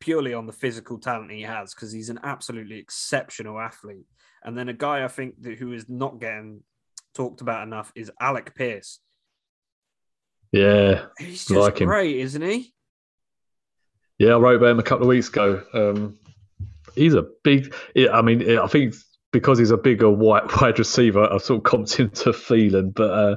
purely 0.00 0.34
on 0.34 0.46
the 0.46 0.52
physical 0.52 0.98
talent 0.98 1.30
he 1.32 1.42
has, 1.42 1.74
because 1.74 1.92
he's 1.92 2.08
an 2.10 2.20
absolutely 2.22 2.78
exceptional 2.78 3.58
athlete. 3.58 4.06
And 4.44 4.56
then 4.56 4.68
a 4.68 4.72
guy 4.72 5.04
I 5.04 5.08
think 5.08 5.40
that 5.42 5.58
who 5.58 5.72
is 5.72 5.88
not 5.88 6.20
getting 6.20 6.62
talked 7.14 7.40
about 7.40 7.66
enough 7.66 7.92
is 7.94 8.10
Alec 8.20 8.54
Pierce. 8.54 8.98
Yeah, 10.52 11.06
He's 11.18 11.46
just 11.46 11.50
Like 11.50 11.80
him. 11.80 11.88
great, 11.88 12.16
isn't 12.16 12.42
he? 12.42 12.72
yeah. 14.18 14.34
I 14.34 14.38
wrote 14.38 14.56
about 14.56 14.70
him 14.72 14.78
a 14.78 14.82
couple 14.82 15.04
of 15.04 15.08
weeks 15.08 15.28
ago. 15.28 15.62
Um, 15.72 16.18
he's 16.94 17.14
a 17.14 17.24
big. 17.42 17.74
I 18.12 18.20
mean, 18.22 18.58
I 18.58 18.66
think 18.66 18.94
because 19.32 19.58
he's 19.58 19.70
a 19.70 19.78
bigger 19.78 20.10
white 20.10 20.44
wide 20.60 20.78
receiver, 20.78 21.32
I've 21.32 21.42
sort 21.42 21.64
of 21.64 21.72
comped 21.72 21.94
him 21.96 22.10
to 22.10 22.32
feeling, 22.32 22.90
but 22.90 23.10
uh, 23.10 23.36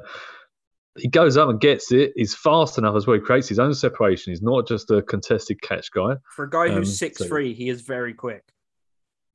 he 0.98 1.08
goes 1.08 1.36
up 1.38 1.50
and 1.50 1.60
gets 1.60 1.92
it. 1.92 2.14
He's 2.16 2.34
fast 2.36 2.78
enough 2.78 2.96
as 2.96 3.06
well. 3.06 3.16
He 3.16 3.22
creates 3.22 3.50
his 3.50 3.60
own 3.60 3.74
separation. 3.74 4.32
He's 4.32 4.42
not 4.42 4.68
just 4.68 4.90
a 4.92 5.02
contested 5.02 5.62
catch 5.62 5.92
guy. 5.92 6.16
For 6.36 6.46
a 6.46 6.50
guy 6.50 6.68
Um, 6.70 6.76
who's 6.76 6.90
so- 6.98 7.06
six 7.06 7.24
three, 7.26 7.54
he 7.54 7.70
is 7.70 7.82
very 7.82 8.14
quick. 8.14 8.44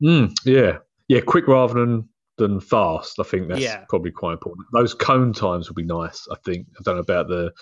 Mm, 0.02 0.32
yeah, 0.44 0.78
yeah, 1.08 1.20
quick 1.20 1.46
rather 1.46 1.74
than 1.74 2.08
than 2.38 2.58
fast. 2.58 3.20
I 3.20 3.22
think 3.24 3.48
that's 3.48 3.60
Yeah. 3.60 3.84
probably 3.90 4.10
quite 4.12 4.32
important. 4.32 4.66
Those 4.72 4.94
cone 4.94 5.34
times 5.34 5.68
would 5.68 5.76
be 5.76 5.82
nice. 5.82 6.26
I 6.32 6.36
think 6.42 6.66
I 6.78 6.82
don't 6.82 6.94
know 6.94 7.02
about 7.02 7.28
the 7.28 7.52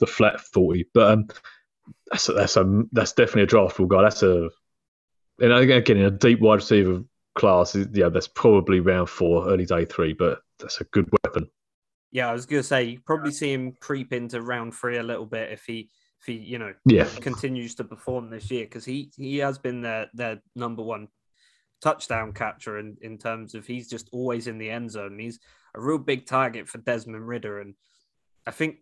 the 0.00 0.06
flat 0.08 0.40
forty, 0.40 0.86
but 0.92 1.12
um, 1.12 1.26
that's 2.10 2.28
a, 2.28 2.32
that's 2.32 2.56
a 2.56 2.82
that's 2.90 3.12
definitely 3.12 3.42
a 3.42 3.46
draftable 3.46 3.86
guy. 3.86 4.02
That's 4.02 4.24
a 4.24 4.48
and 5.40 5.52
again 5.52 5.98
in 5.98 6.04
a 6.04 6.10
deep 6.10 6.40
wide 6.40 6.56
receiver 6.56 7.02
class, 7.36 7.76
yeah, 7.92 8.08
that's 8.08 8.26
probably 8.28 8.80
round 8.80 9.08
four, 9.08 9.48
early 9.48 9.66
day 9.66 9.84
three, 9.84 10.12
but 10.14 10.40
that's 10.58 10.80
a 10.80 10.84
good 10.84 11.08
weapon. 11.24 11.48
Yeah, 12.14 12.30
I 12.30 12.32
was 12.32 12.46
gonna 12.46 12.62
say 12.62 12.84
you 12.84 13.00
probably 13.00 13.32
see 13.32 13.52
him 13.52 13.72
creep 13.80 14.12
into 14.12 14.40
round 14.40 14.72
three 14.72 14.98
a 14.98 15.02
little 15.02 15.26
bit 15.26 15.50
if 15.50 15.64
he 15.66 15.90
if 16.20 16.26
he 16.26 16.34
you 16.34 16.58
know 16.58 16.72
Yeah, 16.86 17.08
continues 17.20 17.74
to 17.74 17.84
perform 17.84 18.30
this 18.30 18.52
year 18.52 18.64
because 18.64 18.84
he 18.84 19.10
he 19.16 19.38
has 19.38 19.58
been 19.58 19.82
their 19.82 20.06
their 20.14 20.40
number 20.54 20.82
one 20.82 21.08
touchdown 21.82 22.32
catcher 22.32 22.78
in, 22.78 22.96
in 23.02 23.18
terms 23.18 23.56
of 23.56 23.66
he's 23.66 23.90
just 23.90 24.08
always 24.12 24.46
in 24.46 24.58
the 24.58 24.70
end 24.70 24.92
zone. 24.92 25.18
He's 25.18 25.40
a 25.74 25.80
real 25.80 25.98
big 25.98 26.24
target 26.24 26.68
for 26.68 26.78
Desmond 26.78 27.26
Ridder, 27.26 27.60
and 27.60 27.74
I 28.46 28.52
think 28.52 28.76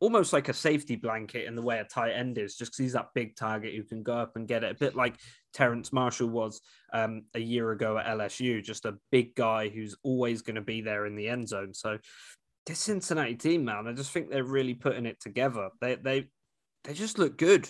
almost 0.00 0.32
like 0.32 0.48
a 0.48 0.52
safety 0.52 0.96
blanket 0.96 1.46
in 1.46 1.54
the 1.54 1.62
way 1.62 1.78
a 1.78 1.84
tight 1.84 2.10
end 2.10 2.38
is, 2.38 2.56
just 2.56 2.72
because 2.72 2.78
he's 2.78 2.92
that 2.94 3.14
big 3.14 3.36
target 3.36 3.72
who 3.74 3.84
can 3.84 4.02
go 4.02 4.14
up 4.14 4.34
and 4.34 4.48
get 4.48 4.64
it, 4.64 4.72
a 4.72 4.78
bit 4.78 4.96
like 4.96 5.14
Terrence 5.52 5.92
Marshall 5.92 6.28
was 6.28 6.60
um, 6.92 7.22
a 7.34 7.38
year 7.38 7.70
ago 7.70 7.98
at 7.98 8.06
LSU, 8.06 8.62
just 8.64 8.84
a 8.84 8.98
big 9.12 9.36
guy 9.36 9.68
who's 9.68 9.94
always 10.02 10.42
going 10.42 10.56
to 10.56 10.60
be 10.60 10.80
there 10.80 11.06
in 11.06 11.14
the 11.14 11.28
end 11.28 11.48
zone. 11.48 11.72
So 11.72 11.98
this 12.66 12.78
Cincinnati 12.80 13.34
team, 13.34 13.64
man, 13.64 13.86
I 13.86 13.92
just 13.92 14.10
think 14.10 14.30
they're 14.30 14.44
really 14.44 14.74
putting 14.74 15.06
it 15.06 15.20
together. 15.20 15.70
They 15.80 15.96
they 15.96 16.28
they 16.84 16.94
just 16.94 17.18
look 17.18 17.36
good. 17.36 17.68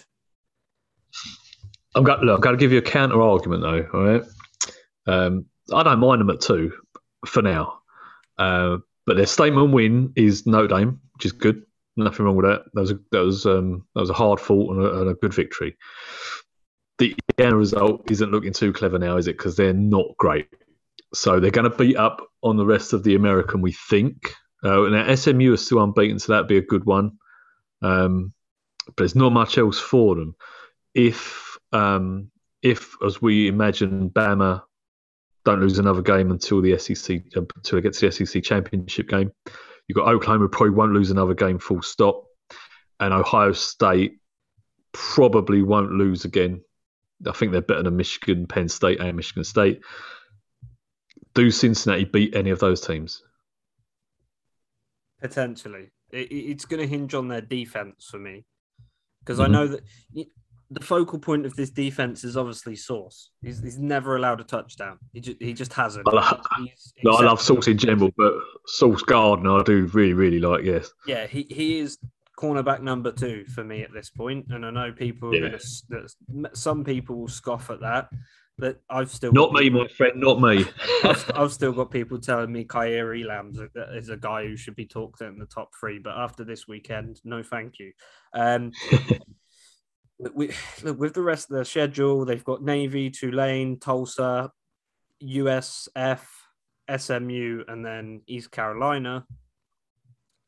I'm 1.95 2.05
got 2.05 2.23
look. 2.23 2.39
I've 2.39 2.43
got 2.43 2.53
to 2.53 2.57
give 2.57 2.73
you 2.73 2.79
a 2.79 2.83
counter 2.83 3.21
argument 3.21 3.63
though. 3.63 3.89
All 3.93 4.05
right, 4.05 4.23
um, 5.07 5.47
I 5.73 5.83
don't 5.83 6.01
mind 6.01 6.21
them 6.21 6.31
at 6.31 6.41
two 6.41 6.73
for 7.27 7.43
now, 7.43 7.81
uh, 8.39 8.79
but 9.07 9.17
their 9.17 9.27
statement 9.27 9.73
win 9.73 10.13
is 10.17 10.47
Notre 10.47 10.69
Dame, 10.69 11.01
which 11.15 11.27
is 11.27 11.33
good. 11.33 11.63
Nothing 11.97 12.27
wrong 12.27 12.37
with 12.37 12.47
that. 12.47 12.65
That 12.75 12.81
was 12.81 12.91
a, 12.91 12.99
that 13.13 13.21
was 13.21 13.47
um, 13.47 13.87
that 13.95 14.01
was 14.01 14.11
a 14.11 14.15
hard 14.15 14.41
fought 14.41 14.77
and 14.77 14.85
a, 14.85 15.01
and 15.01 15.11
a 15.11 15.15
good 15.15 15.35
victory. 15.35 15.77
The 16.99 17.17
end 17.39 17.57
result 17.57 18.09
isn't 18.11 18.31
looking 18.31 18.53
too 18.53 18.73
clever 18.73 18.99
now, 18.99 19.17
is 19.17 19.27
it? 19.27 19.37
Because 19.37 19.57
they're 19.57 19.73
not 19.73 20.07
great. 20.17 20.49
So 21.13 21.41
they're 21.41 21.51
going 21.51 21.71
to 21.71 21.77
beat 21.77 21.97
up 21.97 22.25
on 22.43 22.57
the 22.57 22.67
rest 22.67 22.93
of 22.93 23.03
the 23.03 23.15
American, 23.15 23.61
we 23.61 23.73
think. 23.73 24.35
Uh, 24.65 24.89
now 24.89 25.15
SMU 25.15 25.53
is 25.53 25.65
still 25.65 25.83
unbeaten, 25.83 26.19
so 26.19 26.33
that'd 26.33 26.49
be 26.49 26.57
a 26.57 26.63
good 26.63 26.85
one. 26.85 27.19
Um, 27.83 28.33
but 28.87 28.97
there's 28.99 29.15
not 29.15 29.33
much 29.33 29.59
else 29.59 29.79
for 29.79 30.15
them. 30.15 30.35
If 30.95 31.59
um, 31.73 32.31
if, 32.63 32.97
as 33.05 33.21
we 33.21 33.49
imagine, 33.49 34.09
Bama 34.11 34.63
don't 35.45 35.61
lose 35.61 35.79
another 35.79 36.01
game 36.01 36.31
until 36.31 36.63
the 36.63 36.79
SEC 36.79 37.23
until 37.35 37.79
it 37.79 37.83
gets 37.83 38.01
to 38.01 38.09
the 38.09 38.27
SEC 38.27 38.43
championship 38.43 39.09
game, 39.09 39.31
you've 39.87 39.97
got 39.97 40.09
Oklahoma 40.09 40.49
probably 40.49 40.75
won't 40.75 40.95
lose 40.95 41.11
another 41.11 41.35
game 41.35 41.59
full 41.59 41.83
stop, 41.83 42.25
and 43.01 43.13
Ohio 43.13 43.53
State 43.53 44.19
probably 44.93 45.63
won't 45.63 45.93
lose 45.93 46.25
again. 46.25 46.63
I 47.27 47.33
think 47.33 47.53
they're 47.53 47.61
better 47.61 47.83
than 47.83 47.97
Michigan, 47.97 48.47
Penn 48.47 48.69
State, 48.69 49.01
and 49.01 49.17
Michigan 49.17 49.45
State. 49.45 49.83
Do 51.35 51.51
Cincinnati 51.51 52.05
beat 52.05 52.35
any 52.35 52.51
of 52.51 52.61
those 52.61 52.81
teams? 52.81 53.23
Potentially, 55.29 55.89
it, 56.13 56.31
it- 56.31 56.51
it's 56.51 56.67
going 56.67 56.81
to 56.81 56.87
hinge 56.87 57.15
on 57.15 57.29
their 57.29 57.41
defense 57.41 58.09
for 58.11 58.19
me 58.19 58.45
because 59.21 59.41
I 59.41 59.47
Mhm. 59.47 59.51
know 59.53 59.67
that 59.69 59.83
the 60.71 60.81
focal 60.85 61.19
point 61.19 61.47
of 61.47 61.57
this 61.57 61.71
defense 61.71 62.25
is 62.25 62.37
obviously 62.37 62.77
Sauce. 62.77 63.31
He's, 63.41 63.63
he's 63.63 63.79
never 63.79 64.17
allowed 64.17 64.43
a 64.43 64.45
touchdown. 64.45 64.99
He 65.15 65.21
just 65.21 65.41
he 65.41 65.55
just 65.55 65.73
hasn't. 65.73 66.07
I 66.07 66.15
love, 66.15 66.41
no, 67.05 67.13
I 67.13 67.25
love. 67.25 67.41
Sauce 67.41 67.69
in 67.69 67.79
general, 67.79 68.11
but 68.19 68.35
Sauce 68.67 69.01
Gardner 69.03 69.61
I 69.61 69.63
do 69.63 69.87
really, 69.95 70.13
really 70.13 70.41
like. 70.41 70.63
Yes, 70.63 70.91
Yeah, 71.07 71.27
he, 71.27 71.47
he 71.49 71.79
is 71.79 71.97
cornerback 72.39 72.83
number 72.83 73.11
two 73.11 73.47
for 73.47 73.65
me 73.65 73.81
at 73.83 73.95
this 73.95 74.11
point, 74.11 74.45
and 74.51 74.67
I 74.67 74.71
know 74.71 74.93
people 74.93 75.31
are 75.31 75.35
Yeah. 75.37 75.57
gonna 75.89 76.11
that 76.43 76.55
some 76.55 76.85
people 76.85 77.17
will 77.17 77.29
scoff 77.29 77.71
at 77.71 77.81
that, 77.81 78.11
but 78.59 78.81
I've 78.89 79.11
still 79.11 79.33
not 79.33 79.53
me, 79.53 79.63
people- 79.63 79.83
my 79.83 79.89
friend, 79.89 80.13
not 80.17 80.41
me. 80.41 80.65
I've, 81.03 81.31
I've 81.35 81.53
still 81.53 81.73
got 81.73 81.91
people 81.91 82.19
telling 82.19 82.53
me 82.53 82.65
Kaiir 82.65 83.15
Elam's 83.15 83.59
a, 83.59 83.69
is 83.97 84.11
a 84.11 84.17
guy 84.17 84.47
who 84.47 84.57
should 84.57 84.77
be 84.77 84.87
talked 84.87 85.21
in 85.23 85.39
the 85.39 85.47
top 85.47 85.71
three, 85.79 85.99
but 85.99 86.17
after 86.17 86.45
this 86.45 86.69
weekend, 86.69 87.21
no, 87.25 87.43
thank 87.43 87.79
you. 87.79 87.93
Um, 88.33 88.73
we, 90.35 90.51
look, 90.83 90.99
with 90.99 91.15
the 91.15 91.23
rest 91.23 91.51
of 91.51 91.57
the 91.57 91.65
schedule, 91.65 92.25
they've 92.25 92.45
got 92.45 92.63
Navy, 92.63 93.11
Tulane, 93.11 93.79
Tulsa, 93.81 94.51
USF, 95.23 96.21
SMU, 96.97 97.65
and 97.67 97.85
then 97.85 98.23
East 98.27 98.51
Carolina. 98.51 99.27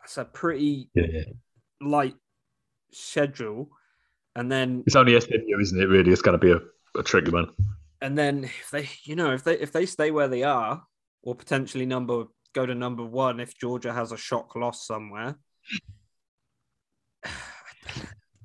That's 0.00 0.18
a 0.18 0.24
pretty 0.24 0.90
yeah. 0.94 1.22
light 1.80 2.14
schedule. 2.92 3.70
And 4.36 4.52
then 4.52 4.84
It's 4.86 4.96
only 4.96 5.18
SMU, 5.18 5.60
isn't 5.60 5.80
it? 5.80 5.86
Really, 5.86 6.12
it's 6.12 6.22
going 6.22 6.38
to 6.38 6.46
be 6.46 6.52
a, 6.52 6.60
a 6.98 7.02
tricky 7.02 7.30
one. 7.30 7.48
And 8.06 8.16
then 8.16 8.44
if 8.44 8.70
they 8.70 8.88
you 9.02 9.16
know 9.16 9.32
if 9.32 9.42
they 9.42 9.58
if 9.58 9.72
they 9.72 9.84
stay 9.84 10.12
where 10.12 10.28
they 10.28 10.44
are 10.44 10.80
or 11.24 11.34
potentially 11.34 11.86
number 11.86 12.26
go 12.52 12.64
to 12.64 12.74
number 12.74 13.04
one 13.04 13.40
if 13.40 13.58
georgia 13.58 13.92
has 13.92 14.12
a 14.12 14.16
shock 14.16 14.54
loss 14.54 14.86
somewhere 14.86 15.36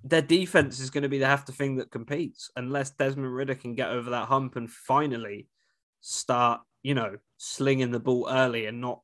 their 0.04 0.24
defense 0.24 0.80
is 0.80 0.90
going 0.90 1.04
to 1.04 1.10
be 1.10 1.20
the 1.20 1.28
half 1.28 1.46
the 1.46 1.52
thing 1.52 1.76
that 1.76 1.92
competes 1.92 2.50
unless 2.56 2.90
desmond 2.90 3.36
ridder 3.36 3.54
can 3.54 3.76
get 3.76 3.90
over 3.90 4.10
that 4.10 4.28
hump 4.28 4.56
and 4.56 4.72
finally 4.72 5.48
start 6.02 6.62
you 6.82 6.96
know 6.96 7.18
slinging 7.38 7.92
the 7.92 8.00
ball 8.00 8.28
early 8.32 8.66
and 8.66 8.82
not 8.82 9.02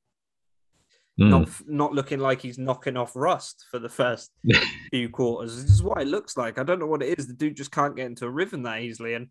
Mm. 1.20 1.30
not 1.32 1.50
not 1.68 1.94
looking 1.94 2.20
like 2.20 2.42
he's 2.42 2.60
knocking 2.60 2.96
off 2.96 3.16
rust 3.16 3.66
for 3.72 3.80
the 3.80 3.90
first 3.90 4.30
few 4.92 5.10
quarters. 5.10 5.64
This 5.64 5.72
is 5.72 5.82
what 5.82 6.00
it 6.00 6.08
looks 6.08 6.38
like. 6.38 6.60
I 6.60 6.64
don't 6.64 6.78
know 6.78 6.86
what 6.86 7.02
it 7.02 7.18
is. 7.18 7.26
The 7.26 7.34
dude 7.34 7.58
just 7.58 7.72
can't 7.72 7.96
get 7.96 8.06
into 8.06 8.28
a 8.28 8.30
rhythm 8.30 8.62
that 8.64 8.82
easily. 8.82 9.16
And 9.16 9.30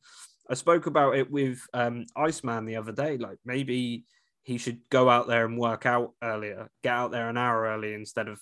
I 0.48 0.54
spoke 0.54 0.87
about 0.87 1.16
it 1.16 1.30
with 1.30 1.61
um, 1.74 2.06
Iceman 2.16 2.66
the 2.66 2.76
other 2.76 2.92
day. 2.92 3.16
Like 3.16 3.38
maybe 3.44 4.04
he 4.42 4.59
should 4.59 4.80
go 4.90 5.11
out 5.11 5.26
there 5.26 5.44
and 5.44 5.59
work 5.59 5.87
out 5.87 6.12
earlier, 6.22 6.70
get 6.82 6.92
out 6.92 7.11
there 7.11 7.28
an 7.28 7.37
hour 7.37 7.64
early 7.64 7.94
instead 7.94 8.28
of 8.28 8.40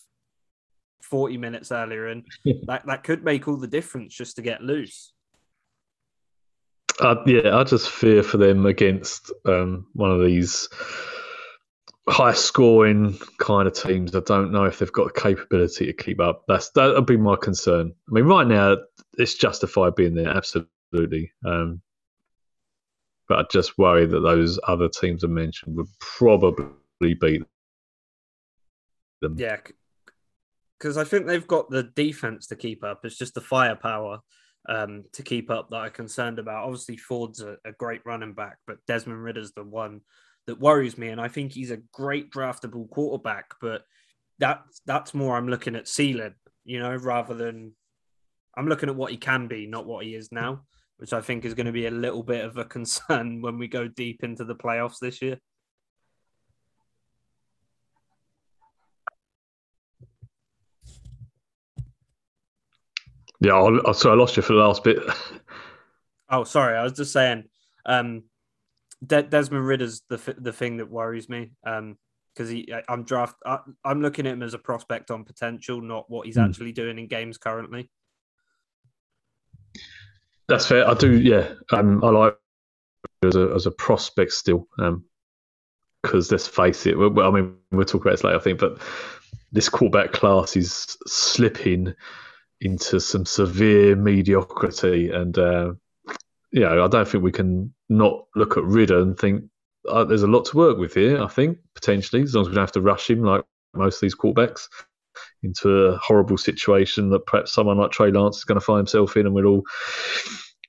40 1.02 1.38
minutes 1.38 1.72
earlier. 1.72 2.08
And 2.08 2.24
that, 2.66 2.86
that 2.86 3.04
could 3.04 3.24
make 3.24 3.48
all 3.48 3.56
the 3.56 3.66
difference 3.66 4.14
just 4.14 4.36
to 4.36 4.42
get 4.42 4.62
loose. 4.62 5.12
Uh, 7.00 7.16
yeah, 7.26 7.56
I 7.56 7.64
just 7.64 7.90
fear 7.90 8.22
for 8.22 8.36
them 8.36 8.66
against 8.66 9.32
um, 9.46 9.86
one 9.94 10.12
of 10.12 10.24
these 10.24 10.68
high 12.08 12.32
scoring 12.32 13.18
kind 13.38 13.66
of 13.66 13.74
teams. 13.74 14.14
I 14.14 14.20
don't 14.20 14.52
know 14.52 14.64
if 14.64 14.78
they've 14.78 14.92
got 14.92 15.12
the 15.12 15.20
capability 15.20 15.86
to 15.86 15.92
keep 15.92 16.20
up. 16.20 16.44
That's 16.46 16.70
that 16.70 16.94
would 16.94 17.06
be 17.06 17.16
my 17.16 17.36
concern. 17.36 17.92
I 18.08 18.12
mean, 18.12 18.24
right 18.24 18.46
now 18.46 18.76
it's 19.14 19.34
justified 19.34 19.96
being 19.96 20.14
there, 20.14 20.28
absolutely. 20.28 21.32
Um, 21.44 21.80
but 23.28 23.38
I 23.38 23.44
just 23.50 23.78
worry 23.78 24.06
that 24.06 24.20
those 24.20 24.58
other 24.66 24.88
teams 24.88 25.24
I 25.24 25.28
mentioned 25.28 25.76
would 25.76 25.88
probably 26.00 27.14
beat 27.20 27.42
them. 29.20 29.37
Yeah. 29.38 29.56
Because 30.78 30.96
I 30.96 31.04
think 31.04 31.26
they've 31.26 31.46
got 31.46 31.70
the 31.70 31.84
defense 31.94 32.46
to 32.48 32.56
keep 32.56 32.84
up. 32.84 33.04
It's 33.04 33.16
just 33.16 33.34
the 33.34 33.40
firepower 33.40 34.20
um, 34.68 35.04
to 35.12 35.22
keep 35.22 35.50
up 35.50 35.70
that 35.70 35.76
I'm 35.76 35.90
concerned 35.90 36.38
about. 36.38 36.64
Obviously, 36.64 36.96
Ford's 36.96 37.40
a, 37.40 37.56
a 37.64 37.72
great 37.72 38.02
running 38.04 38.34
back, 38.34 38.58
but 38.66 38.84
Desmond 38.87 39.22
Ridder's 39.22 39.52
the 39.52 39.64
one 39.64 40.00
that 40.46 40.60
worries 40.60 40.98
me. 40.98 41.08
And 41.08 41.20
I 41.20 41.28
think 41.28 41.52
he's 41.52 41.70
a 41.70 41.80
great 41.92 42.30
draftable 42.30 42.90
quarterback, 42.90 43.46
but 43.60 43.82
that 44.40 44.62
that's 44.84 45.14
more 45.14 45.37
I'm 45.37 45.48
looking 45.48 45.76
at 45.76 45.88
ceiling, 45.88 46.34
you 46.64 46.80
know, 46.80 46.94
rather 46.96 47.34
than 47.34 47.72
I'm 48.56 48.68
looking 48.68 48.88
at 48.88 48.96
what 48.96 49.10
he 49.10 49.16
can 49.16 49.46
be, 49.48 49.66
not 49.66 49.87
what 49.87 50.04
he 50.04 50.14
is 50.14 50.30
now, 50.32 50.62
which 50.98 51.12
I 51.12 51.20
think 51.20 51.44
is 51.44 51.54
going 51.54 51.66
to 51.66 51.72
be 51.72 51.87
a 51.87 51.90
little 51.90 52.22
bit 52.22 52.44
of 52.44 52.57
a 52.57 52.64
concern 52.64 53.40
when 53.42 53.59
we 53.59 53.68
go 53.68 53.88
deep 53.88 54.22
into 54.24 54.44
the 54.44 54.54
playoffs 54.54 54.98
this 55.00 55.20
year. 55.22 55.38
Yeah, 63.40 63.54
I, 63.54 63.90
I, 63.90 63.92
so 63.92 64.11
I 64.11 64.14
lost 64.14 64.37
you 64.37 64.42
for 64.42 64.54
the 64.54 64.61
last 64.61 64.85
bit. 64.85 64.98
Oh, 66.30 66.44
sorry. 66.44 66.76
I 66.76 66.83
was 66.83 66.92
just 66.92 67.12
saying, 67.12 67.44
um, 67.85 68.24
De- 69.04 69.22
Desmond 69.24 69.66
Ridder's 69.66 70.02
the 70.09 70.14
f- 70.16 70.37
the 70.38 70.52
thing 70.52 70.78
that 70.78 70.90
worries 70.90 71.28
me. 71.28 71.50
Um, 71.66 71.98
because 72.35 72.48
he, 72.50 72.72
I- 72.72 72.83
I'm 72.88 73.04
draft, 73.04 73.37
I, 73.46 73.59
I'm 73.85 74.00
looking 74.02 74.26
at 74.26 74.33
him 74.33 74.42
as 74.42 74.54
a 74.54 74.59
prospect 74.59 75.11
on 75.12 75.24
potential, 75.24 75.80
not 75.80 76.11
what 76.11 76.26
he's 76.26 76.35
Hmm. 76.37 76.42
actually 76.42 76.72
doing 76.72 76.98
in 76.98 77.07
games 77.07 77.38
currently. 77.38 77.90
That's 80.48 80.66
fair. 80.66 80.88
I 80.88 80.94
do. 80.94 81.18
Yeah, 81.18 81.54
um, 81.72 82.02
I 82.04 82.11
like 82.11 82.37
as 83.24 83.37
a 83.37 83.52
as 83.54 83.66
a 83.66 83.70
prospect 83.70 84.33
still. 84.33 84.68
Um, 84.78 85.04
because 86.04 86.30
let's 86.30 86.46
face 86.46 86.85
it. 86.85 86.98
Well, 86.98 87.26
I 87.26 87.30
mean, 87.30 87.57
we'll 87.72 87.87
talk 87.87 88.02
about 88.02 88.11
this 88.11 88.24
later, 88.24 88.37
I 88.37 88.40
think, 88.40 88.61
but 88.61 88.78
this 89.52 89.70
quarterback 89.70 90.12
class 90.12 90.54
is 90.54 90.98
slipping 91.07 91.94
into 92.61 93.00
some 93.00 93.24
severe 93.24 93.96
mediocrity, 93.96 95.11
and 95.11 95.37
uh, 95.38 95.72
you 96.50 96.61
know, 96.61 96.85
I 96.85 96.88
don't 96.88 97.09
think 97.09 97.24
we 97.24 97.33
can 97.33 97.72
not 97.88 98.26
look 98.37 98.59
at 98.59 98.64
Ridder 98.64 99.00
and 99.00 99.18
think 99.18 99.44
uh, 99.88 100.04
there's 100.04 100.22
a 100.22 100.28
lot 100.28 100.44
to 100.46 100.57
work 100.59 100.76
with 100.76 100.92
here. 100.92 101.22
I 101.22 101.28
think 101.28 101.59
potentially, 101.74 102.22
as 102.22 102.35
long 102.35 102.42
as 102.42 102.48
we 102.48 102.54
don't 102.54 102.62
have 102.62 102.72
to 102.72 102.83
rush 102.83 103.09
him 103.09 103.22
like 103.22 103.44
most 103.74 103.96
of 103.96 104.00
these 104.02 104.14
quarterbacks 104.14 104.68
into 105.42 105.70
a 105.70 105.98
horrible 105.98 106.38
situation 106.38 107.11
that 107.11 107.27
perhaps 107.27 107.53
someone 107.53 107.79
like 107.79 107.90
Trey 107.90 108.11
Lance 108.11 108.38
is 108.38 108.44
going 108.44 108.59
to 108.59 108.64
find 108.64 108.79
himself 108.79 109.16
in, 109.16 109.27
and 109.27 109.35
we'll 109.35 109.46
all 109.46 109.62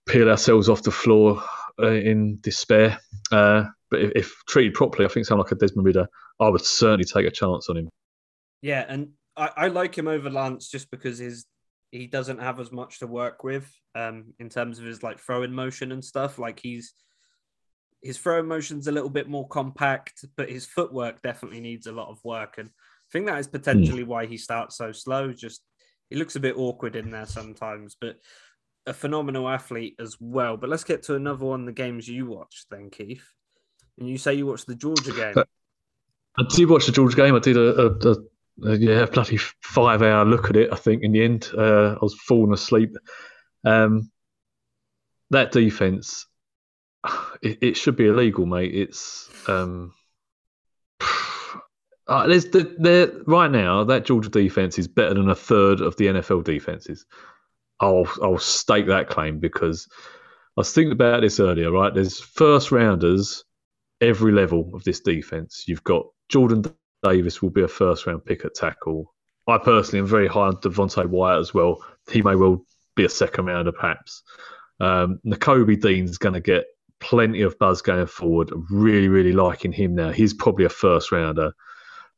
peel 0.07 0.29
ourselves 0.29 0.69
off 0.69 0.83
the 0.83 0.91
floor 0.91 1.43
uh, 1.81 1.91
in 1.91 2.39
despair. 2.41 2.99
Uh, 3.31 3.65
but 3.89 4.01
if, 4.01 4.11
if 4.15 4.35
treated 4.47 4.73
properly, 4.73 5.05
I 5.05 5.09
think 5.09 5.25
someone 5.25 5.45
like 5.45 5.51
a 5.51 5.55
Desmond 5.55 5.85
Ridder, 5.85 6.07
I 6.39 6.49
would 6.49 6.65
certainly 6.65 7.05
take 7.05 7.25
a 7.25 7.31
chance 7.31 7.69
on 7.69 7.77
him. 7.77 7.89
Yeah, 8.61 8.85
and 8.87 9.09
I, 9.37 9.49
I 9.55 9.67
like 9.67 9.97
him 9.97 10.07
over 10.07 10.29
Lance 10.29 10.69
just 10.69 10.89
because 10.91 11.19
his 11.19 11.45
he 11.91 12.07
doesn't 12.07 12.39
have 12.39 12.59
as 12.59 12.71
much 12.71 12.99
to 12.99 13.07
work 13.07 13.43
with 13.43 13.71
um 13.93 14.33
in 14.39 14.49
terms 14.49 14.79
of 14.79 14.85
his 14.85 15.01
like 15.01 15.19
throwing 15.19 15.53
motion 15.53 15.91
and 15.91 16.03
stuff. 16.03 16.39
Like 16.39 16.59
he's 16.59 16.93
his 18.01 18.17
throwing 18.17 18.47
motion's 18.47 18.87
a 18.87 18.91
little 18.91 19.09
bit 19.09 19.27
more 19.27 19.47
compact, 19.47 20.25
but 20.37 20.49
his 20.49 20.65
footwork 20.65 21.21
definitely 21.21 21.59
needs 21.59 21.87
a 21.87 21.91
lot 21.91 22.09
of 22.09 22.23
work. 22.23 22.55
And 22.57 22.69
think 23.15 23.27
that 23.27 23.39
is 23.39 23.47
potentially 23.47 24.03
why 24.03 24.25
he 24.25 24.35
starts 24.35 24.75
so 24.75 24.91
slow. 24.91 25.31
Just 25.31 25.61
he 26.09 26.17
looks 26.17 26.35
a 26.35 26.39
bit 26.41 26.57
awkward 26.57 26.97
in 26.97 27.11
there 27.11 27.25
sometimes, 27.25 27.95
but 27.99 28.17
a 28.85 28.93
phenomenal 28.93 29.47
athlete 29.47 29.95
as 30.01 30.17
well. 30.19 30.57
But 30.57 30.69
let's 30.69 30.83
get 30.83 31.03
to 31.03 31.15
another 31.15 31.45
one 31.45 31.65
the 31.65 31.71
games 31.71 32.09
you 32.09 32.25
watched 32.25 32.65
then, 32.69 32.89
Keith. 32.89 33.23
And 33.97 34.09
you 34.09 34.17
say 34.17 34.33
you 34.33 34.45
watched 34.45 34.67
the 34.67 34.75
Georgia 34.75 35.13
game. 35.13 35.35
I 36.37 36.43
did 36.49 36.69
watch 36.69 36.87
the 36.87 36.91
Georgia 36.91 37.15
game. 37.15 37.35
I 37.35 37.39
did 37.39 37.55
a, 37.55 37.85
a, 37.85 38.11
a, 38.11 38.15
a 38.69 38.75
yeah, 38.75 39.05
bloody 39.05 39.37
five 39.61 40.01
hour 40.01 40.25
look 40.25 40.49
at 40.49 40.57
it. 40.57 40.73
I 40.73 40.75
think 40.75 41.01
in 41.01 41.13
the 41.13 41.23
end, 41.23 41.49
uh, 41.57 41.93
I 41.93 41.99
was 42.01 42.15
falling 42.15 42.53
asleep. 42.53 42.97
Um, 43.63 44.11
that 45.29 45.53
defense, 45.53 46.27
it, 47.41 47.59
it 47.61 47.77
should 47.77 47.95
be 47.95 48.07
illegal, 48.07 48.45
mate. 48.45 48.75
It's 48.75 49.29
um, 49.47 49.93
uh, 52.07 52.27
there's 52.27 52.45
the, 52.45 52.75
there 52.77 53.11
right 53.25 53.49
now. 53.49 53.83
That 53.83 54.05
Georgia 54.05 54.29
defense 54.29 54.77
is 54.77 54.87
better 54.87 55.13
than 55.13 55.29
a 55.29 55.35
third 55.35 55.81
of 55.81 55.95
the 55.97 56.07
NFL 56.07 56.43
defenses. 56.43 57.05
I'll 57.79 58.07
I'll 58.21 58.37
stake 58.37 58.87
that 58.87 59.09
claim 59.09 59.39
because 59.39 59.87
I 60.57 60.61
was 60.61 60.73
thinking 60.73 60.91
about 60.91 61.21
this 61.21 61.39
earlier. 61.39 61.71
Right, 61.71 61.93
there's 61.93 62.19
first 62.19 62.71
rounders 62.71 63.43
every 64.01 64.31
level 64.31 64.71
of 64.73 64.83
this 64.83 64.99
defense. 64.99 65.65
You've 65.67 65.83
got 65.83 66.05
Jordan 66.29 66.63
Davis 67.03 67.41
will 67.41 67.49
be 67.49 67.63
a 67.63 67.67
first 67.67 68.05
round 68.05 68.25
pick 68.25 68.45
at 68.45 68.55
tackle. 68.55 69.13
I 69.47 69.57
personally 69.57 69.99
am 69.99 70.07
very 70.07 70.27
high 70.27 70.47
on 70.47 70.57
Devonte 70.57 71.05
Wyatt 71.07 71.39
as 71.39 71.53
well. 71.53 71.83
He 72.11 72.21
may 72.21 72.35
well 72.35 72.65
be 72.95 73.05
a 73.05 73.09
second 73.09 73.45
rounder, 73.45 73.71
perhaps. 73.71 74.23
Um, 74.79 75.19
Nakobe 75.25 75.79
Dean's 75.79 76.17
going 76.17 76.33
to 76.33 76.39
get 76.41 76.65
plenty 76.99 77.41
of 77.41 77.57
buzz 77.59 77.81
going 77.81 78.07
forward. 78.07 78.51
I'm 78.51 78.65
really, 78.71 79.07
really 79.07 79.33
liking 79.33 79.71
him 79.71 79.95
now. 79.95 80.11
He's 80.11 80.33
probably 80.33 80.65
a 80.65 80.69
first 80.69 81.11
rounder. 81.11 81.51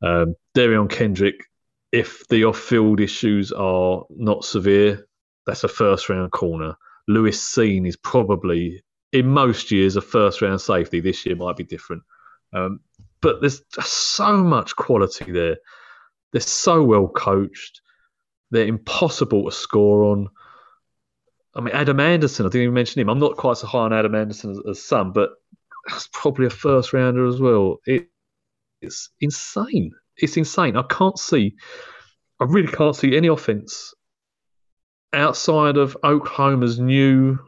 Um, 0.02 0.36
Derion 0.56 0.90
Kendrick, 0.90 1.46
if 1.92 2.28
the 2.28 2.46
off 2.46 2.60
field 2.60 3.00
issues 3.00 3.52
are 3.52 4.04
not 4.10 4.46
severe, 4.46 5.08
that's 5.46 5.64
a 5.64 5.70
first 5.70 6.10
round 6.10 6.32
corner. 6.32 6.76
Lewis 7.08 7.40
Cine 7.40 7.88
is 7.88 7.96
probably, 7.96 8.84
in 9.14 9.28
most 9.28 9.72
years, 9.72 9.96
a 9.96 10.02
first 10.02 10.42
round 10.42 10.62
safety. 10.62 11.00
This 11.00 11.26
year 11.26 11.36
might 11.36 11.56
be 11.56 11.64
different. 11.64 12.04
Um, 12.54 12.82
but 13.22 13.42
there's 13.42 13.62
so 13.82 14.38
much 14.38 14.76
quality 14.76 15.32
there. 15.32 15.58
They're 16.32 16.42
so 16.42 16.84
well 16.84 17.08
coached. 17.08 17.82
They're 18.52 18.68
impossible 18.68 19.46
to 19.46 19.52
score 19.52 20.04
on. 20.12 20.30
I 21.56 21.62
mean, 21.62 21.74
Adam 21.74 22.00
Anderson, 22.00 22.46
I 22.46 22.50
didn't 22.50 22.64
even 22.64 22.74
mention 22.74 23.02
him. 23.02 23.10
I'm 23.10 23.20
not 23.20 23.38
quite 23.38 23.58
so 23.58 23.68
high 23.68 23.80
on 23.80 23.94
Adam 23.94 24.14
Anderson 24.14 24.52
as, 24.52 24.60
as 24.70 24.84
some, 24.84 25.14
but 25.14 25.32
that's 25.88 26.08
probably 26.14 26.46
a 26.46 26.52
first 26.52 26.94
rounder 26.94 27.26
as 27.26 27.40
well. 27.40 27.80
It, 27.86 28.10
it's 28.82 29.10
insane. 29.20 29.92
It's 30.18 30.38
insane. 30.38 30.78
I 30.78 30.84
can't 30.84 31.18
see, 31.18 31.56
I 32.40 32.46
really 32.46 32.72
can't 32.72 32.96
see 32.96 33.16
any 33.16 33.28
offense 33.28 33.94
outside 35.14 35.78
of 35.78 35.98
Oklahoma's 36.04 36.80
new 36.80 37.40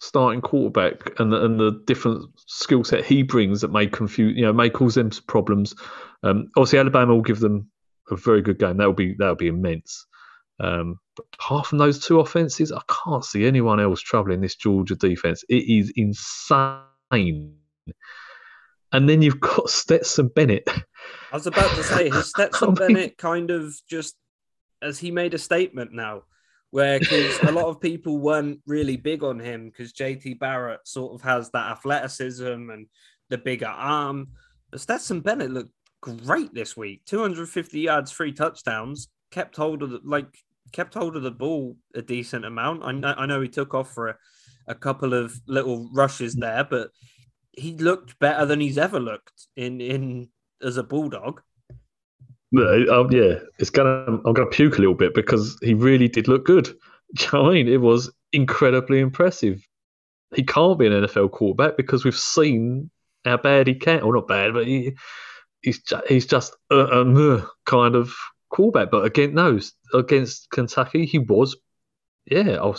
starting 0.00 0.40
quarterback 0.40 1.18
and 1.20 1.32
the, 1.32 1.44
and 1.44 1.60
the 1.60 1.82
different 1.86 2.24
skill 2.46 2.84
set 2.84 3.04
he 3.04 3.22
brings 3.22 3.60
that 3.60 3.72
may 3.72 3.86
confuse, 3.86 4.36
you 4.36 4.42
know, 4.42 4.52
may 4.52 4.70
cause 4.70 4.94
them 4.94 5.10
problems. 5.26 5.74
Um, 6.22 6.48
obviously, 6.56 6.78
Alabama 6.78 7.14
will 7.14 7.22
give 7.22 7.40
them 7.40 7.70
a 8.10 8.16
very 8.16 8.42
good 8.42 8.58
game. 8.58 8.76
That'll 8.78 8.92
be 8.92 9.14
that'll 9.18 9.34
be 9.34 9.48
immense. 9.48 10.06
Um, 10.60 10.98
but 11.16 11.26
apart 11.34 11.66
from 11.66 11.78
those 11.78 11.98
two 11.98 12.20
offenses, 12.20 12.72
I 12.72 12.80
can't 13.04 13.24
see 13.24 13.44
anyone 13.44 13.80
else 13.80 14.00
troubling 14.00 14.40
this 14.40 14.54
Georgia 14.54 14.94
defense. 14.94 15.44
It 15.48 15.64
is 15.68 15.92
insane. 15.96 17.56
And 18.92 19.08
then 19.08 19.22
you've 19.22 19.40
got 19.40 19.68
Stetson 19.70 20.28
Bennett. 20.28 20.68
I 21.32 21.36
was 21.36 21.46
about 21.46 21.74
to 21.76 21.82
say, 21.82 22.10
has 22.10 22.28
Stetson 22.30 22.68
I 22.68 22.70
mean, 22.70 22.74
Bennett 22.74 23.18
kind 23.18 23.50
of 23.50 23.74
just, 23.88 24.16
as 24.80 24.98
he 24.98 25.10
made 25.10 25.34
a 25.34 25.38
statement 25.38 25.92
now, 25.92 26.22
where 26.70 26.98
because 26.98 27.38
a 27.40 27.52
lot 27.52 27.66
of 27.66 27.80
people 27.80 28.18
weren't 28.18 28.60
really 28.66 28.96
big 28.96 29.22
on 29.22 29.38
him 29.38 29.68
because 29.68 29.92
JT 29.92 30.38
Barrett 30.38 30.80
sort 30.84 31.14
of 31.14 31.22
has 31.22 31.50
that 31.50 31.70
athleticism 31.70 32.70
and 32.70 32.86
the 33.28 33.38
bigger 33.38 33.66
arm. 33.66 34.28
But 34.70 34.80
Stetson 34.80 35.20
Bennett 35.20 35.50
looked 35.50 35.72
great 36.00 36.52
this 36.54 36.76
week 36.76 37.02
250 37.06 37.78
yards, 37.78 38.10
three 38.10 38.32
touchdowns, 38.32 39.08
kept 39.30 39.56
hold 39.56 39.82
of 39.82 39.90
the, 39.90 40.00
like 40.02 40.26
kept 40.72 40.94
hold 40.94 41.16
of 41.16 41.22
the 41.22 41.30
ball 41.30 41.76
a 41.94 42.02
decent 42.02 42.44
amount. 42.44 42.82
I, 42.82 43.12
I 43.12 43.26
know 43.26 43.40
he 43.40 43.48
took 43.48 43.74
off 43.74 43.92
for 43.92 44.08
a, 44.08 44.16
a 44.66 44.74
couple 44.74 45.14
of 45.14 45.38
little 45.46 45.90
rushes 45.92 46.34
there, 46.34 46.64
but 46.64 46.90
he 47.52 47.76
looked 47.76 48.18
better 48.18 48.46
than 48.46 48.60
he's 48.60 48.78
ever 48.78 49.00
looked 49.00 49.46
in 49.56 49.80
in 49.80 50.28
as 50.62 50.76
a 50.76 50.82
bulldog. 50.82 51.40
Um, 52.54 53.10
yeah, 53.10 53.38
it's 53.58 53.70
gonna. 53.70 54.20
I'm 54.24 54.32
gonna 54.32 54.46
puke 54.46 54.76
a 54.76 54.80
little 54.80 54.94
bit 54.94 55.14
because 55.14 55.56
he 55.62 55.74
really 55.74 56.08
did 56.08 56.28
look 56.28 56.44
good. 56.44 56.68
I 57.32 57.50
mean? 57.50 57.68
It 57.68 57.80
was 57.80 58.10
incredibly 58.32 59.00
impressive. 59.00 59.66
He 60.34 60.42
can't 60.42 60.78
be 60.78 60.86
an 60.86 60.92
NFL 60.92 61.30
quarterback 61.32 61.76
because 61.76 62.04
we've 62.04 62.18
seen 62.18 62.90
how 63.24 63.36
bad 63.36 63.66
he 63.66 63.74
can. 63.74 64.02
Well, 64.02 64.14
not 64.14 64.28
bad, 64.28 64.54
but 64.54 64.66
he, 64.66 64.94
he's 65.62 65.82
just, 65.82 66.06
he's 66.08 66.26
just 66.26 66.56
a, 66.70 67.42
kind 67.66 67.94
of 67.94 68.14
quarterback. 68.48 68.90
But 68.90 69.04
again, 69.04 69.34
no, 69.34 69.58
against 69.92 70.50
Kentucky, 70.50 71.04
he 71.04 71.18
was, 71.18 71.56
yeah, 72.24 72.52
I'll 72.52 72.78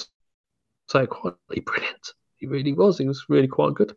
say 0.89 1.05
quite 1.05 1.35
brilliant. 1.47 2.13
He 2.37 2.47
really 2.47 2.73
was. 2.73 2.97
He 2.97 3.07
was 3.07 3.25
really 3.29 3.47
quite 3.47 3.75
good. 3.75 3.95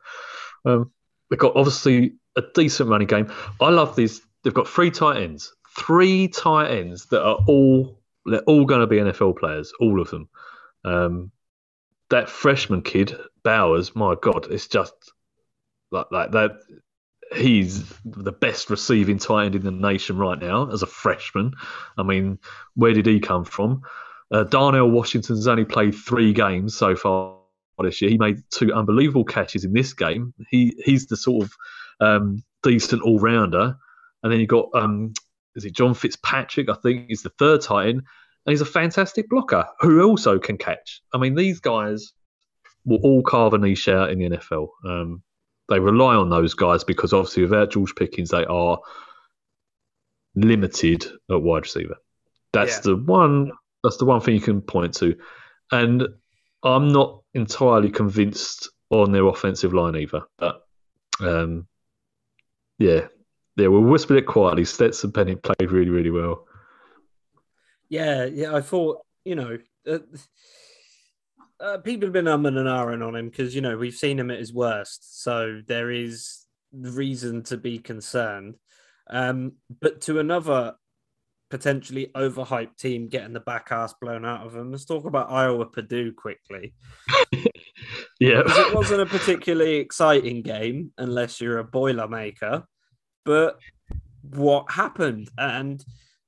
Um, 0.67 0.91
they've 1.31 1.39
got 1.39 1.57
obviously 1.57 2.15
a 2.37 2.43
decent 2.55 2.91
running 2.91 3.07
game. 3.07 3.33
I 3.61 3.71
love 3.71 3.97
these. 3.97 4.21
They've 4.43 4.55
got 4.55 4.69
three 4.69 4.91
tight 4.91 5.23
ends, 5.23 5.55
three 5.77 6.29
tight 6.29 6.71
ends 6.71 7.07
that 7.07 7.23
are 7.23 7.39
all 7.47 8.01
they're 8.27 8.43
all 8.43 8.65
going 8.65 8.81
to 8.81 8.87
be 8.87 8.97
NFL 8.97 9.39
players, 9.39 9.73
all 9.81 10.01
of 10.01 10.11
them. 10.11 10.29
Um, 10.85 11.31
that 12.11 12.29
freshman 12.29 12.83
kid 12.83 13.17
Bowers, 13.43 13.95
my 13.95 14.17
God, 14.21 14.49
it's 14.51 14.67
just 14.67 14.95
like, 15.91 16.07
like 16.11 16.33
that 16.33 16.59
he's 17.35 17.89
the 18.05 18.33
best 18.33 18.71
receiving 18.71 19.19
tight 19.19 19.47
end 19.47 19.55
in 19.57 19.63
the 19.63 19.71
nation 19.71 20.17
right 20.17 20.39
now 20.39 20.71
as 20.71 20.83
a 20.83 20.87
freshman. 20.87 21.55
I 21.97 22.03
mean, 22.03 22.39
where 22.75 22.93
did 22.93 23.07
he 23.07 23.21
come 23.21 23.45
from? 23.45 23.83
Uh, 24.31 24.45
Darnell 24.45 24.91
Washington's 24.91 25.47
only 25.47 25.65
played 25.65 25.95
three 25.95 26.33
games 26.33 26.77
so 26.77 26.97
far 26.97 27.37
this 27.85 28.01
year. 28.01 28.11
He 28.11 28.19
made 28.19 28.43
two 28.51 28.73
unbelievable 28.73 29.25
catches 29.25 29.65
in 29.65 29.73
this 29.73 29.93
game. 29.93 30.35
He 30.51 30.75
he's 30.85 31.07
the 31.07 31.17
sort 31.17 31.45
of 31.45 31.53
um, 32.01 32.43
decent 32.63 33.03
all 33.03 33.19
rounder. 33.19 33.77
And 34.23 34.33
then 34.33 34.41
you 34.41 34.47
got 34.47 34.69
um, 34.75 35.13
is 35.55 35.65
it 35.65 35.75
John 35.75 35.95
Fitzpatrick? 35.95 36.69
I 36.69 36.75
think 36.75 37.11
is 37.11 37.23
the 37.23 37.31
third 37.31 37.63
tight 37.63 37.89
end, 37.89 37.99
and 37.99 38.53
he's 38.53 38.61
a 38.61 38.67
fantastic 38.67 39.29
blocker 39.29 39.67
who 39.81 40.03
also 40.03 40.39
can 40.39 40.59
catch. 40.59 41.03
I 41.13 41.19
mean, 41.19 41.35
these 41.35 41.61
guys 41.61 42.13
will 42.85 43.01
all 43.03 43.23
carve 43.23 43.55
a 43.55 43.59
niche 43.59 43.89
out 43.89 44.11
in 44.11 44.19
the 44.19 44.37
NFL. 44.37 44.69
Um, 44.85 45.23
they 45.69 45.81
rely 45.81 46.15
on 46.15 46.31
those 46.31 46.55
guys 46.55 46.85
because 46.85 47.13
obviously 47.13 47.43
without 47.43 47.73
George 47.73 47.95
Pickens, 47.95 48.31
they 48.31 48.45
are 48.45 48.79
limited 50.37 51.07
at 51.31 51.43
wide 51.43 51.63
receiver. 51.63 51.97
That's 52.53 52.77
yeah. 52.77 52.93
the 52.93 52.97
one. 52.97 53.53
That's 53.83 53.97
the 53.99 54.05
one 54.05 54.21
thing 54.21 54.35
you 54.35 54.41
can 54.41 54.63
point 54.63 54.95
to, 54.95 55.17
and 55.71 56.07
I'm 56.63 56.89
not 56.89 57.23
entirely 57.37 57.91
convinced 57.91 58.71
on 58.91 59.13
their 59.13 59.27
offensive 59.27 59.75
line 59.75 59.95
either. 59.95 60.23
But 60.39 60.63
um, 61.21 61.67
yeah, 62.79 63.07
yeah, 63.57 63.69
we'll 63.69 63.83
whisper 63.83 64.17
it 64.17 64.27
quietly. 64.27 64.65
Stetson 64.65 65.11
Bennett 65.11 65.43
played 65.43 65.71
really, 65.71 65.91
really 65.91 66.11
well. 66.11 66.47
Yeah, 67.89 68.25
yeah, 68.25 68.55
I 68.55 68.61
thought 68.61 69.05
you 69.25 69.37
know. 69.37 69.59
Uh, 69.87 69.99
uh, 71.59 71.79
people 71.79 72.07
have 72.07 72.13
been 72.13 72.27
umming 72.27 72.59
and 72.59 72.69
ahhing 72.69 73.07
on 73.07 73.17
him 73.17 73.31
because 73.31 73.55
you 73.55 73.63
know 73.63 73.79
we've 73.79 73.95
seen 73.95 74.19
him 74.19 74.31
at 74.31 74.39
his 74.39 74.53
worst, 74.53 75.23
so 75.23 75.63
there 75.67 75.91
is 75.91 76.45
reason 76.73 77.43
to 77.45 77.57
be 77.57 77.79
concerned. 77.79 78.57
Um, 79.09 79.53
but 79.81 80.03
to 80.03 80.19
another 80.19 80.75
potentially 81.51 82.11
overhyped 82.15 82.77
team 82.77 83.09
getting 83.09 83.33
the 83.33 83.41
back 83.41 83.69
ass 83.71 83.95
blown 84.01 84.25
out 84.25 84.47
of 84.47 84.53
them, 84.53 84.71
let's 84.71 84.85
talk 84.85 85.05
about 85.05 85.31
Iowa 85.31 85.67
Purdue 85.67 86.13
quickly. 86.13 86.75
yeah, 88.21 88.43
it 88.45 88.75
wasn't 88.75 89.03
a 89.03 89.07
particularly 89.07 89.77
exciting 89.77 90.43
game 90.43 90.93
unless 90.99 91.41
you're 91.41 91.59
a 91.59 91.65
Boilermaker, 91.65 92.65
but 93.25 93.59
what 94.23 94.71
happened 94.71 95.31
and. 95.39 95.85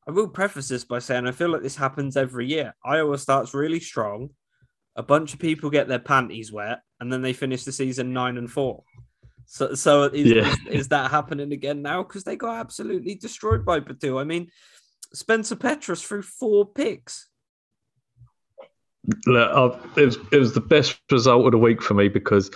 I 0.06 0.10
will 0.10 0.26
preface 0.26 0.68
this 0.68 0.84
by 0.84 1.00
saying 1.00 1.26
I 1.26 1.32
feel 1.32 1.50
like 1.50 1.60
this 1.60 1.76
happens 1.76 2.16
every 2.16 2.46
year. 2.46 2.74
Iowa 2.82 3.18
starts 3.18 3.52
really 3.52 3.78
strong, 3.78 4.30
a 4.98 5.02
bunch 5.02 5.32
of 5.32 5.38
people 5.38 5.70
get 5.70 5.86
their 5.86 6.00
panties 6.00 6.50
wet, 6.50 6.80
and 6.98 7.10
then 7.10 7.22
they 7.22 7.32
finish 7.32 7.64
the 7.64 7.72
season 7.72 8.12
nine 8.12 8.36
and 8.36 8.50
four. 8.50 8.82
So, 9.46 9.74
so 9.74 10.02
is, 10.04 10.30
yeah. 10.30 10.50
is, 10.66 10.80
is, 10.80 10.88
that 10.88 11.10
happening 11.10 11.52
again 11.52 11.80
now? 11.82 12.02
Because 12.02 12.24
they 12.24 12.36
got 12.36 12.58
absolutely 12.58 13.14
destroyed 13.14 13.64
by 13.64 13.80
Purdue. 13.80 14.18
I 14.18 14.24
mean, 14.24 14.48
Spencer 15.12 15.56
Petras 15.56 16.04
threw 16.04 16.22
four 16.22 16.66
picks. 16.66 17.28
Look, 19.26 19.80
it 19.96 20.04
was 20.04 20.18
it 20.32 20.38
was 20.38 20.52
the 20.52 20.60
best 20.60 21.00
result 21.10 21.46
of 21.46 21.52
the 21.52 21.58
week 21.58 21.82
for 21.82 21.94
me 21.94 22.08
because 22.08 22.50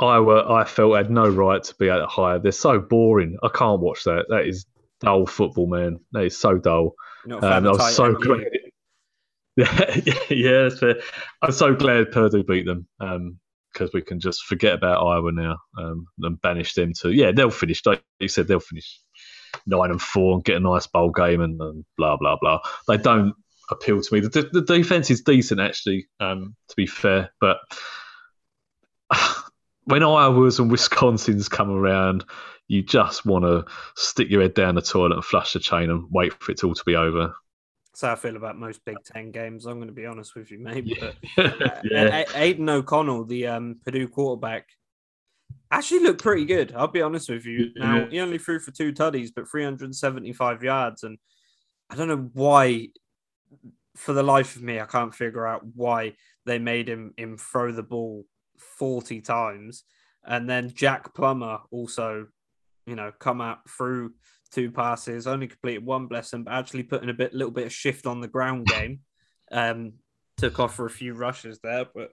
Iowa 0.00 0.52
I 0.52 0.64
felt 0.64 0.96
had 0.96 1.10
no 1.10 1.28
right 1.28 1.62
to 1.62 1.74
be 1.76 1.90
at 1.90 2.02
higher. 2.08 2.38
They're 2.38 2.52
so 2.52 2.80
boring. 2.80 3.36
I 3.42 3.48
can't 3.48 3.80
watch 3.80 4.04
that. 4.04 4.26
That 4.28 4.46
is 4.46 4.66
dull 5.00 5.26
football, 5.26 5.68
man. 5.68 6.00
That 6.12 6.24
is 6.24 6.38
so 6.38 6.58
dull. 6.58 6.94
Um, 7.30 7.44
I 7.44 7.60
was 7.60 7.94
so 7.94 8.14
glad. 8.14 8.46
Yeah, 9.54 10.00
yeah, 10.30 10.62
that's 10.62 10.80
fair. 10.80 10.94
I'm 11.42 11.52
so 11.52 11.74
glad 11.74 12.10
Purdue 12.10 12.42
beat 12.42 12.64
them 12.64 12.88
because 12.98 13.88
um, 13.88 13.90
we 13.92 14.00
can 14.00 14.18
just 14.18 14.44
forget 14.44 14.72
about 14.72 15.06
Iowa 15.06 15.30
now 15.30 15.58
um, 15.76 16.06
and 16.22 16.40
banish 16.40 16.72
them 16.72 16.94
to 17.00 17.10
yeah 17.10 17.32
they'll 17.32 17.50
finish. 17.50 17.84
Like 17.84 18.02
you 18.18 18.28
said, 18.28 18.48
they'll 18.48 18.60
finish 18.60 18.98
nine 19.66 19.90
and 19.90 20.00
four 20.00 20.34
and 20.34 20.44
get 20.44 20.56
a 20.56 20.60
nice 20.60 20.86
bowl 20.86 21.10
game 21.10 21.40
and, 21.40 21.60
and 21.60 21.84
blah 21.96 22.16
blah 22.16 22.36
blah. 22.40 22.60
They 22.88 22.96
don't 22.96 23.34
appeal 23.70 24.00
to 24.00 24.14
me. 24.14 24.20
The, 24.20 24.48
the 24.52 24.62
defense 24.62 25.10
is 25.10 25.22
decent 25.22 25.60
actually, 25.60 26.08
um, 26.20 26.54
to 26.68 26.76
be 26.76 26.86
fair, 26.86 27.32
but 27.40 27.58
when 29.84 30.02
Iowa's 30.02 30.58
and 30.58 30.70
Wisconsin's 30.70 31.48
come 31.48 31.70
around, 31.70 32.24
you 32.68 32.82
just 32.82 33.26
want 33.26 33.44
to 33.44 33.64
stick 33.96 34.30
your 34.30 34.42
head 34.42 34.54
down 34.54 34.74
the 34.74 34.82
toilet 34.82 35.14
and 35.14 35.24
flush 35.24 35.52
the 35.52 35.58
chain 35.58 35.90
and 35.90 36.06
wait 36.10 36.32
for 36.34 36.52
it 36.52 36.64
all 36.64 36.74
to 36.74 36.84
be 36.84 36.96
over. 36.96 37.34
That's 37.92 38.00
how 38.00 38.12
I 38.12 38.14
feel 38.14 38.36
about 38.36 38.56
most 38.56 38.82
Big 38.86 38.96
Ten 39.04 39.30
games. 39.32 39.66
I'm 39.66 39.76
going 39.76 39.88
to 39.88 39.92
be 39.92 40.06
honest 40.06 40.34
with 40.34 40.50
you, 40.50 40.58
mate. 40.58 40.98
But 41.36 41.44
uh, 41.44 41.80
yeah. 41.84 42.24
Aidan 42.34 42.68
O'Connell, 42.70 43.26
the 43.26 43.48
um, 43.48 43.80
Purdue 43.84 44.08
quarterback, 44.08 44.68
actually 45.72 46.00
looked 46.00 46.22
pretty 46.22 46.44
good. 46.44 46.72
I'll 46.76 46.88
be 46.88 47.02
honest 47.02 47.30
with 47.30 47.46
you. 47.46 47.70
Now 47.76 48.06
he 48.06 48.20
only 48.20 48.38
threw 48.38 48.60
for 48.60 48.70
two 48.70 48.92
tuddies, 48.92 49.30
but 49.34 49.48
375 49.50 50.62
yards, 50.62 51.02
and 51.02 51.18
I 51.90 51.96
don't 51.96 52.08
know 52.08 52.30
why. 52.32 52.88
For 53.96 54.14
the 54.14 54.22
life 54.22 54.56
of 54.56 54.62
me, 54.62 54.80
I 54.80 54.86
can't 54.86 55.14
figure 55.14 55.46
out 55.46 55.66
why 55.74 56.14
they 56.46 56.58
made 56.58 56.88
him 56.88 57.12
him 57.16 57.36
throw 57.36 57.72
the 57.72 57.82
ball 57.82 58.24
40 58.78 59.20
times, 59.20 59.84
and 60.24 60.48
then 60.48 60.72
Jack 60.74 61.14
Plummer 61.14 61.58
also, 61.70 62.26
you 62.86 62.94
know, 62.94 63.12
come 63.18 63.40
out 63.40 63.68
through 63.68 64.12
two 64.50 64.70
passes, 64.70 65.26
only 65.26 65.46
completed 65.46 65.84
one 65.84 66.06
blessing, 66.06 66.44
but 66.44 66.54
actually 66.54 66.84
putting 66.84 67.10
a 67.10 67.14
bit, 67.14 67.34
little 67.34 67.50
bit 67.50 67.66
of 67.66 67.72
shift 67.72 68.06
on 68.06 68.20
the 68.20 68.28
ground 68.28 68.66
game. 68.66 69.00
Um, 69.50 69.94
took 70.38 70.58
off 70.58 70.74
for 70.74 70.86
a 70.86 70.90
few 70.90 71.14
rushes 71.14 71.60
there, 71.62 71.86
but 71.94 72.10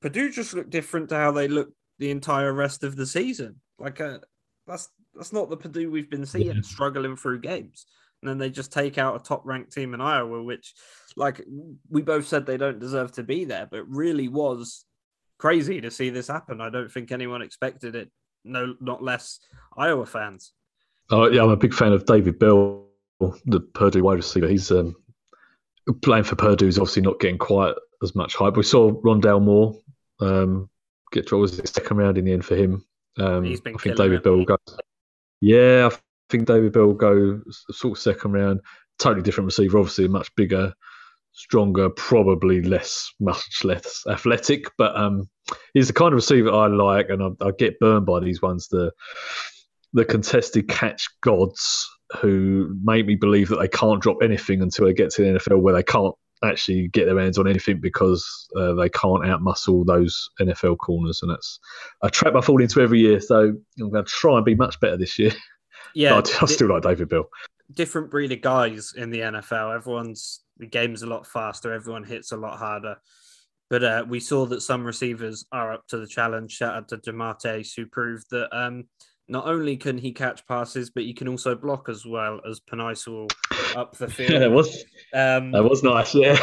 Purdue 0.00 0.30
just 0.30 0.54
looked 0.54 0.70
different 0.70 1.08
to 1.08 1.16
how 1.16 1.32
they 1.32 1.48
looked 1.48 1.74
the 2.02 2.10
entire 2.10 2.52
rest 2.52 2.82
of 2.82 2.96
the 2.96 3.06
season. 3.06 3.60
Like, 3.78 4.00
uh, 4.00 4.18
that's 4.66 4.88
that's 5.14 5.32
not 5.32 5.48
the 5.48 5.56
Purdue 5.56 5.88
we've 5.88 6.10
been 6.10 6.26
seeing 6.26 6.62
struggling 6.62 7.16
through 7.16 7.40
games. 7.40 7.86
and 8.20 8.28
then 8.28 8.38
they 8.38 8.50
just 8.50 8.72
take 8.72 8.98
out 8.98 9.14
a 9.14 9.22
top 9.22 9.42
ranked 9.44 9.72
team 9.72 9.94
in 9.94 10.00
Iowa, 10.00 10.42
which, 10.42 10.74
like 11.16 11.40
we 11.88 12.02
both 12.02 12.26
said, 12.26 12.44
they 12.44 12.56
don't 12.56 12.80
deserve 12.80 13.12
to 13.12 13.22
be 13.22 13.44
there, 13.44 13.68
but 13.70 13.88
really 13.88 14.26
was 14.26 14.84
crazy 15.38 15.80
to 15.80 15.90
see 15.90 16.10
this 16.10 16.26
happen. 16.26 16.60
I 16.60 16.70
don't 16.70 16.90
think 16.90 17.12
anyone 17.12 17.40
expected 17.40 17.94
it. 17.94 18.10
No, 18.44 18.74
not 18.80 19.02
less 19.02 19.38
Iowa 19.76 20.06
fans. 20.06 20.52
Oh 21.10 21.30
yeah, 21.30 21.42
I'm 21.42 21.50
a 21.50 21.56
big 21.56 21.74
fan 21.74 21.92
of 21.92 22.04
David 22.04 22.40
Bell, 22.40 22.86
the 23.46 23.60
Purdue 23.60 24.02
wide 24.02 24.14
receiver. 24.14 24.48
He's 24.48 24.72
um, 24.72 24.96
playing 26.00 26.24
for 26.24 26.34
Purdue. 26.34 26.66
Is 26.66 26.78
obviously 26.78 27.02
not 27.02 27.20
getting 27.20 27.38
quite 27.38 27.74
as 28.02 28.16
much 28.16 28.34
hype. 28.34 28.56
We 28.56 28.64
saw 28.64 28.90
Rondale 28.90 29.40
Moore 29.40 29.76
um, 30.20 30.68
get 31.12 31.30
was 31.32 31.56
the 31.56 31.66
second 31.66 31.96
round 31.96 32.18
in 32.18 32.24
the 32.24 32.32
end 32.32 32.44
for 32.44 32.56
him. 32.56 32.84
Um, 33.18 33.44
I 33.44 33.56
think 33.56 33.96
David. 33.96 34.22
Bell 34.22 34.36
will 34.36 34.44
go. 34.44 34.56
Yeah, 35.40 35.90
I 35.92 35.96
think 36.30 36.46
David 36.46 36.72
Bell 36.72 36.86
will 36.86 36.94
go 36.94 37.40
sort 37.70 37.98
of 37.98 38.02
second 38.02 38.32
round. 38.32 38.60
Totally 38.98 39.22
different 39.22 39.46
receiver, 39.46 39.78
obviously 39.78 40.08
much 40.08 40.34
bigger, 40.34 40.72
stronger, 41.32 41.90
probably 41.90 42.62
less, 42.62 43.12
much 43.20 43.64
less 43.64 44.02
athletic. 44.08 44.66
But 44.78 44.96
um, 44.96 45.28
he's 45.74 45.88
the 45.88 45.92
kind 45.92 46.12
of 46.12 46.16
receiver 46.16 46.50
I 46.50 46.66
like, 46.66 47.08
and 47.10 47.22
I, 47.22 47.46
I 47.46 47.50
get 47.58 47.78
burned 47.80 48.06
by 48.06 48.20
these 48.20 48.40
ones. 48.40 48.68
The 48.68 48.92
the 49.92 50.04
contested 50.04 50.68
catch 50.68 51.08
gods 51.20 51.88
who 52.20 52.74
make 52.82 53.06
me 53.06 53.14
believe 53.14 53.48
that 53.48 53.58
they 53.58 53.68
can't 53.68 54.02
drop 54.02 54.18
anything 54.22 54.62
until 54.62 54.86
they 54.86 54.94
get 54.94 55.10
to 55.10 55.22
the 55.22 55.38
NFL, 55.38 55.60
where 55.60 55.74
they 55.74 55.82
can't 55.82 56.14
actually 56.44 56.88
get 56.88 57.06
their 57.06 57.18
hands 57.18 57.38
on 57.38 57.48
anything 57.48 57.80
because 57.80 58.48
uh, 58.56 58.74
they 58.74 58.88
can't 58.88 59.22
outmuscle 59.22 59.86
those 59.86 60.30
NFL 60.40 60.78
corners, 60.78 61.20
and 61.22 61.30
it's 61.32 61.58
a 62.02 62.10
trap 62.10 62.34
I 62.34 62.40
fall 62.40 62.60
into 62.60 62.80
every 62.80 63.00
year. 63.00 63.20
So 63.20 63.54
I'm 63.80 63.90
going 63.90 64.04
to 64.04 64.10
try 64.10 64.36
and 64.36 64.44
be 64.44 64.54
much 64.54 64.78
better 64.80 64.96
this 64.96 65.18
year. 65.18 65.32
Yeah, 65.94 66.14
I, 66.14 66.18
I 66.18 66.20
di- 66.22 66.46
still 66.46 66.68
like 66.68 66.84
David 66.84 67.10
Bell. 67.10 67.28
different 67.74 68.10
breed 68.10 68.32
of 68.32 68.40
guys 68.40 68.94
in 68.96 69.10
the 69.10 69.20
NFL. 69.20 69.74
Everyone's 69.74 70.42
the 70.56 70.66
game's 70.66 71.02
a 71.02 71.06
lot 71.06 71.26
faster. 71.26 71.70
Everyone 71.70 72.04
hits 72.04 72.32
a 72.32 72.36
lot 72.38 72.58
harder. 72.58 72.96
But 73.68 73.84
uh, 73.84 74.04
we 74.08 74.18
saw 74.18 74.46
that 74.46 74.62
some 74.62 74.84
receivers 74.84 75.44
are 75.52 75.72
up 75.72 75.86
to 75.88 75.98
the 75.98 76.06
challenge. 76.06 76.52
Shout 76.52 76.74
out 76.74 76.88
to 76.88 76.96
Demartes, 76.96 77.74
who 77.76 77.84
proved 77.84 78.24
that 78.30 78.48
um, 78.56 78.84
not 79.28 79.46
only 79.46 79.76
can 79.76 79.98
he 79.98 80.12
catch 80.12 80.46
passes, 80.46 80.90
but 80.90 81.04
he 81.04 81.14
can 81.14 81.28
also 81.28 81.54
block 81.54 81.88
as 81.88 82.04
well 82.04 82.40
as 82.48 82.60
Penisul 82.60 83.30
up 83.76 83.96
the 83.96 84.08
field. 84.10 84.30
Yeah, 84.32 84.38
that 84.40 84.50
was 84.50 84.84
Um, 85.14 85.52
that 85.52 85.62
was 85.64 85.82
nice. 85.82 86.14
Yeah, 86.14 86.36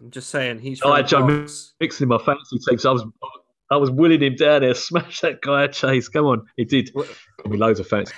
I'm 0.00 0.10
just 0.10 0.30
saying 0.30 0.60
he's 0.60 0.80
Oh, 0.82 1.00
Bronx. 1.02 1.74
mixing 1.80 2.08
my 2.08 2.18
fancy 2.18 2.58
teams. 2.68 2.86
I 2.86 2.90
was 2.92 3.04
I 3.70 3.76
was 3.76 3.90
willing 3.90 4.22
him 4.22 4.34
down 4.34 4.62
there. 4.62 4.74
Smash 4.88 5.20
that 5.20 5.40
guy, 5.42 5.66
Chase. 5.68 6.08
Come 6.08 6.26
on, 6.26 6.46
he 6.56 6.64
did. 6.64 6.90
Got 6.94 7.06
me 7.48 7.56
loads 7.58 7.78
of 7.80 7.86
fancy. 7.86 8.14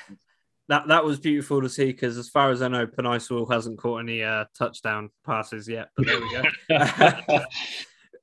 That 0.69 0.87
that 0.89 1.05
was 1.05 1.19
beautiful 1.19 1.61
to 1.61 1.69
see 1.69 1.87
because, 1.87 2.17
as 2.17 2.29
far 2.29 2.51
as 2.51 2.63
I 2.63 2.69
know, 2.69 2.87
Penisul 2.87 3.53
hasn't 3.53 3.79
caught 3.79 3.99
any 3.99 4.23
uh, 4.23 4.45
touchdown 4.57 5.11
passes 5.27 5.69
yet. 5.69 5.89
But 5.97 6.07
there 6.07 6.21
we 6.21 6.31
go. 6.31 6.43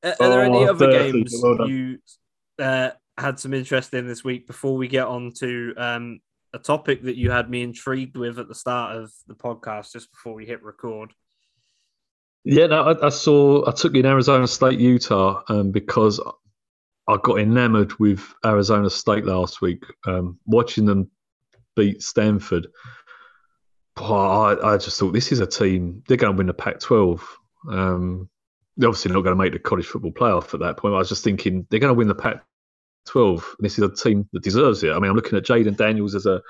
Are 0.01 0.15
are 0.21 0.29
there 0.29 0.43
any 0.43 0.57
Oh, 0.59 0.69
other 0.69 0.87
dirty. 0.91 1.11
games 1.11 1.35
Well 1.43 1.69
you 1.69 1.99
uh, 2.57 2.91
had 3.19 3.39
some 3.39 3.53
interest 3.53 3.93
in 3.93 4.07
this 4.07 4.23
week 4.23 4.47
before 4.47 4.75
we 4.75 4.87
get 4.87 5.05
on 5.05 5.31
to 5.39 5.73
um, 5.77 6.19
a 6.53 6.59
topic 6.59 7.03
that 7.03 7.17
you 7.17 7.31
had 7.31 7.49
me 7.49 7.61
intrigued 7.61 8.17
with 8.17 8.39
at 8.39 8.47
the 8.47 8.55
start 8.55 8.97
of 8.97 9.11
the 9.27 9.35
podcast, 9.35 9.91
just 9.93 10.11
before 10.11 10.33
we 10.33 10.45
hit 10.45 10.63
record? 10.63 11.13
Yeah, 12.43 12.67
no, 12.67 12.83
I, 12.83 13.07
I 13.07 13.09
saw. 13.09 13.67
I 13.67 13.71
took 13.71 13.93
you 13.93 13.99
in 13.99 14.05
Arizona 14.05 14.47
State, 14.47 14.79
Utah, 14.79 15.43
um, 15.49 15.71
because 15.71 16.19
I 17.07 17.17
got 17.21 17.39
enamored 17.39 17.99
with 17.99 18.21
Arizona 18.45 18.89
State 18.89 19.25
last 19.25 19.61
week. 19.61 19.83
Um, 20.07 20.39
watching 20.45 20.85
them 20.85 21.11
beat 21.75 22.01
Stanford, 22.01 22.67
I, 23.97 24.57
I 24.63 24.77
just 24.77 24.99
thought 24.99 25.11
this 25.11 25.31
is 25.31 25.39
a 25.39 25.47
team. 25.47 26.03
They're 26.07 26.17
going 26.17 26.33
to 26.33 26.37
win 26.37 26.47
the 26.47 26.53
Pac-12. 26.53 27.21
Um, 27.69 28.29
they're 28.77 28.87
obviously 28.87 29.11
not 29.11 29.21
going 29.21 29.35
to 29.35 29.43
make 29.43 29.53
the 29.53 29.59
college 29.59 29.85
football 29.85 30.11
playoff 30.11 30.53
at 30.53 30.61
that 30.61 30.77
point. 30.77 30.95
I 30.95 30.99
was 30.99 31.09
just 31.09 31.23
thinking 31.23 31.67
they're 31.69 31.81
going 31.81 31.93
to 31.93 31.97
win 31.97 32.07
the 32.07 32.15
Pac-12. 33.05 33.43
This 33.59 33.77
is 33.77 33.83
a 33.83 33.93
team 33.93 34.27
that 34.33 34.43
deserves 34.43 34.83
it. 34.83 34.91
I 34.91 34.99
mean, 34.99 35.09
I'm 35.09 35.15
looking 35.15 35.37
at 35.37 35.45
Jayden 35.45 35.75
Daniels 35.77 36.15
as 36.15 36.25
a 36.25 36.41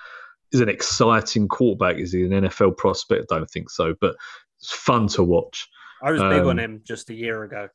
is 0.52 0.62
an 0.62 0.70
exciting 0.70 1.48
quarterback. 1.48 1.98
Is 1.98 2.12
he 2.14 2.24
an 2.24 2.32
NFL 2.32 2.76
prospect? 2.78 3.32
I 3.32 3.38
don't 3.38 3.50
think 3.50 3.70
so, 3.70 3.94
but 4.02 4.16
it's 4.60 4.72
fun 4.72 5.08
to 5.10 5.24
watch. 5.24 5.68
I 6.04 6.12
was 6.12 6.22
big 6.22 6.42
on 6.44 6.52
Um, 6.52 6.60
him 6.60 6.82
just 6.86 7.10
a 7.10 7.14
year 7.14 7.44
ago. 7.44 7.68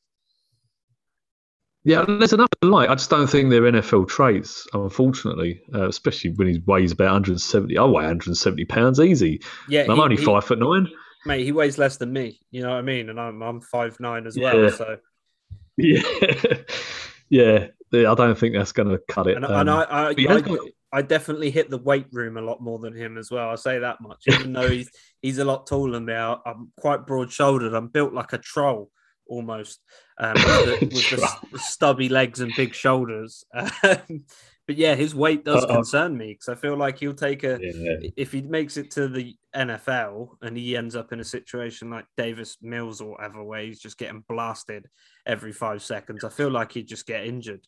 Yeah, 1.87 2.05
there's 2.09 2.33
enough 2.33 2.49
light. 2.63 2.89
I 2.89 2.95
just 2.95 3.11
don't 3.11 3.27
think 3.27 3.51
they're 3.51 3.61
NFL 3.63 4.09
traits, 4.09 4.67
unfortunately, 4.73 5.61
uh, 5.75 5.87
especially 5.87 6.31
when 6.31 6.49
he 6.49 6.63
weighs 6.67 6.93
about 6.93 7.13
170. 7.13 7.77
I 7.77 7.85
weigh 7.85 7.93
170 8.05 8.65
pounds 8.65 9.01
easy. 9.01 9.43
Yeah, 9.69 9.83
And 9.83 9.91
I'm 9.91 9.97
he- 9.99 10.03
only 10.03 10.17
he- 10.17 10.25
five 10.25 10.45
foot 10.45 10.59
nine. 10.59 10.89
mate. 11.27 11.45
He 11.45 11.53
weighs 11.53 11.77
less 11.77 11.99
than 11.99 12.11
me. 12.13 12.41
You 12.51 12.63
know 12.63 12.71
what 12.71 12.79
I 12.79 12.83
mean? 12.83 13.11
And 13.11 13.21
I'm 13.21 13.43
I'm 13.43 13.61
five 13.61 14.01
nine 14.01 14.27
as 14.27 14.35
Yeah. 14.37 14.55
well. 14.55 14.71
So 14.71 14.97
Yeah, 15.77 16.03
yeah. 17.29 17.67
I 18.07 18.15
don't 18.15 18.37
think 18.39 18.55
that's 18.55 18.73
going 18.73 18.89
to 18.89 18.99
cut 19.09 19.27
it. 19.27 19.37
and, 19.37 19.45
Um, 19.45 19.53
and 19.53 19.71
I 19.71 19.87
I, 19.89 20.05
but 20.09 20.19
he 20.19 20.25
has 20.27 20.37
I, 20.39 20.41
got- 20.41 20.59
I 20.93 21.03
definitely 21.03 21.51
hit 21.51 21.71
the 21.71 21.79
weight 21.79 22.07
room 22.13 22.37
a 22.37 22.41
lot 22.43 22.61
more 22.63 22.79
than 22.79 22.95
him 22.95 23.19
as 23.19 23.31
well. 23.31 23.51
I 23.51 23.57
say 23.57 23.79
that 23.81 24.01
much, 24.01 24.23
even 24.29 24.53
though 24.53 24.69
he's 24.69 24.91
he's 25.23 25.39
a 25.39 25.45
lot 25.45 25.67
taller 25.67 25.93
than 25.93 26.05
me. 26.07 26.15
I, 26.15 26.37
I'm 26.47 26.71
quite 26.79 27.07
broad 27.07 27.33
shouldered. 27.33 27.75
I'm 27.75 27.89
built 27.89 28.13
like 28.13 28.33
a 28.33 28.39
troll 28.39 28.91
almost, 29.27 29.81
um, 30.19 30.35
with, 30.35 30.45
the, 30.45 30.79
with 30.95 31.11
the 31.11 31.17
Troll. 31.17 31.59
stubby 31.59 32.09
legs 32.11 32.41
and 32.41 32.53
big 32.57 32.75
shoulders. 32.75 33.45
Um, 33.83 34.25
but 34.67 34.77
yeah, 34.77 34.95
his 34.95 35.15
weight 35.15 35.45
does 35.45 35.63
Uh-oh. 35.65 35.75
concern 35.75 36.17
me 36.17 36.29
because 36.33 36.49
I 36.49 36.55
feel 36.59 36.75
like 36.75 36.99
he'll 36.99 37.13
take 37.13 37.45
a 37.45 37.59
yeah. 37.61 38.09
if 38.17 38.33
he 38.33 38.41
makes 38.41 38.79
it 38.79 38.91
to 38.93 39.09
the 39.09 39.37
NFL 39.55 40.29
and 40.41 40.57
he 40.57 40.75
ends 40.75 40.97
up 40.97 41.13
in 41.13 41.21
a 41.21 41.25
situation 41.25 41.91
like 41.91 42.07
Davis 42.17 42.57
Mills 42.63 43.03
or 43.03 43.11
whatever, 43.11 43.45
where 43.45 43.61
he's 43.61 43.79
just 43.79 43.99
getting 43.99 44.25
blasted 44.27 44.89
every 45.27 45.53
five 45.53 45.83
seconds, 45.83 46.25
I 46.25 46.31
feel 46.31 46.49
like 46.51 46.73
he'd 46.73 46.89
just 46.89 47.07
get 47.07 47.27
injured. 47.27 47.61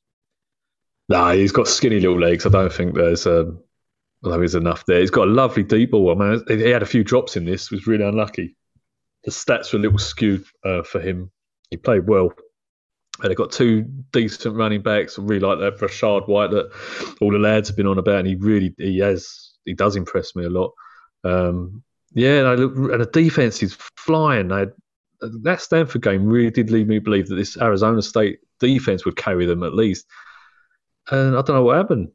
No, 1.08 1.30
he's 1.30 1.52
got 1.52 1.68
skinny 1.68 2.00
little 2.00 2.18
legs. 2.18 2.46
I 2.46 2.48
don't 2.48 2.72
think 2.72 2.94
there's 2.94 3.26
um, 3.26 3.62
there's 4.22 4.54
enough 4.54 4.84
there. 4.86 5.00
He's 5.00 5.10
got 5.10 5.28
a 5.28 5.30
lovely 5.30 5.62
deep 5.62 5.92
ball. 5.92 6.10
I 6.10 6.14
mean, 6.14 6.44
he 6.48 6.70
had 6.70 6.82
a 6.82 6.86
few 6.86 7.04
drops 7.04 7.36
in 7.36 7.44
this. 7.44 7.70
Was 7.70 7.86
really 7.86 8.04
unlucky. 8.04 8.56
The 9.24 9.30
stats 9.30 9.72
were 9.72 9.78
a 9.78 9.82
little 9.82 9.98
skewed 9.98 10.44
uh, 10.64 10.82
for 10.82 11.00
him. 11.00 11.30
He 11.70 11.76
played 11.76 12.06
well. 12.08 12.32
And 13.20 13.30
they've 13.30 13.36
got 13.36 13.50
two 13.50 13.82
decent 14.12 14.56
running 14.56 14.82
backs. 14.82 15.18
I 15.18 15.22
really 15.22 15.40
like 15.40 15.58
that 15.60 15.78
Rachaad 15.78 16.28
White 16.28 16.50
that 16.50 16.70
all 17.20 17.32
the 17.32 17.38
lads 17.38 17.68
have 17.68 17.76
been 17.76 17.86
on 17.86 17.98
about, 17.98 18.18
and 18.18 18.28
he 18.28 18.34
really 18.34 18.74
he 18.76 18.98
has 18.98 19.52
he 19.64 19.74
does 19.74 19.96
impress 19.96 20.36
me 20.36 20.44
a 20.44 20.50
lot. 20.50 20.72
Um, 21.24 21.82
yeah, 22.12 22.50
and, 22.50 22.60
look, 22.60 22.92
and 22.92 23.00
the 23.00 23.06
defense 23.06 23.62
is 23.62 23.76
flying. 23.96 24.50
Had, 24.50 24.72
that 25.20 25.60
Stanford 25.60 26.02
game 26.02 26.26
really 26.26 26.50
did 26.50 26.70
lead 26.70 26.88
me 26.88 26.98
believe 26.98 27.28
that 27.28 27.36
this 27.36 27.56
Arizona 27.56 28.02
State 28.02 28.40
defense 28.60 29.04
would 29.04 29.16
carry 29.16 29.46
them 29.46 29.62
at 29.62 29.74
least. 29.74 30.06
And 31.10 31.36
I 31.36 31.42
don't 31.42 31.56
know 31.56 31.62
what 31.62 31.76
happened. 31.76 32.10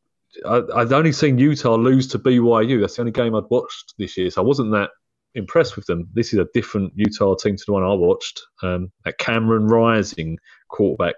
I, 0.45 0.61
I'd 0.75 0.93
only 0.93 1.11
seen 1.11 1.37
Utah 1.37 1.75
lose 1.75 2.07
to 2.07 2.19
BYU. 2.19 2.79
That's 2.79 2.95
the 2.95 3.01
only 3.01 3.11
game 3.11 3.35
I'd 3.35 3.43
watched 3.49 3.93
this 3.97 4.17
year, 4.17 4.29
so 4.29 4.41
I 4.41 4.45
wasn't 4.45 4.71
that 4.71 4.89
impressed 5.35 5.75
with 5.75 5.85
them. 5.85 6.07
This 6.13 6.33
is 6.33 6.39
a 6.39 6.47
different 6.53 6.93
Utah 6.95 7.35
team 7.35 7.55
to 7.55 7.63
the 7.65 7.73
one 7.73 7.83
I 7.83 7.93
watched. 7.93 8.41
Um, 8.63 8.91
that 9.05 9.17
Cameron 9.17 9.67
Rising 9.67 10.37
quarterback, 10.69 11.15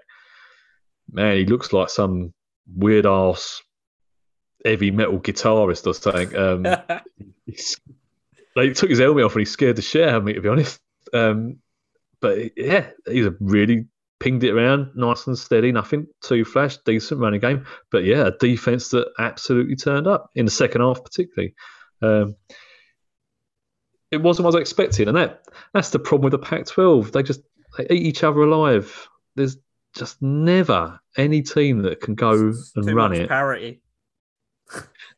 man, 1.10 1.36
he 1.36 1.46
looks 1.46 1.72
like 1.72 1.90
some 1.90 2.32
weird 2.76 3.06
ass 3.06 3.62
heavy 4.64 4.90
metal 4.90 5.18
guitarist 5.18 5.86
or 5.86 5.94
something. 5.94 6.36
Um, 6.36 6.62
they 8.56 8.70
took 8.70 8.90
his 8.90 8.98
helmet 8.98 9.24
off 9.24 9.32
and 9.32 9.40
he 9.40 9.44
scared 9.46 9.76
the 9.76 9.82
shit 9.82 10.08
out 10.08 10.16
of 10.16 10.24
me, 10.24 10.34
to 10.34 10.40
be 10.40 10.48
honest. 10.48 10.80
Um, 11.12 11.58
but 12.20 12.56
yeah, 12.56 12.86
he's 13.06 13.26
a 13.26 13.34
really 13.40 13.86
pinged 14.24 14.42
it 14.42 14.52
around 14.52 14.90
nice 14.94 15.26
and 15.26 15.38
steady, 15.38 15.70
nothing 15.70 16.06
too 16.22 16.46
flash, 16.46 16.78
decent 16.86 17.20
running 17.20 17.40
game. 17.40 17.66
But 17.90 18.04
yeah, 18.04 18.28
a 18.28 18.30
defense 18.30 18.88
that 18.88 19.12
absolutely 19.18 19.76
turned 19.76 20.06
up 20.06 20.30
in 20.34 20.46
the 20.46 20.50
second 20.50 20.80
half, 20.80 21.04
particularly. 21.04 21.54
Um, 22.00 22.34
it 24.10 24.22
wasn't 24.22 24.46
what 24.46 24.54
I 24.54 24.56
was 24.58 24.62
expecting, 24.62 25.08
and 25.08 25.16
that 25.18 25.42
that's 25.74 25.90
the 25.90 25.98
problem 25.98 26.24
with 26.24 26.40
the 26.40 26.46
Pac-12. 26.46 27.12
They 27.12 27.22
just 27.22 27.42
they 27.76 27.84
eat 27.84 28.06
each 28.06 28.24
other 28.24 28.40
alive. 28.40 29.08
There's 29.36 29.58
just 29.94 30.22
never 30.22 30.98
any 31.18 31.42
team 31.42 31.82
that 31.82 32.00
can 32.00 32.14
go 32.14 32.48
It's 32.48 32.72
and 32.76 32.94
run 32.94 33.12
it. 33.12 33.28
Parity. 33.28 33.82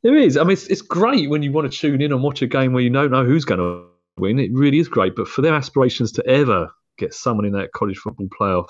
There 0.03 0.17
is. 0.17 0.37
I 0.37 0.43
mean, 0.43 0.53
it's, 0.53 0.67
it's 0.67 0.83
great 0.83 1.31
when 1.31 1.45
you 1.45 1.53
want 1.53 1.71
to 1.71 1.79
tune 1.79 2.03
in 2.03 2.13
and 2.13 2.23
watch 2.25 2.43
a 2.43 2.47
game 2.49 2.73
where 2.73 2.83
you 2.83 2.91
don't 2.91 3.13
know 3.13 3.25
who's 3.25 3.45
going 3.45 3.61
to 3.61 3.87
win. 4.19 4.41
It 4.41 4.51
really 4.53 4.81
is 4.81 4.89
great. 4.89 5.15
But 5.15 5.29
for 5.29 5.43
their 5.43 5.55
aspirations 5.55 6.11
to 6.13 6.27
ever 6.27 6.69
get 6.99 7.15
someone 7.15 7.47
in 7.47 7.53
that 7.53 7.73
college 7.73 7.99
football 7.99 8.29
playoff, 8.39 8.67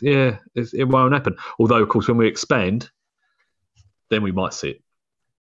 yeah, 0.00 0.38
it's, 0.54 0.74
it 0.74 0.84
won't 0.84 1.12
happen. 1.12 1.36
Although, 1.58 1.82
of 1.82 1.88
course, 1.88 2.08
when 2.08 2.16
we 2.16 2.26
expand, 2.28 2.90
then 4.10 4.22
we 4.22 4.32
might 4.32 4.54
see 4.54 4.70
it. 4.70 4.82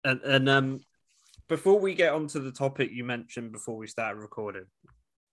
And, 0.03 0.21
and 0.21 0.49
um, 0.49 0.79
before 1.47 1.79
we 1.79 1.93
get 1.93 2.13
on 2.13 2.27
to 2.27 2.39
the 2.39 2.51
topic 2.51 2.91
you 2.91 3.03
mentioned 3.03 3.51
before 3.51 3.77
we 3.77 3.87
started 3.87 4.19
recording, 4.19 4.65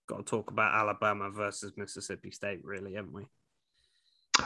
got 0.08 0.18
to 0.18 0.22
talk 0.24 0.50
about 0.50 0.74
Alabama 0.74 1.30
versus 1.30 1.72
Mississippi 1.76 2.30
State, 2.30 2.64
really, 2.64 2.94
haven't 2.94 3.12
we? 3.12 3.26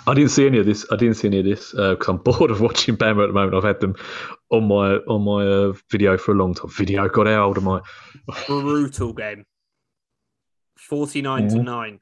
I 0.07 0.15
didn't 0.15 0.31
see 0.31 0.47
any 0.47 0.59
of 0.59 0.67
this. 0.67 0.87
I 0.93 0.97
didn't 0.97 1.15
see 1.15 1.27
any 1.29 1.41
of 1.41 1.45
this 1.45 1.73
because 1.73 2.09
I'm 2.09 2.19
bored 2.23 2.51
of 2.51 2.61
watching 2.61 2.97
Bama 2.97 3.25
at 3.25 3.29
the 3.29 3.33
moment. 3.33 3.55
I've 3.57 3.65
had 3.65 3.81
them 3.81 3.97
on 4.51 4.69
my 4.69 4.97
on 5.09 5.23
my 5.23 5.45
uh, 5.45 5.73
video 5.91 6.17
for 6.17 6.33
a 6.33 6.37
long 6.37 6.55
time. 6.55 6.71
Video, 6.71 7.09
God, 7.09 7.27
how 7.27 7.47
old 7.47 7.59
am 7.59 7.69
I? 7.69 7.81
Brutal 8.47 9.13
game. 9.13 9.45
49 10.79 11.49
to 11.49 11.57
Mhm. 11.57 11.65
9. 11.65 12.01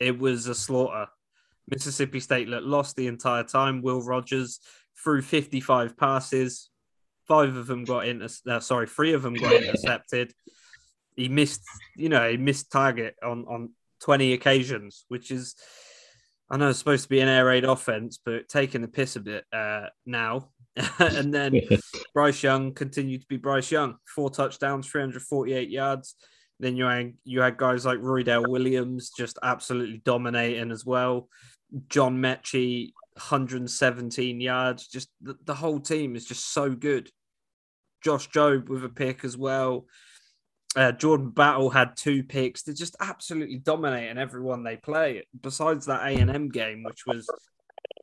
It 0.00 0.18
was 0.18 0.46
a 0.46 0.54
slaughter. 0.54 1.08
Mississippi 1.68 2.20
State 2.20 2.48
looked 2.48 2.66
lost 2.66 2.96
the 2.96 3.06
entire 3.06 3.44
time. 3.44 3.82
Will 3.82 4.02
Rogers 4.02 4.60
threw 5.02 5.22
55 5.22 5.96
passes. 5.96 6.70
Five 7.26 7.56
of 7.56 7.66
them 7.66 7.84
got 7.84 8.06
inter- 8.06 8.28
uh, 8.48 8.60
sorry, 8.60 8.86
three 8.86 9.12
of 9.12 9.22
them 9.22 9.34
got 9.34 9.52
intercepted. 9.52 10.32
He 11.16 11.28
missed, 11.28 11.62
you 11.96 12.08
know, 12.08 12.30
he 12.30 12.36
missed 12.36 12.70
target 12.70 13.16
on 13.22 13.44
on 13.48 13.70
20 14.00 14.32
occasions, 14.34 15.04
which 15.08 15.30
is 15.30 15.56
I 16.48 16.56
know 16.56 16.68
it's 16.68 16.78
supposed 16.78 17.04
to 17.04 17.08
be 17.08 17.20
an 17.20 17.28
air 17.28 17.46
raid 17.46 17.64
offense, 17.64 18.20
but 18.24 18.48
taking 18.48 18.82
the 18.82 18.88
piss 18.88 19.16
a 19.16 19.20
bit 19.20 19.44
uh, 19.52 19.86
now. 20.04 20.50
and 20.98 21.34
then 21.34 21.60
Bryce 22.14 22.42
Young 22.42 22.72
continued 22.72 23.22
to 23.22 23.26
be 23.26 23.36
Bryce 23.36 23.70
Young. 23.70 23.96
Four 24.06 24.30
touchdowns, 24.30 24.86
348 24.86 25.68
yards. 25.68 26.14
Then 26.60 26.76
you 26.76 26.84
had 26.84 27.14
you 27.24 27.40
had 27.40 27.56
guys 27.56 27.84
like 27.84 27.98
Roydell 27.98 28.48
Williams 28.48 29.10
just 29.16 29.38
absolutely 29.42 30.00
dominating 30.04 30.70
as 30.70 30.86
well. 30.86 31.28
John 31.88 32.18
Metchie, 32.18 32.92
117 33.14 34.40
yards. 34.40 34.86
Just 34.86 35.08
the, 35.20 35.36
the 35.44 35.54
whole 35.54 35.80
team 35.80 36.16
is 36.16 36.26
just 36.26 36.52
so 36.52 36.70
good. 36.70 37.10
Josh 38.02 38.28
Jobe 38.30 38.68
with 38.68 38.84
a 38.84 38.88
pick 38.88 39.24
as 39.24 39.36
well. 39.36 39.86
Uh, 40.76 40.92
Jordan 40.92 41.30
Battle 41.30 41.70
had 41.70 41.96
two 41.96 42.22
picks. 42.22 42.62
They're 42.62 42.74
just 42.74 42.96
absolutely 43.00 43.58
dominating 43.58 44.18
everyone 44.18 44.62
they 44.62 44.76
play. 44.76 45.26
Besides 45.40 45.86
that 45.86 46.02
A 46.02 46.20
and 46.20 46.30
M 46.30 46.50
game, 46.50 46.82
which 46.82 47.06
was 47.06 47.26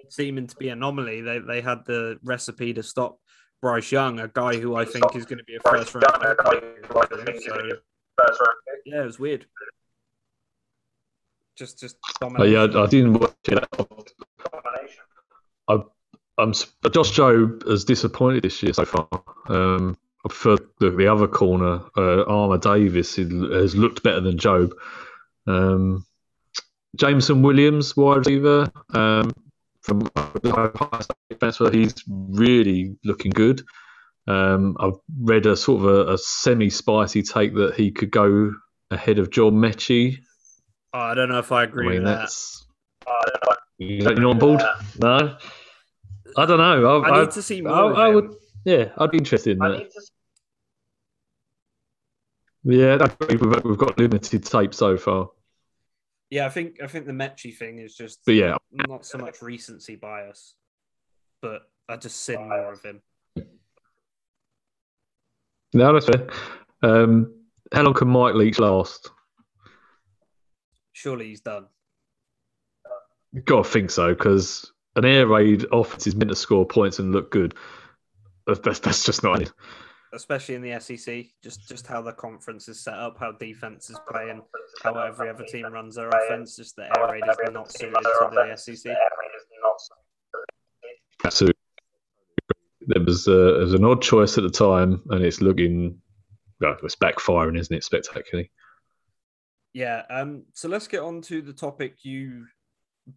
seeming 0.10 0.48
to 0.48 0.56
be 0.56 0.70
an 0.70 0.80
anomaly, 0.80 1.22
they 1.22 1.40
they 1.40 1.62
had 1.62 1.86
the 1.86 2.18
recipe 2.24 2.74
to 2.74 2.82
stop 2.82 3.20
Bryce 3.62 3.92
Young, 3.92 4.20
a 4.20 4.28
guy 4.28 4.58
who 4.58 4.76
I 4.76 4.86
think 4.86 5.16
is 5.16 5.26
going 5.26 5.38
to 5.38 5.44
be 5.46 5.56
a 5.56 5.70
first 5.70 5.94
round 5.94 6.06
pick. 7.26 7.42
So, 7.44 7.62
yeah, 8.86 9.04
it 9.04 9.06
was 9.06 9.20
weird. 9.20 9.46
Just 11.58 11.80
just 11.80 11.98
dominating. 12.20 12.54
yeah, 12.54 12.82
I, 12.82 12.88
didn't 12.88 13.14
watch 13.14 13.34
it. 13.48 13.64
I, 15.68 15.78
I'm 16.38 16.54
Josh 16.54 17.12
Jobe 17.12 17.68
has 17.70 17.86
disappointed 17.86 18.44
this 18.44 18.64
year 18.64 18.74
so 18.74 18.86
far. 18.86 19.08
Um, 19.48 19.98
I 20.26 20.30
prefer 20.30 20.58
the, 20.80 20.92
the 20.92 21.08
other 21.08 21.28
corner. 21.28 21.82
Uh, 21.96 22.24
Armour 22.24 22.58
Davis 22.58 23.18
has 23.18 23.76
looked 23.76 24.04
better 24.04 24.22
than 24.22 24.38
Jobe. 24.38 24.72
Um, 25.46 26.06
Jameson 26.96 27.42
Williams, 27.42 27.96
wide 27.98 28.18
receiver 28.18 28.72
um, 28.94 29.32
from 29.82 30.10
Ohio 30.46 30.72
he's 31.72 31.96
really 32.08 32.96
looking 33.04 33.32
good. 33.32 33.62
Um, 34.28 34.78
I've 34.80 35.00
read 35.20 35.46
a 35.46 35.58
sort 35.58 35.84
of 35.84 35.88
a, 35.88 36.14
a 36.14 36.18
semi-spicy 36.18 37.24
take 37.24 37.56
that 37.56 37.76
he 37.76 37.92
could 37.92 38.12
go 38.12 38.54
ahead 38.90 39.20
of 39.20 39.32
John 39.32 39.54
Metchie. 39.54 40.20
Oh, 40.94 41.00
I 41.00 41.14
don't 41.16 41.30
know 41.30 41.40
if 41.40 41.52
I 41.52 41.62
I 41.62 41.64
agree 41.64 41.88
mean, 41.90 42.04
with 42.04 42.06
that. 42.06 42.20
that's. 42.20 42.66
You 43.80 44.04
not 44.04 44.24
on 44.24 44.40
board? 44.40 44.62
No, 45.00 45.36
I 46.38 46.46
don't 46.46 46.58
know. 46.60 47.02
I, 47.02 47.10
I 47.10 47.18
I, 47.18 47.22
need 47.22 47.32
to 47.32 47.42
see 47.42 47.62
more. 47.62 47.96
I, 47.96 48.08
I 48.08 48.10
would. 48.10 48.34
Yeah, 48.64 48.90
I'd 48.98 49.12
be 49.12 49.18
interested 49.18 49.52
in 49.54 49.60
that. 49.60 49.90
Yeah, 52.64 52.98
I. 53.02 53.26
We've, 53.28 53.64
we've 53.66 53.78
got 53.78 53.98
limited 53.98 54.46
tape 54.46 54.74
so 54.74 54.96
far, 54.96 55.30
Yeah, 56.30 56.46
I 56.46 56.50
think 56.50 56.78
I 56.82 56.88
think 56.88 57.08
the 57.08 57.12
Metchie 57.12 57.56
thing 57.58 57.80
is 57.80 57.96
just 57.96 58.20
but 58.26 58.36
yeah, 58.36 58.56
not 58.72 59.06
so 59.06 59.18
much 59.18 59.42
recency 59.42 59.96
bias, 59.96 60.56
but 61.42 61.64
I 61.90 61.98
just 61.98 62.22
seen 62.24 62.48
more 62.48 62.72
of 62.72 62.82
him. 62.84 63.02
no, 65.74 65.92
that's 65.94 66.06
fair. 66.06 66.30
Um, 66.84 67.34
how 67.74 67.82
long 67.82 67.96
can 67.96 68.08
Mike 68.08 68.36
Leach 68.36 68.60
last? 68.60 69.10
Surely 71.04 71.28
he's 71.28 71.42
done. 71.42 71.66
You've 73.34 73.44
got 73.44 73.66
to 73.66 73.70
think 73.70 73.92
so 73.92 74.14
because 74.14 74.72
an 74.96 75.04
air 75.04 75.28
raid 75.28 75.66
offense 75.70 76.08
is 76.08 76.16
meant 76.16 76.30
to 76.30 76.36
score 76.36 76.66
points 76.66 76.98
and 77.00 77.12
look 77.12 77.30
good. 77.30 77.56
That's, 78.48 78.80
that's, 78.80 79.04
just 79.04 79.22
not 79.22 79.42
it. 79.42 79.52
especially 80.14 80.56
in 80.56 80.62
the 80.62 80.80
SEC. 80.80 81.26
Just 81.44 81.68
just 81.68 81.88
how 81.88 82.02
the 82.02 82.14
conference 82.14 82.70
is 82.70 82.80
set 82.80 82.94
up, 82.94 83.18
how 83.20 83.34
defense 83.34 83.90
is 83.90 84.00
playing, 84.10 84.44
how 84.82 84.94
every 84.94 85.30
other 85.30 85.44
team 85.44 85.66
runs 85.74 85.96
their 85.96 86.08
offense. 86.08 86.56
Just 86.56 86.78
the 86.78 86.84
air 86.84 87.12
raid 87.12 87.24
is 87.28 87.52
not 87.52 87.70
suited 87.70 87.96
to 87.96 88.30
the 88.32 88.56
SEC. 88.56 88.96
So 91.30 91.48
there 92.88 93.04
was, 93.04 93.28
uh, 93.28 93.56
it 93.56 93.64
was 93.64 93.74
an 93.74 93.84
odd 93.84 94.02
choice 94.02 94.38
at 94.38 94.44
the 94.44 94.50
time, 94.50 95.02
and 95.10 95.22
it's 95.22 95.42
looking, 95.42 96.00
well, 96.62 96.78
it's 96.82 96.96
backfiring, 96.96 97.60
isn't 97.60 97.76
it? 97.76 97.84
Spectacularly. 97.84 98.50
Yeah. 99.74 100.04
Um. 100.10 100.44
So 100.54 100.70
let's 100.70 100.88
get 100.88 101.02
on 101.02 101.22
to 101.24 101.42
the 101.42 101.54
topic 101.54 102.04
you 102.04 102.46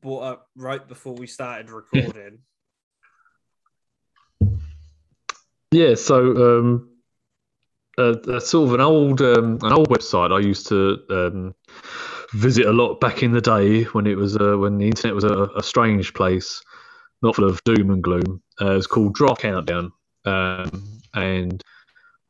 brought 0.01 0.23
up 0.23 0.49
right 0.57 0.87
before 0.87 1.15
we 1.15 1.27
started 1.27 1.71
recording. 1.71 2.39
Yeah, 5.73 5.95
so 5.95 6.61
um, 6.61 6.91
uh, 7.99 8.15
that's 8.25 8.51
sort 8.51 8.69
of 8.69 8.75
an 8.75 8.81
old 8.81 9.21
um, 9.21 9.59
an 9.63 9.73
old 9.73 9.89
website 9.89 10.33
I 10.33 10.39
used 10.39 10.69
to 10.69 10.99
um, 11.11 11.55
visit 12.33 12.67
a 12.67 12.73
lot 12.73 13.01
back 13.01 13.23
in 13.23 13.33
the 13.33 13.41
day 13.41 13.83
when 13.85 14.07
it 14.07 14.17
was 14.17 14.37
uh, 14.37 14.57
when 14.57 14.79
the 14.79 14.87
internet 14.87 15.15
was 15.15 15.25
a, 15.25 15.49
a 15.57 15.63
strange 15.63 16.15
place, 16.15 16.63
not 17.21 17.37
full 17.37 17.49
of 17.49 17.63
doom 17.65 17.91
and 17.91 18.03
gloom. 18.03 18.43
Uh, 18.61 18.77
it's 18.77 18.87
called 18.87 19.15
Draft 19.15 19.43
Countdown, 19.43 19.93
um, 20.25 21.01
and 21.15 21.63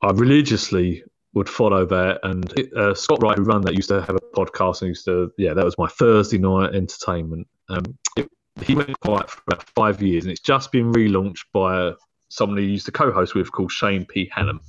I 0.02 0.10
religiously 0.12 1.04
would 1.36 1.50
follow 1.50 1.84
that. 1.84 2.18
And 2.22 2.50
uh, 2.74 2.94
Scott 2.94 3.22
Wright, 3.22 3.36
who 3.36 3.44
ran 3.44 3.60
that, 3.60 3.74
used 3.74 3.90
to 3.90 4.00
have 4.00 4.16
a 4.16 4.20
podcast 4.34 4.80
and 4.80 4.88
used 4.88 5.04
to 5.04 5.30
yeah, 5.36 5.52
that 5.52 5.64
was 5.64 5.76
my 5.76 5.86
Thursday 5.86 6.38
night 6.38 6.74
entertainment. 6.74 7.46
Um, 7.68 7.84
it, 8.16 8.30
he 8.62 8.74
went 8.74 8.98
quiet 9.00 9.30
for 9.30 9.42
about 9.46 9.62
five 9.74 10.02
years, 10.02 10.24
and 10.24 10.32
it's 10.32 10.40
just 10.40 10.72
been 10.72 10.92
relaunched 10.92 11.44
by 11.52 11.92
someone 12.30 12.56
who 12.56 12.64
used 12.64 12.86
to 12.86 12.92
co-host 12.92 13.34
with 13.34 13.52
called 13.52 13.70
Shane 13.70 14.06
P. 14.06 14.30
Hallam, 14.34 14.60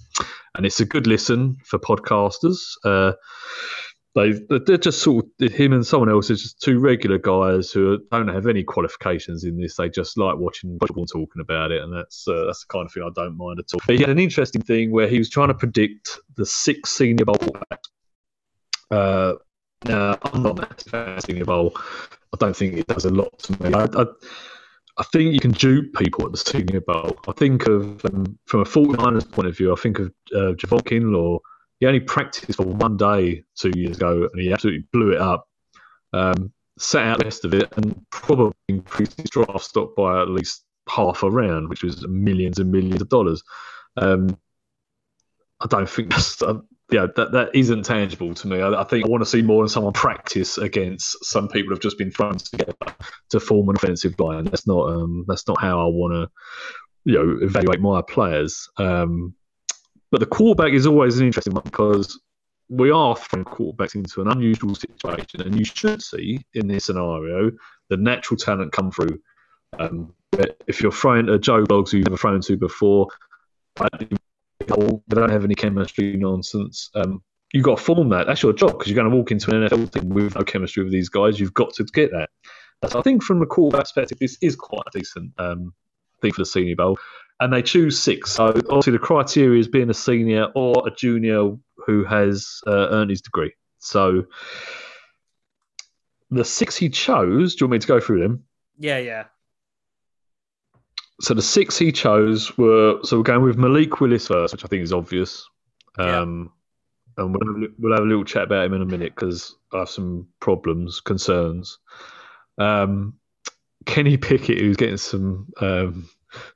and 0.56 0.66
it's 0.66 0.82
a 0.82 0.86
good 0.86 1.08
listen 1.08 1.56
for 1.64 1.80
podcasters. 1.80 2.60
Uh, 2.84 3.14
they 4.18 4.32
they're 4.66 4.78
just 4.78 5.02
sort 5.02 5.26
of 5.42 5.54
him 5.54 5.74
and 5.74 5.86
someone 5.86 6.10
else 6.10 6.30
is 6.30 6.42
just 6.42 6.62
two 6.62 6.80
regular 6.80 7.20
guys 7.20 7.72
who 7.72 8.00
don't 8.12 8.28
have 8.28 8.48
any 8.48 8.64
qualifications 8.64 9.44
in 9.44 9.60
this. 9.60 9.76
They 9.76 9.90
just 9.90 10.18
like 10.18 10.38
watching 10.38 10.72
and 10.72 11.08
talking 11.08 11.42
about 11.42 11.72
it, 11.72 11.84
and 11.84 11.94
that's 11.94 12.28
uh, 12.28 12.46
that's 12.46 12.66
the 12.66 12.72
kind 12.72 12.86
of 12.86 12.92
thing 12.92 13.04
I 13.04 13.12
don't 13.14 13.38
mind 13.38 13.60
at 13.60 13.66
all. 13.74 13.80
But 13.86 13.96
he 13.96 14.02
had 14.02 14.10
an 14.10 14.20
interesting 14.20 14.62
thing 14.62 14.92
where 14.92 15.08
he 15.08 15.20
was 15.20 15.30
trying 15.30 15.50
to 15.50 15.54
predict 15.54 16.20
the 16.36 16.46
six 16.46 16.90
Senior 16.92 17.26
Bowl. 17.26 17.38
Uh, 18.90 19.34
now 19.86 20.18
I'm 20.24 20.42
not 20.42 20.58
massive 20.58 20.92
fan 20.92 21.18
of 21.18 21.22
Senior 21.22 21.46
Bowl. 21.46 21.78
I 22.34 22.38
don't 22.40 22.56
think 22.56 22.78
it 22.78 22.88
does 22.88 23.06
a 23.06 23.12
lot 23.12 23.38
to 23.40 23.64
me. 23.64 23.74
I, 23.74 23.84
I, 23.84 24.06
I 24.98 25.04
think 25.12 25.34
you 25.34 25.40
can 25.40 25.52
dupe 25.52 25.94
people 25.94 26.26
at 26.26 26.32
the 26.32 26.38
Senior 26.38 26.82
Bowl. 26.82 27.18
I 27.28 27.32
think 27.34 27.68
of, 27.68 28.04
um, 28.06 28.40
from 28.46 28.62
a 28.62 28.66
49ers 28.66 29.30
point 29.30 29.48
of 29.48 29.56
view, 29.56 29.72
I 29.72 29.76
think 29.76 30.00
of 30.00 30.08
uh, 30.34 30.54
Javon 30.54 30.82
Kinlaw. 30.82 31.40
He 31.80 31.86
only 31.86 32.00
practiced 32.00 32.58
for 32.58 32.66
one 32.66 32.98
day 32.98 33.44
two 33.56 33.72
years 33.76 33.98
ago 33.98 34.30
and 34.32 34.42
he 34.42 34.52
absolutely 34.52 34.88
blew 34.92 35.12
it 35.12 35.22
up. 35.22 35.48
Um, 36.14 36.54
out 36.96 37.20
the 37.20 37.26
rest 37.26 37.46
of 37.46 37.54
it 37.54 37.72
and 37.76 38.06
probably 38.12 38.54
increased 38.68 39.20
his 39.20 39.30
draft 39.30 39.62
stock 39.62 39.96
by 39.96 40.22
at 40.22 40.30
least 40.30 40.64
half 40.90 41.24
a 41.24 41.30
round, 41.30 41.70
which 41.70 41.84
was 41.84 42.08
millions 42.08 42.60
and 42.60 42.72
millions 42.72 43.02
of 43.02 43.10
dollars. 43.10 43.44
Um, 43.98 44.38
I 45.60 45.68
don't 45.68 45.90
think 45.90 46.10
that's. 46.12 46.42
Uh, 46.42 46.60
yeah, 46.90 47.08
that, 47.18 47.34
that 47.34 47.50
isn't 47.54 47.84
tangible 47.84 48.34
to 48.34 48.48
me. 48.48 48.62
I, 48.62 48.82
I 48.82 48.86
think 48.86 49.06
I 49.06 49.10
want 49.10 49.22
to 49.22 49.30
see 49.30 49.42
more 49.42 49.62
than 49.62 49.68
someone 49.68 49.92
practice 49.92 50.58
against 50.58 51.26
some 51.26 51.50
people 51.50 51.72
who've 51.72 51.82
just 51.82 51.98
been 51.98 52.12
thrown 52.12 52.38
together 52.38 52.76
to 53.32 53.42
form 53.42 53.68
an 53.68 53.76
offensive 53.76 54.18
line. 54.18 54.46
That's 54.46 54.66
not 54.66 54.88
um, 54.88 55.26
that's 55.28 55.46
not 55.50 55.60
how 55.60 55.82
I 55.82 55.90
want 55.90 56.14
to 56.14 56.32
you 57.04 57.14
know 57.16 57.46
evaluate 57.46 57.82
my 57.82 58.02
players. 58.02 58.70
Um, 58.78 59.34
but 60.12 60.20
the 60.20 60.26
quarterback 60.26 60.74
is 60.74 60.88
always 60.88 61.20
an 61.20 61.28
interesting 61.28 61.54
one 61.54 61.64
because 61.64 62.20
we 62.70 62.92
are 62.92 63.16
throwing 63.16 63.46
quarterbacks 63.46 63.96
into 63.96 64.22
an 64.22 64.28
unusual 64.28 64.76
situation, 64.76 65.42
and 65.42 65.58
you 65.58 65.66
should 65.66 66.02
see 66.02 66.46
in 66.54 66.68
this 66.68 66.86
scenario 66.86 67.52
the 67.90 67.98
natural 67.98 68.38
talent 68.38 68.72
come 68.72 68.92
through. 68.92 69.20
Um, 69.80 70.14
if 70.68 70.82
you're 70.82 70.92
throwing 70.92 71.28
to 71.28 71.40
Joe 71.40 71.66
Boggs 71.66 71.92
who 71.92 71.98
you've 71.98 72.08
never 72.08 72.18
thrown 72.18 72.42
to 72.42 72.58
before, 72.58 73.08
they 73.80 74.08
don't 75.10 75.30
have 75.30 75.46
any 75.46 75.56
chemistry 75.56 76.18
nonsense. 76.18 76.90
Um, 76.96 77.22
you've 77.54 77.64
got 77.64 77.78
to 77.78 77.84
form 77.84 78.10
that. 78.10 78.28
That's 78.28 78.44
your 78.44 78.54
job 78.54 78.74
because 78.74 78.88
you're 78.88 79.02
going 79.02 79.10
to 79.10 79.16
walk 79.16 79.32
into 79.32 79.56
an 79.56 79.68
NFL 79.68 79.92
team 79.92 80.10
with 80.10 80.36
no 80.36 80.44
chemistry 80.44 80.84
with 80.84 80.92
these 80.92 81.10
guys. 81.10 81.40
You've 81.40 81.54
got 81.54 81.74
to 81.76 81.86
get 81.86 82.12
that. 82.12 82.30
So 82.90 83.00
I 83.00 83.02
think 83.02 83.24
from 83.24 83.40
the 83.40 83.46
quarterback 83.46 83.86
perspective, 83.86 84.20
this 84.20 84.38
is 84.42 84.56
quite 84.56 84.84
a 84.94 85.00
decent 85.00 85.32
um, 85.38 85.74
thing 86.22 86.32
for 86.32 86.42
the 86.42 86.46
Senior 86.46 86.76
Bowl. 86.76 87.00
And 87.40 87.54
they 87.54 87.62
choose 87.62 88.00
six. 88.00 88.32
So 88.32 88.48
obviously 88.48 88.94
the 88.94 89.00
criteria 89.00 89.60
is 89.60 89.68
being 89.68 89.90
a 89.90 89.94
senior 89.94 90.46
or 90.56 90.88
a 90.88 90.92
junior 90.92 91.56
who 91.86 92.04
has 92.04 92.60
uh, 92.66 92.88
earned 92.90 93.12
his 93.12 93.22
degree. 93.22 93.54
So 93.80 94.26
the 96.32 96.44
six 96.44 96.76
he 96.76 96.90
chose, 96.90 97.56
do 97.56 97.64
you 97.64 97.68
want 97.68 97.74
me 97.74 97.80
to 97.80 97.88
go 97.88 98.00
through 98.00 98.22
them? 98.22 98.44
Yeah, 98.80 98.98
yeah. 98.98 99.26
So 101.22 101.34
the 101.34 101.42
six 101.42 101.78
he 101.78 101.92
chose 101.92 102.58
were 102.58 103.00
so 103.04 103.18
we're 103.18 103.24
going 103.24 103.44
with 103.44 103.58
Malik 103.58 104.00
Willis 104.02 104.28
first, 104.28 104.54
which 104.54 104.64
I 104.64 104.68
think 104.68 104.84
is 104.84 104.94
obvious. 104.94 105.48
Yeah. 105.98 106.20
Um, 106.20 106.52
and 107.18 107.34
we'll 107.34 107.54
have, 107.54 107.64
a- 107.64 107.74
we'll 107.80 107.94
have 107.94 108.04
a 108.04 108.08
little 108.08 108.24
chat 108.24 108.44
about 108.44 108.66
him 108.66 108.74
in 108.74 108.82
a 108.84 108.86
minute 108.86 109.16
because 109.16 109.56
I 109.74 109.80
have 109.80 109.90
some 109.90 110.28
problems, 110.40 111.00
concerns. 111.00 111.80
Um, 112.60 113.16
Kenny 113.86 114.18
Pickett, 114.18 114.60
who's 114.60 114.78
getting 114.78 114.98
some 114.98 115.48
um, 115.60 116.10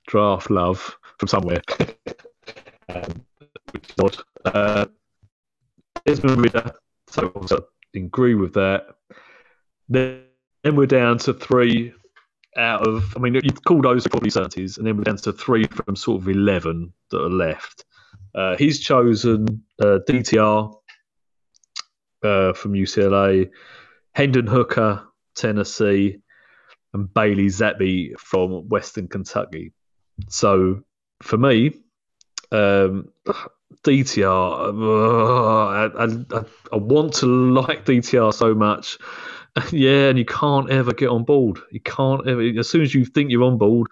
draft 0.08 0.50
love 0.50 0.98
from 1.18 1.28
somewhere, 1.28 1.62
um, 2.90 3.26
which 3.72 3.90
is 3.90 3.96
odd. 4.00 4.18
Uh, 4.46 4.86
Desmond 6.06 6.42
Ridder, 6.42 6.74
so 7.08 7.32
I 7.52 7.98
agree 7.98 8.36
with 8.36 8.54
that. 8.54 8.88
Then, 9.90 10.24
then 10.64 10.76
we're 10.76 10.88
down 10.88 11.18
to 11.20 11.34
three 11.34 11.94
out 12.58 12.88
of, 12.88 13.16
I 13.16 13.20
mean, 13.20 13.36
you'd 13.36 13.64
call 13.64 13.82
those 13.82 14.08
probably 14.08 14.30
certainties, 14.30 14.78
and 14.78 14.86
then 14.86 14.98
we're 14.98 15.04
down 15.04 15.18
to 15.18 15.34
three 15.34 15.66
from 15.66 15.96
sort 15.96 16.22
of 16.22 16.28
11 16.28 16.92
that 17.12 17.22
are 17.22 17.30
left. 17.30 17.86
Uh, 18.34 18.56
he's 18.58 18.80
chosen 18.80 19.64
uh, 19.82 20.00
DTR 20.08 20.74
uh, 22.24 22.54
from 22.54 22.74
UCLA, 22.74 23.50
Hendon 24.14 24.48
Hooker, 24.48 25.04
Tennessee, 25.36 26.20
and 26.94 27.14
Bailey 27.14 27.48
Zappe 27.48 28.18
from 28.20 28.68
Western 28.70 29.08
Kentucky. 29.08 29.74
So 30.30 30.82
for 31.22 31.38
me, 31.38 31.74
um, 32.52 33.10
DTR, 33.84 34.28
uh, 34.82 35.98
I, 35.98 36.39
I, 36.39 36.46
I 36.74 36.76
want 36.76 37.14
to 37.16 37.26
like 37.26 37.86
DTR 37.86 38.34
so 38.34 38.54
much. 38.54 38.98
Yeah, 39.74 40.08
and 40.08 40.18
you 40.18 40.24
can't 40.24 40.70
ever 40.70 40.94
get 40.94 41.10
on 41.10 41.26
board. 41.26 41.60
You 41.72 41.82
can't 41.82 42.26
ever. 42.26 42.42
As 42.58 42.70
soon 42.70 42.84
as 42.84 42.96
you 42.96 43.04
think 43.04 43.32
you're 43.32 43.44
on 43.44 43.58
board, 43.58 43.88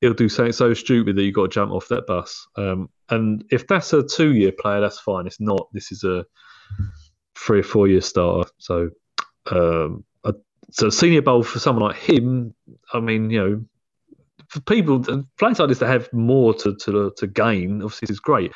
it'll 0.00 0.12
do 0.12 0.28
something 0.28 0.52
so 0.52 0.74
stupid 0.74 1.14
that 1.14 1.22
you've 1.22 1.36
got 1.36 1.44
to 1.44 1.48
jump 1.54 1.70
off 1.70 1.86
that 1.86 2.08
bus. 2.08 2.48
Um, 2.56 2.90
and 3.10 3.44
if 3.52 3.68
that's 3.68 3.92
a 3.92 4.02
two-year 4.02 4.50
player, 4.58 4.80
that's 4.80 4.98
fine. 4.98 5.28
It's 5.28 5.40
not. 5.40 5.68
This 5.72 5.92
is 5.92 6.02
a 6.02 6.26
three 7.36 7.60
or 7.60 7.62
four-year 7.62 8.00
starter. 8.00 8.50
So, 8.58 8.90
um, 9.52 10.04
so 10.74 10.90
senior 10.90 11.22
bowl 11.22 11.44
for 11.44 11.60
someone 11.60 11.84
like 11.84 11.96
him. 11.96 12.52
I 12.92 12.98
mean, 12.98 13.30
you 13.30 13.38
know, 13.38 13.64
for 14.48 14.60
people 14.60 14.98
players 15.38 15.60
like 15.60 15.68
this 15.68 15.78
to 15.78 15.86
have 15.86 16.12
more 16.12 16.52
to 16.52 16.74
to 16.74 17.12
to 17.16 17.26
gain, 17.28 17.80
obviously 17.80 18.06
this 18.06 18.16
is 18.16 18.20
great. 18.20 18.52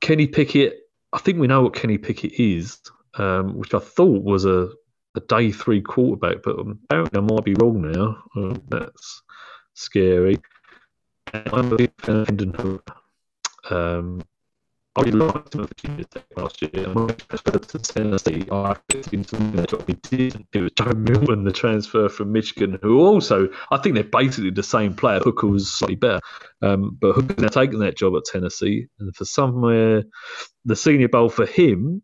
Kenny 0.00 0.28
Pickett. 0.28 0.78
I 1.12 1.18
think 1.18 1.38
we 1.38 1.48
know 1.48 1.62
what 1.62 1.74
Kenny 1.74 1.98
Pickett 1.98 2.34
is, 2.34 2.78
um, 3.14 3.58
which 3.58 3.74
I 3.74 3.80
thought 3.80 4.22
was 4.22 4.44
a 4.44 4.68
a 5.16 5.20
day 5.20 5.50
three 5.50 5.82
quarterback, 5.82 6.44
but 6.44 6.56
apparently 6.58 7.18
I 7.18 7.22
might 7.22 7.44
be 7.44 7.54
wrong 7.54 7.82
now. 7.82 8.22
Um, 8.36 8.62
that's 8.68 9.22
scary. 9.74 10.40
And 11.32 11.48
I'm 11.52 11.72
a 11.72 11.76
big 11.76 11.92
fan 12.00 12.20
of 12.20 12.28
Hendon 12.28 12.54
Hooker. 12.54 12.94
Um, 13.68 14.22
I 14.94 15.02
really 15.02 15.12
liked 15.12 15.54
him 15.54 15.66
Virginia 15.66 16.04
Tech 16.04 16.24
last 16.36 16.60
year. 16.60 16.70
And 16.74 16.94
when 16.94 17.08
he 17.08 17.14
transferred 17.14 17.62
to 17.68 17.78
Tennessee, 17.78 18.46
I 18.50 18.72
expected 18.72 19.12
him 19.12 19.24
to 19.24 19.36
win 19.36 19.56
that 19.56 19.70
job. 19.70 19.86
He 19.86 19.94
did. 19.94 20.46
It 20.52 20.60
was 20.60 20.72
Joe 20.72 20.92
Milton, 20.92 21.44
the 21.44 21.52
transfer 21.52 22.08
from 22.10 22.32
Michigan, 22.32 22.78
who 22.82 23.00
also, 23.00 23.48
I 23.70 23.78
think 23.78 23.94
they're 23.94 24.04
basically 24.04 24.50
the 24.50 24.62
same 24.62 24.94
player. 24.94 25.20
Hooker 25.20 25.46
was 25.46 25.72
slightly 25.72 25.96
better. 25.96 26.20
Um, 26.60 26.98
but 27.00 27.14
Hooker's 27.14 27.38
now 27.38 27.48
taken 27.48 27.78
that 27.80 27.96
job 27.96 28.14
at 28.16 28.24
Tennessee. 28.24 28.86
And 28.98 29.14
for 29.16 29.24
somewhere, 29.24 30.04
the 30.64 30.76
senior 30.76 31.08
bowl 31.08 31.30
for 31.30 31.46
him 31.46 32.02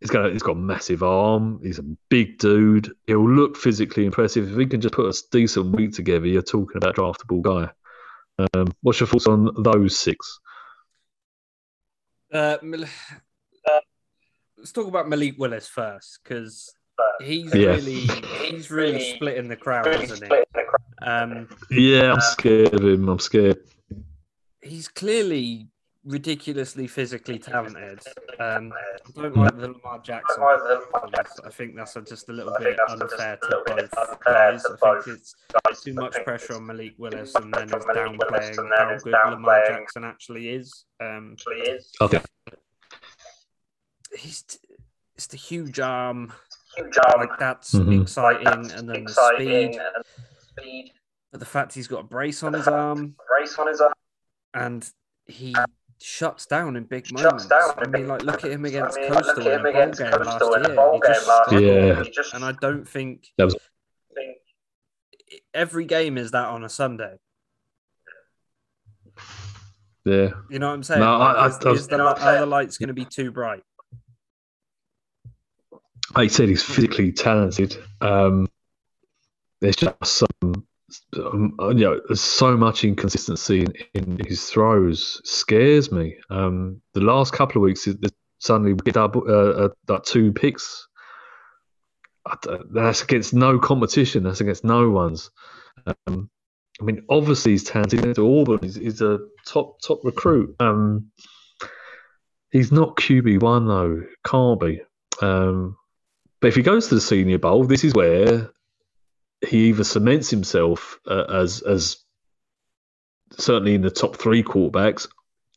He's 0.00 0.10
got 0.10 0.32
he's 0.32 0.42
got 0.42 0.52
a 0.52 0.58
massive 0.58 1.02
arm. 1.02 1.60
He's 1.62 1.78
a 1.78 1.84
big 2.08 2.38
dude. 2.38 2.90
He'll 3.06 3.30
look 3.30 3.56
physically 3.56 4.06
impressive. 4.06 4.50
If 4.50 4.58
he 4.58 4.66
can 4.66 4.80
just 4.80 4.94
put 4.94 5.14
a 5.14 5.22
decent 5.30 5.76
week 5.76 5.92
together, 5.92 6.26
you're 6.26 6.40
talking 6.40 6.78
about 6.78 6.98
a 6.98 7.02
draftable 7.02 7.42
guy. 7.42 7.70
Um, 8.54 8.68
what's 8.80 8.98
your 8.98 9.06
thoughts 9.06 9.26
on 9.26 9.50
those 9.62 9.98
six? 9.98 10.40
Uh, 12.32 12.58
Mal- 12.62 12.84
uh, 12.84 13.80
let's 14.56 14.72
talk 14.72 14.86
about 14.86 15.08
Malik 15.08 15.34
Willis 15.38 15.66
first 15.68 16.20
because 16.22 16.72
he's 17.20 17.52
Yeah. 17.54 17.70
really 17.70 18.00
he's 18.50 18.70
really 18.70 19.14
splitting 19.16 19.48
the 19.48 19.56
crowd, 19.56 19.86
isn't 20.02 20.22
he? 20.24 20.44
Um, 21.02 21.48
Yeah, 21.70 22.12
I'm 22.12 22.20
scared 22.20 22.74
of 22.74 22.82
him. 22.84 23.08
I'm 23.08 23.18
scared. 23.18 23.58
he's 24.62 24.88
clearly 24.88 25.68
ridiculously 26.04 26.86
physically 26.86 27.38
talented. 27.38 28.00
Um, 28.38 28.72
I 28.72 29.20
don't 29.20 29.36
like 29.36 29.56
the 29.58 29.68
Lamar 29.68 29.98
Jackson. 30.02 30.42
I 30.42 31.50
think 31.50 31.76
that's 31.76 31.94
just 32.08 32.28
a 32.28 32.32
little 32.32 32.54
bit 32.58 32.78
unfair 32.88 33.36
to 33.36 33.62
both 33.66 34.20
guys. 34.24 34.64
I 34.64 35.00
think 35.02 35.18
it's 35.18 35.34
too 35.82 35.92
much 35.94 36.14
pressure 36.24 36.54
on 36.54 36.66
Malik 36.66 36.94
Willis 36.98 37.34
and 37.34 37.52
then 37.52 37.64
it's 37.64 37.84
downplaying 37.84 38.70
how 38.78 38.96
good 38.98 39.14
Lamar 39.30 39.62
Jackson 39.68 40.04
actually 40.04 40.48
is. 40.50 40.84
Um, 41.00 41.36
I 42.00 42.06
think 42.08 42.24
he's 44.16 44.58
it's 45.14 45.26
the 45.26 45.36
huge 45.36 45.78
arm, 45.80 46.32
Huge 46.76 46.96
arm, 47.04 47.20
like 47.28 47.38
that's 47.38 47.74
Mhm. 47.74 48.02
exciting, 48.02 48.44
that's 48.44 48.72
and 48.72 48.88
then 48.88 49.04
the 49.04 49.12
speed. 49.34 49.78
speed, 50.38 50.92
But 51.30 51.40
the 51.40 51.46
fact 51.46 51.74
he's 51.74 51.88
got 51.88 52.00
a 52.00 52.04
brace 52.04 52.42
on 52.42 52.54
his 52.54 52.66
arm 52.66 53.16
Brace 53.28 53.58
on 53.58 53.66
his 53.66 53.80
arm. 53.82 53.92
and 54.54 54.90
he 55.26 55.54
shuts 56.02 56.46
down 56.46 56.76
in 56.76 56.84
big 56.84 57.06
Shuts 57.06 57.22
moments. 57.22 57.46
down 57.46 57.72
I 57.78 57.86
mean, 57.88 58.08
like 58.08 58.22
look 58.22 58.44
at 58.44 58.50
him 58.50 58.64
against 58.64 58.98
I 58.98 59.02
mean, 59.02 59.12
Coastal 59.12 59.46
in 59.46 59.52
him 59.52 59.60
a 59.60 59.62
bowl 59.64 59.70
against 59.70 59.98
game 60.00 60.10
Coastal 60.10 60.48
last 60.50 60.62
year. 60.66 60.76
bowl 60.76 60.92
He 60.94 61.00
game 61.00 61.12
just 61.14 61.28
last 61.28 61.52
year. 61.52 61.86
Yeah. 61.86 62.02
Just 62.12 62.34
And 62.34 62.44
I 62.44 62.52
don't 62.52 62.88
think 62.88 63.28
that 63.38 63.44
was 63.44 63.56
every 65.54 65.84
game 65.84 66.16
is 66.18 66.30
that 66.32 66.46
on 66.48 66.64
a 66.64 66.68
Sunday. 66.68 67.16
yeah. 70.04 70.30
You 70.48 70.58
know 70.58 70.68
what 70.68 70.74
I'm 70.74 70.82
saying? 70.82 71.00
No, 71.00 71.18
Like, 71.18 71.36
I- 71.36 71.40
I- 71.40 71.46
is, 71.48 71.58
I 71.64 71.68
was- 71.70 71.80
is 71.80 71.86
the, 71.88 71.92
You 71.96 71.98
know 71.98 72.08
are 72.08 72.38
the 72.40 72.46
lights 72.46 72.78
going 72.78 72.88
to 72.88 72.94
be 72.94 73.04
too 73.04 73.30
bright? 73.30 73.62
Like 76.16 76.24
you 76.24 76.28
said, 76.30 76.48
he's 76.48 76.62
physically 76.62 77.12
talented. 77.12 77.76
Um, 78.00 78.48
there's 79.60 79.76
just 79.76 79.94
some, 80.04 80.66
you 81.14 81.54
know, 81.58 82.00
there's 82.08 82.20
so 82.20 82.56
much 82.56 82.84
inconsistency 82.84 83.60
in, 83.60 83.74
in 83.94 84.18
his 84.26 84.46
throws. 84.46 85.20
Scares 85.24 85.90
me. 85.92 86.16
Um, 86.30 86.80
the 86.94 87.00
last 87.00 87.32
couple 87.32 87.60
of 87.60 87.64
weeks, 87.64 87.88
suddenly 88.38 88.72
we 88.72 88.80
get 88.84 88.96
uh, 88.96 89.06
uh, 89.06 89.68
like 89.88 90.04
two 90.04 90.32
picks. 90.32 90.86
That's 92.72 93.02
against 93.02 93.34
no 93.34 93.58
competition. 93.58 94.24
That's 94.24 94.40
against 94.40 94.64
no 94.64 94.90
one's. 94.90 95.30
Um, 95.86 96.30
I 96.80 96.84
mean, 96.84 97.04
obviously 97.08 97.52
he's 97.52 97.64
talented. 97.64 98.14
To 98.14 98.40
Auburn. 98.40 98.60
He's, 98.62 98.76
he's 98.76 99.00
a 99.00 99.18
top 99.46 99.80
top 99.82 100.00
recruit. 100.04 100.56
Um, 100.60 101.10
he's 102.50 102.72
not 102.72 102.96
QB 102.96 103.42
one 103.42 103.66
though. 103.66 104.02
Can't 104.24 104.60
be. 104.60 104.82
Um, 105.20 105.76
but 106.40 106.48
if 106.48 106.56
he 106.56 106.62
goes 106.62 106.88
to 106.88 106.94
the 106.94 107.00
Senior 107.00 107.38
Bowl, 107.38 107.64
this 107.64 107.84
is 107.84 107.94
where 107.94 108.50
he 109.46 109.68
either 109.68 109.84
cements 109.84 110.30
himself 110.30 110.98
uh, 111.06 111.24
as 111.24 111.62
as 111.62 111.98
certainly 113.32 113.74
in 113.74 113.82
the 113.82 113.90
top 113.90 114.16
three 114.16 114.42
quarterbacks, 114.42 115.08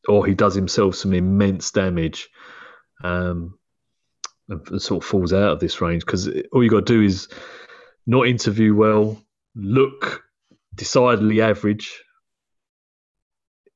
or 0.08 0.26
he 0.26 0.34
does 0.34 0.56
himself 0.56 0.96
some 0.96 1.14
immense 1.14 1.72
damage, 1.72 2.30
um, 3.04 3.58
and, 4.48 4.82
sort 4.82 5.04
of 5.04 5.10
falls 5.10 5.34
out 5.34 5.54
of 5.54 5.60
this 5.60 5.82
range. 5.82 6.06
Because 6.06 6.30
all 6.52 6.64
you 6.64 6.70
got 6.70 6.86
to 6.86 6.94
do 6.94 7.02
is 7.02 7.28
not 8.06 8.28
interview 8.28 8.76
well, 8.76 9.22
look 9.56 10.24
decidedly 10.76 11.42
average. 11.42 12.04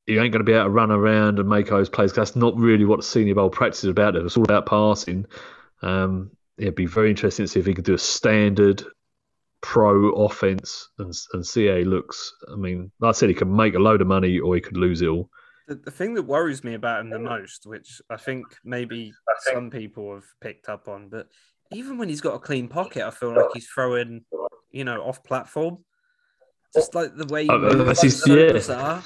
You 0.06 0.22
ain't 0.22 0.32
going 0.32 0.46
to 0.46 0.50
be 0.50 0.54
able 0.54 0.66
to 0.66 0.70
run 0.70 0.92
around 0.92 1.40
and 1.40 1.50
make 1.50 1.68
those 1.68 1.90
plays. 1.90 2.14
that's 2.14 2.36
not 2.36 2.58
really 2.58 2.86
what 2.86 3.04
Senior 3.04 3.36
Bowl 3.36 3.50
practice 3.50 3.84
is 3.84 3.90
about. 3.90 4.16
It's 4.16 4.38
all 4.38 4.46
about 4.46 4.66
passing. 4.66 5.26
Um, 5.82 6.32
it'd 6.58 6.76
be 6.76 6.86
very 6.86 7.10
interesting 7.10 7.44
to 7.44 7.52
see 7.52 7.60
if 7.60 7.66
he 7.66 7.74
could 7.74 7.84
do 7.84 7.94
a 7.94 8.00
standard 8.00 8.86
pro 9.62 10.12
offense 10.12 10.90
and, 11.00 11.14
and 11.34 11.46
see 11.46 11.68
how 11.68 11.76
he 11.78 11.84
looks. 11.84 12.34
I 12.52 12.56
mean, 12.56 12.92
like 13.00 13.10
I 13.10 13.12
said, 13.14 13.30
he 13.30 13.36
can 13.36 13.54
make 13.56 13.74
a 13.76 13.80
load 13.80 14.02
of 14.02 14.08
money 14.08 14.40
or 14.40 14.56
he 14.56 14.62
could 14.62 14.78
lose 14.78 15.02
it 15.02 15.08
all. 15.08 15.30
The, 15.68 15.76
the 15.76 15.92
thing 15.92 16.14
that 16.14 16.24
worries 16.24 16.64
me 16.64 16.76
about 16.76 17.02
him 17.02 17.10
the 17.10 17.20
most, 17.20 17.66
which 17.66 18.02
I 18.10 18.18
think 18.18 18.46
maybe 18.64 19.12
I 19.28 19.34
think- 19.44 19.56
some 19.56 19.70
people 19.70 20.14
have 20.14 20.26
picked 20.42 20.70
up 20.70 20.88
on, 20.88 21.10
but 21.10 21.28
even 21.74 21.98
when 21.98 22.08
he's 22.08 22.22
got 22.22 22.34
a 22.36 22.40
clean 22.40 22.68
pocket, 22.70 23.06
I 23.06 23.12
feel 23.12 23.36
like 23.36 23.48
he's 23.54 23.68
throwing, 23.68 24.24
you 24.72 24.86
know, 24.86 25.02
off 25.02 25.22
platform. 25.24 25.80
Just 26.74 26.96
like 26.96 27.16
the 27.16 27.26
way 27.26 27.48
oh, 27.50 27.60
he 27.60 27.66
Oh, 27.66 27.74
moves, 27.74 27.86
that's 27.86 28.02
his- 28.04 28.24
so 28.24 28.36
yeah. 28.36 28.52
bizarre. 28.54 29.04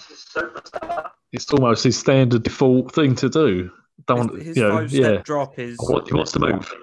It's 1.32 1.52
almost 1.54 1.84
his 1.86 1.97
standard 1.97 2.43
default 2.43 2.93
thing 2.93 3.16
to 3.16 3.30
do. 3.30 3.72
Don't 4.08 4.36
His, 4.36 4.47
his 4.47 4.58
you 4.58 4.64
know? 4.64 4.78
five 4.78 4.89
step 4.91 5.02
Yeah, 5.16 5.22
drop 5.24 5.58
is 5.60 5.78
What- 5.80 6.08
he 6.08 6.14
wants 6.14 6.32
to 6.34 6.39
move. 6.39 6.74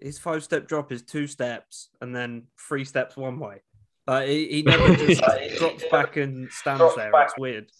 His 0.00 0.18
five 0.18 0.42
step 0.44 0.66
drop 0.68 0.92
is 0.92 1.02
two 1.02 1.26
steps 1.26 1.88
and 2.00 2.14
then 2.14 2.44
three 2.68 2.84
steps 2.84 3.16
one 3.16 3.38
way. 3.38 3.62
Like 4.06 4.28
he, 4.28 4.46
he 4.48 4.62
never 4.62 4.94
just 5.06 5.22
drops 5.58 5.84
back 5.90 6.16
and 6.16 6.50
stands 6.50 6.78
Drops 6.80 6.96
there. 6.96 7.12
back. 7.12 7.28
It's 7.30 7.38
weird. 7.38 7.70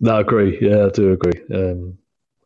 No, 0.00 0.16
I 0.16 0.20
agree. 0.20 0.58
Yeah, 0.60 0.86
I 0.86 0.88
do 0.90 1.12
agree. 1.12 1.40
Um, 1.52 1.98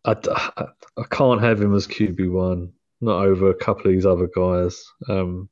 I, 0.05 0.17
I, 0.57 0.65
I 0.97 1.03
can't 1.11 1.43
have 1.43 1.61
him 1.61 1.75
as 1.75 1.87
QB 1.87 2.31
one, 2.31 2.73
not 3.01 3.25
over 3.25 3.51
a 3.51 3.55
couple 3.55 3.87
of 3.87 3.93
these 3.93 4.07
other 4.07 4.29
guys. 4.35 4.83
Um, 5.09 5.49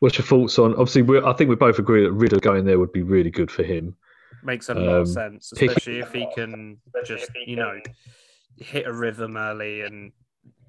what's 0.00 0.18
your 0.18 0.26
thoughts 0.26 0.58
on? 0.58 0.72
Obviously, 0.72 1.02
we 1.02 1.20
I 1.20 1.32
think 1.34 1.50
we 1.50 1.56
both 1.56 1.78
agree 1.78 2.02
that 2.04 2.12
Ridder 2.12 2.40
going 2.40 2.64
there 2.64 2.78
would 2.78 2.92
be 2.92 3.02
really 3.02 3.30
good 3.30 3.50
for 3.50 3.62
him. 3.62 3.94
Makes 4.42 4.68
a 4.68 4.74
lot 4.74 4.88
of 4.88 5.00
Um, 5.00 5.06
sense, 5.06 5.52
pick- 5.56 5.70
especially 5.70 5.98
if 6.00 6.12
he 6.12 6.26
can 6.34 6.78
just, 7.04 7.30
you 7.46 7.56
know, 7.56 7.78
hit 8.58 8.86
a 8.86 8.92
rhythm 8.92 9.36
early 9.36 9.82
and 9.82 10.12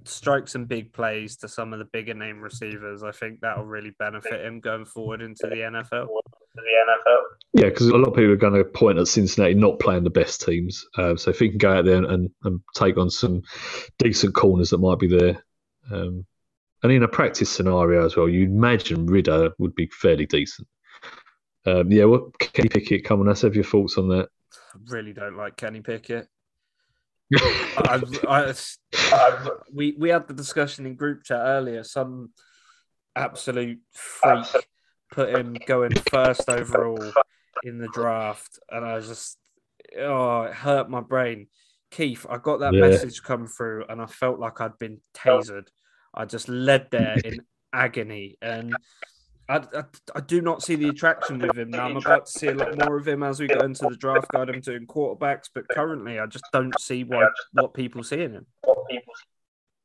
strike 0.08 0.47
some 0.47 0.66
big 0.66 0.93
plays 0.93 1.38
to 1.38 1.47
some 1.47 1.74
of 1.74 1.80
the 1.80 1.86
bigger 1.86 2.14
name 2.14 2.41
receivers. 2.41 3.03
I 3.03 3.12
think 3.12 3.39
that'll 3.41 3.66
really 3.66 3.91
benefit 3.99 4.45
him 4.45 4.60
going 4.60 4.86
forward 4.86 5.22
into 5.22 5.47
the 5.47 5.55
NFL. 5.55 6.08
The 6.55 6.62
NFL. 6.62 7.22
Yeah, 7.53 7.70
because 7.70 7.88
a 7.88 7.97
lot 7.97 8.10
of 8.10 8.16
people 8.16 8.32
are 8.32 8.36
going 8.36 8.53
to 8.53 8.64
point 8.64 8.99
at 8.99 9.08
Cincinnati 9.08 9.53
not 9.53 9.80
playing 9.80 10.03
the 10.03 10.10
best 10.10 10.41
teams. 10.41 10.86
Uh, 10.97 11.16
so 11.16 11.32
if 11.32 11.39
he 11.39 11.49
can 11.49 11.58
go 11.58 11.74
out 11.74 11.86
there 11.86 11.97
and, 11.97 12.05
and, 12.05 12.30
and 12.43 12.60
take 12.76 12.97
on 12.97 13.10
some 13.10 13.41
decent 13.99 14.36
corners 14.36 14.70
that 14.72 14.80
might 14.80 14.99
be 14.99 15.08
there, 15.08 15.43
um, 15.91 16.26
and 16.84 16.91
in 16.91 17.03
a 17.03 17.08
practice 17.08 17.49
scenario 17.49 18.05
as 18.05 18.16
well, 18.16 18.30
you'd 18.30 18.49
imagine 18.49 19.08
Ridder 19.08 19.51
would 19.58 19.76
be 19.76 19.88
fairly 19.88 20.26
decent. 20.26 20.68
Um, 21.66 21.91
yeah, 21.91 22.05
what 22.05 22.38
Kenny 22.39 22.70
Pickett? 22.70 23.03
Come 23.03 23.20
on, 23.20 23.28
let's 23.28 23.41
have 23.41 23.55
your 23.55 23.64
thoughts 23.64 23.97
on 23.97 24.08
that. 24.10 24.30
I 24.53 24.78
really 24.88 25.14
don't 25.14 25.36
like 25.36 25.58
Kenny 25.58 25.82
Pickett. 25.82 26.28
I, 27.78 28.02
I, 28.28 28.54
Um, 29.12 29.50
we 29.74 29.96
we 29.98 30.10
had 30.10 30.28
the 30.28 30.34
discussion 30.34 30.86
in 30.86 30.96
group 30.96 31.24
chat 31.24 31.40
earlier. 31.42 31.84
Some 31.84 32.32
absolute 33.16 33.80
freak 33.94 34.46
put 35.12 35.30
him 35.30 35.62
going 35.66 35.96
first 35.96 36.50
overall 36.50 37.14
in 37.64 37.78
the 37.78 37.88
draft, 37.88 38.60
and 38.70 38.86
I 38.86 39.00
just 39.00 39.38
oh, 39.98 40.44
it 40.44 40.54
hurt 40.54 40.90
my 40.90 41.02
brain. 41.02 41.48
Keith, 41.90 42.26
I 42.30 42.38
got 42.38 42.60
that 42.60 42.74
Yeah. 42.74 42.82
message 42.82 43.24
come 43.24 43.48
through, 43.48 43.86
and 43.88 44.02
I 44.02 44.08
felt 44.08 44.40
like 44.40 44.60
I'd 44.60 44.78
been 44.78 45.00
tasered. 45.14 45.68
I 46.14 46.26
just 46.26 46.50
led 46.50 46.92
there 46.92 47.20
in 47.24 47.42
agony, 47.72 48.38
and 48.42 48.78
I, 49.50 49.58
I, 49.58 49.84
I 50.16 50.20
do 50.22 50.41
not 50.41 50.62
see 50.62 50.76
the 50.76 50.89
attraction 50.89 51.39
with 51.39 51.58
him 51.58 51.70
now. 51.70 51.86
I'm 51.86 51.98
about 51.98 52.26
to 52.26 52.32
see 52.32 52.48
a 52.48 52.54
lot 52.54 52.78
more 52.78 52.98
of 52.98 53.08
him 53.08 53.24
as 53.24 53.39
we 53.39 53.48
go 53.48 53.60
into 53.60 53.88
the 53.89 53.95
draft 53.95 54.30
guide. 54.30 54.50
I'm 54.50 54.60
doing 54.60 54.86
quarterbacks, 54.86 55.50
but 55.54 55.68
currently 55.70 56.20
I 56.20 56.26
just 56.26 56.45
don't 56.52 56.78
see 56.80 57.04
why 57.04 57.28
what 57.54 57.74
people 57.74 58.04
see 58.04 58.22
in 58.22 58.34
him. 58.34 58.45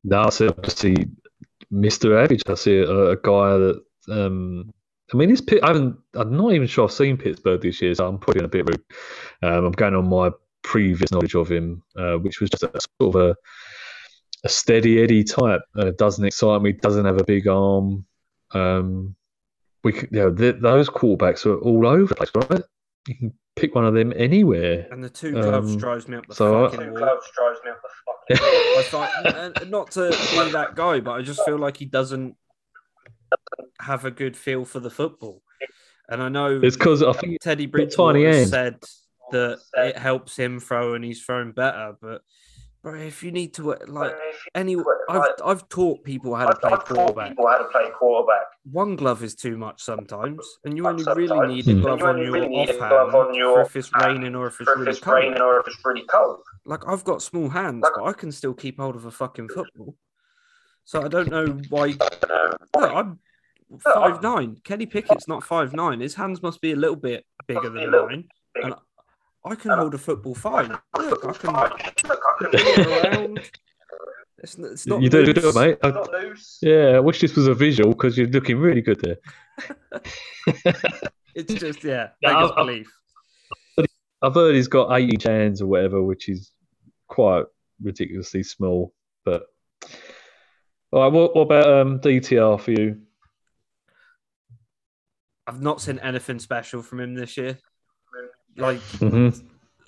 No, 0.05 0.23
I 0.23 0.31
see, 0.31 0.49
Mr. 1.73 2.23
Average. 2.23 2.43
I 2.49 2.55
see 2.55 2.79
a, 2.79 3.11
a 3.11 3.17
guy 3.17 3.57
that. 3.59 3.83
Um, 4.09 4.73
I 5.13 5.17
mean. 5.17 5.37
Pitt- 5.37 5.63
I 5.63 5.69
haven't. 5.69 5.97
I'm 6.15 6.37
not 6.37 6.53
even 6.53 6.67
sure 6.67 6.85
I've 6.85 6.93
seen 6.93 7.17
Pittsburgh 7.17 7.61
this 7.61 7.81
year, 7.81 7.95
so 7.95 8.09
I'm 8.09 8.19
probably 8.19 8.41
being 8.41 8.47
a 8.47 8.49
bit 8.49 8.69
rude. 8.69 8.85
Um, 9.43 9.67
I'm 9.67 9.73
going 9.73 9.95
on 9.95 10.09
my 10.09 10.31
previous 10.63 11.13
knowledge 11.13 11.37
of 11.37 11.51
him, 11.51 11.83
uh, 11.97 12.15
which 12.15 12.41
was 12.41 12.51
just 12.51 12.65
a 12.65 12.81
sort 13.01 13.15
of 13.15 13.17
a, 13.17 13.37
a 14.45 14.49
steady 14.49 15.03
Eddie 15.03 15.23
type. 15.23 15.61
Uh, 15.77 15.93
doesn't 15.97 16.25
excite 16.25 16.63
me. 16.63 16.73
Doesn't 16.73 17.05
have 17.05 17.21
a 17.21 17.25
big 17.25 17.47
arm. 17.47 18.05
Um, 18.53 19.15
we, 19.85 19.93
could, 19.93 20.09
you 20.13 20.19
know, 20.21 20.33
th- 20.35 20.57
those 20.61 20.89
quarterbacks 20.89 21.45
are 21.47 21.59
all 21.59 21.87
over 21.87 22.07
the 22.07 22.15
place, 22.15 22.31
right? 22.35 22.63
You 23.09 23.15
can 23.17 23.33
pick 23.57 23.75
one 23.75 23.85
of 23.85 23.95
them 23.95 24.13
anywhere. 24.17 24.87
And 24.91 25.03
the 25.03 25.11
two 25.11 25.33
gloves 25.33 25.73
Um, 25.73 25.79
drives 25.79 26.07
me 26.09 26.17
up 26.17 26.27
the 26.27 26.35
so 26.35 26.65
I- 26.65 26.71
fucking 26.71 26.87
Two 26.87 26.91
wall. 26.93 26.99
gloves 27.01 27.27
drives 27.37 27.59
me 27.65 27.71
up 27.71 27.81
the 28.29 28.37
fucking 28.37 28.47
I 28.79 28.83
thought, 28.85 29.37
and- 29.37 29.59
and 29.63 29.71
not 29.71 29.91
to 29.93 30.11
be 30.11 30.51
that 30.53 30.75
guy, 30.77 31.01
but 31.01 31.13
I 31.13 31.23
just 31.23 31.45
feel 31.45 31.59
like 31.59 31.77
he 31.77 31.85
doesn't 31.85 32.37
have 33.81 34.05
a 34.05 34.11
good 34.11 34.37
feel 34.37 34.65
for 34.65 34.81
the 34.81 34.91
football. 34.91 35.43
And 36.09 36.23
I 36.23 36.29
know 36.29 36.61
It's 36.63 36.77
because 36.77 37.03
I 37.03 37.13
think 37.15 37.41
Teddy 37.41 37.67
got 37.67 37.73
tiny 37.79 37.87
Bridgewater 37.87 38.19
hands. 38.33 38.51
said 38.51 38.83
that 39.33 39.59
it 39.75 39.97
helps 39.97 40.37
him 40.37 40.61
throw 40.61 40.95
and 40.95 41.05
he's 41.05 41.23
thrown 41.25 41.53
better. 41.53 41.95
But 42.01 42.23
bro, 42.83 42.95
if 42.95 43.23
you 43.23 43.31
need 43.33 43.55
to 43.55 43.77
like 43.87 44.15
any, 44.55 44.77
I've 45.09 45.23
I've 45.45 45.69
taught 45.69 46.05
people 46.05 46.35
how 46.35 46.47
to 46.47 46.51
I've, 46.51 46.61
play 46.61 46.71
I've 46.73 46.79
taught 46.85 46.97
quarterback. 46.97 47.29
people 47.31 47.47
how 47.49 47.59
to 47.59 47.65
play 47.65 47.85
quarterback. 47.99 48.43
One 48.71 48.97
glove 48.97 49.23
is 49.23 49.35
too 49.35 49.57
much 49.57 49.83
sometimes, 49.83 50.47
and 50.65 50.77
you 50.77 50.87
only 50.87 51.03
Sometimes. 51.05 51.31
really 51.31 51.55
need 51.55 51.69
a 51.69 51.73
Hmm. 51.75 51.81
glove 51.81 52.01
You 52.01 52.07
on 52.07 52.11
only 52.15 52.25
your 52.25 52.33
really 52.33 52.49
need 52.49 52.71
a 52.71 52.75
offhand 52.75 52.91
glove 52.91 53.15
on 53.15 53.35
your 53.35 53.61
if 53.63 53.77
it's 53.77 53.91
hand 53.95 54.07
raining 54.19 54.35
or 54.35 54.47
if 54.49 54.61
it's 54.61 54.69
really 54.77 54.91
it's 54.91 55.07
raining 55.07 55.41
or 55.41 55.61
if 55.61 55.67
it's 55.67 55.79
really 55.85 56.05
cold. 56.07 56.41
Like 56.65 56.87
I've 56.87 57.05
got 57.05 57.23
small 57.23 57.49
hands, 57.49 57.83
Like- 57.83 57.93
but 57.97 58.05
I 58.05 58.13
can 58.13 58.31
still 58.33 58.55
keep 58.55 58.79
hold 58.79 58.97
of 58.97 59.05
a 59.05 59.11
fucking 59.11 59.49
football. 59.55 59.97
So 60.85 61.03
I 61.03 61.09
don't 61.09 61.31
know 61.31 61.47
why. 61.71 61.85
I 61.87 61.93
don't 61.93 62.29
know. 62.29 62.51
Look, 62.81 62.91
I'm 62.93 63.19
five 63.81 64.23
nine. 64.23 64.57
Kenny 64.65 64.87
Pickett's 64.87 65.29
not 65.29 65.45
five 65.45 65.73
nine. 65.73 66.01
His 66.01 66.15
hands 66.15 66.43
must 66.43 66.61
be 66.61 66.73
a 66.73 66.77
little 66.77 66.97
bit 66.97 67.25
bigger 67.47 67.63
Must 67.71 67.75
be 67.75 67.85
a 67.85 67.91
than 67.91 68.07
mine. 68.07 68.29
big. 68.55 68.65
And 68.65 68.75
I 69.45 69.55
can 69.57 69.71
hold 69.73 69.95
a 69.95 69.99
football 69.99 70.35
fine. 70.35 70.71
Look, 70.97 71.25
I 71.25 71.33
can 71.33 71.53
Look, 71.53 72.21
I 72.41 72.51
can 72.51 72.77
move 72.77 72.87
around. 73.05 73.51
It's, 74.39 74.57
it's 74.59 74.87
not 74.87 75.03
you 75.03 75.09
do, 75.11 75.25
do 75.33 75.41
loose. 75.41 75.55
it, 75.57 75.59
mate. 75.59 75.79
I- 75.83 75.91
Not 75.91 76.11
loose. 76.13 76.59
Yeah, 76.63 76.93
I 76.97 77.01
wish 77.01 77.21
this 77.21 77.37
was 77.37 77.47
a 77.47 77.55
visual 77.55 77.91
because 77.91 78.17
you're 78.19 78.27
looking 78.29 78.59
really 78.59 78.81
good 78.81 79.01
there. 79.01 80.73
It's 81.35 81.55
just 81.55 81.83
yeah, 81.83 82.09
Yeah, 82.21 82.29
make 82.35 82.37
us 82.45 82.51
I- 82.51 82.61
I- 82.61 82.65
believe. 82.65 82.91
I've 84.23 84.35
heard 84.35 84.55
he's 84.55 84.69
got 84.69 84.93
80 84.95 85.13
inch 85.15 85.23
hands 85.25 85.63
or 85.63 85.67
whatever, 85.67 86.03
which 86.03 86.29
is 86.29 86.53
quite 87.09 87.45
ridiculously 87.83 88.43
small. 88.43 88.93
But 89.25 89.47
all 90.93 91.03
right, 91.03 91.13
what, 91.13 91.35
what 91.35 91.43
about 91.43 91.69
um, 91.69 91.99
DTR 92.01 92.61
for 92.61 92.71
you? 92.71 93.01
I've 95.47 95.63
not 95.63 95.81
seen 95.81 95.99
anything 96.01 96.39
special 96.39 96.83
from 96.83 97.01
him 97.01 97.15
this 97.15 97.37
year. 97.37 97.59
Like 98.57 98.81
hmm 98.81 99.29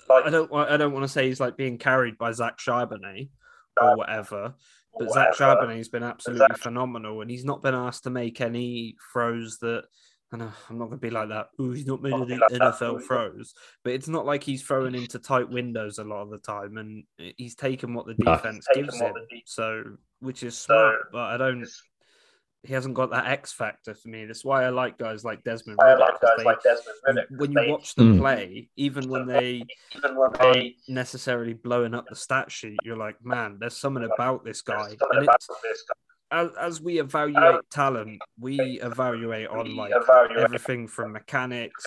I 0.09 0.29
don't 0.29 0.51
I 0.53 0.77
don't 0.77 0.93
want 0.93 1.03
to 1.03 1.07
say 1.11 1.27
he's 1.27 1.39
like 1.39 1.57
being 1.57 1.77
carried 1.77 2.17
by 2.17 2.31
Zach 2.31 2.57
Charbonnet 2.57 3.29
or 3.81 3.97
whatever, 3.97 4.53
but 4.97 5.11
Zach 5.11 5.39
Whatever. 5.39 5.65
Charbonnet's 5.67 5.89
been 5.89 6.03
absolutely 6.03 6.45
Zach- 6.49 6.57
phenomenal, 6.59 7.21
and 7.21 7.29
he's 7.31 7.43
not 7.45 7.61
been 7.63 7.73
asked 7.75 8.03
to 8.03 8.09
make 8.09 8.39
any 8.41 8.95
throws 9.11 9.57
that. 9.59 9.83
I 10.31 10.37
know 10.37 10.51
I'm 10.69 10.77
not 10.79 10.85
gonna 10.85 10.97
be 10.97 11.09
like 11.11 11.29
that. 11.29 11.47
Ooh, 11.61 11.71
he's 11.71 11.85
not 11.85 12.01
made 12.01 12.13
any 12.13 12.19
gonna 12.23 12.35
be 12.35 12.37
like 12.39 12.51
that. 12.59 12.61
NFL 12.79 13.01
throws, 13.03 13.53
but 13.83 13.93
it's 13.93 14.07
not 14.07 14.25
like 14.25 14.43
he's 14.43 14.61
throwing 14.63 14.95
into 14.95 15.17
tight 15.19 15.49
windows 15.49 15.97
a 15.99 16.03
lot 16.03 16.21
of 16.23 16.29
the 16.29 16.39
time, 16.39 16.77
and 16.77 17.03
he's 17.37 17.55
taken 17.55 17.93
what 17.93 18.05
the 18.05 18.13
defense 18.15 18.65
Taken 18.67 18.85
gives 18.85 18.99
him. 18.99 19.13
the 19.13 19.35
de- 19.35 19.43
So, 19.45 19.83
which 20.19 20.43
is 20.43 20.57
So- 20.57 20.73
smart, 20.73 21.11
but 21.11 21.31
I 21.31 21.37
don't. 21.37 21.65
He 22.65 22.73
hasn't 22.73 22.95
got 22.95 23.11
that 23.11 23.27
X 23.27 23.53
factor 23.53 23.93
for 23.93 24.07
me. 24.09 24.25
That's 24.25 24.43
why 24.43 24.63
I 24.65 24.69
like 24.69 24.97
guys 24.97 25.23
like 25.23 25.43
Desmond 25.43 25.79
I 25.81 25.91
Ridder. 25.91 26.05
guys 26.21 26.31
they- 26.37 26.43
like 26.43 26.63
Desmond 26.63 26.97
Ridder. 27.07 27.27
when 27.37 27.51
you 27.51 27.59
They- 27.59 27.71
watch 27.71 27.95
them 27.95 28.15
Mm. 28.15 28.19
play, 28.19 28.69
even 28.75 29.09
when 29.09 29.25
they 29.27 29.63
even 29.95 30.15
when 30.15 30.29
aren't 30.35 30.53
they 30.53 30.75
necessarily 30.87 31.53
blowing 31.53 31.93
up 31.93 32.05
the 32.09 32.15
stat 32.15 32.51
sheet, 32.51 32.77
you're 32.83 32.97
like, 32.97 33.23
man, 33.23 33.57
there's 33.59 33.77
something 33.77 34.03
about 34.03 34.43
this 34.43 34.61
guy. 34.61 34.89
And 35.11 35.23
about 35.23 35.35
it's 35.35 35.47
this 35.63 35.83
guy. 35.87 36.39
as, 36.41 36.49
as 36.59 36.81
we 36.81 36.99
evaluate 36.99 37.61
talent, 37.71 38.19
we 38.39 38.59
evaluate 38.81 39.47
on 39.47 39.75
like 39.75 39.91
evaluate 39.95 40.43
everything 40.43 40.87
from 40.87 41.11
mechanics 41.13 41.85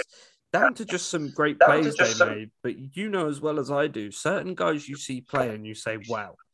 down 0.52 0.72
to 0.74 0.84
just 0.84 1.10
some 1.10 1.30
great 1.32 1.58
plays 1.60 1.94
they 1.96 2.04
some- 2.06 2.28
made. 2.28 2.50
But 2.62 2.96
you 2.96 3.08
know 3.08 3.28
as 3.28 3.40
well 3.40 3.58
as 3.58 3.70
I 3.70 3.86
do, 3.88 4.10
certain 4.10 4.54
guys 4.54 4.88
you 4.88 4.96
see 4.96 5.20
play 5.20 5.54
and 5.54 5.66
you 5.66 5.74
say, 5.74 5.98
wow, 6.08 6.36
They- 6.38 6.47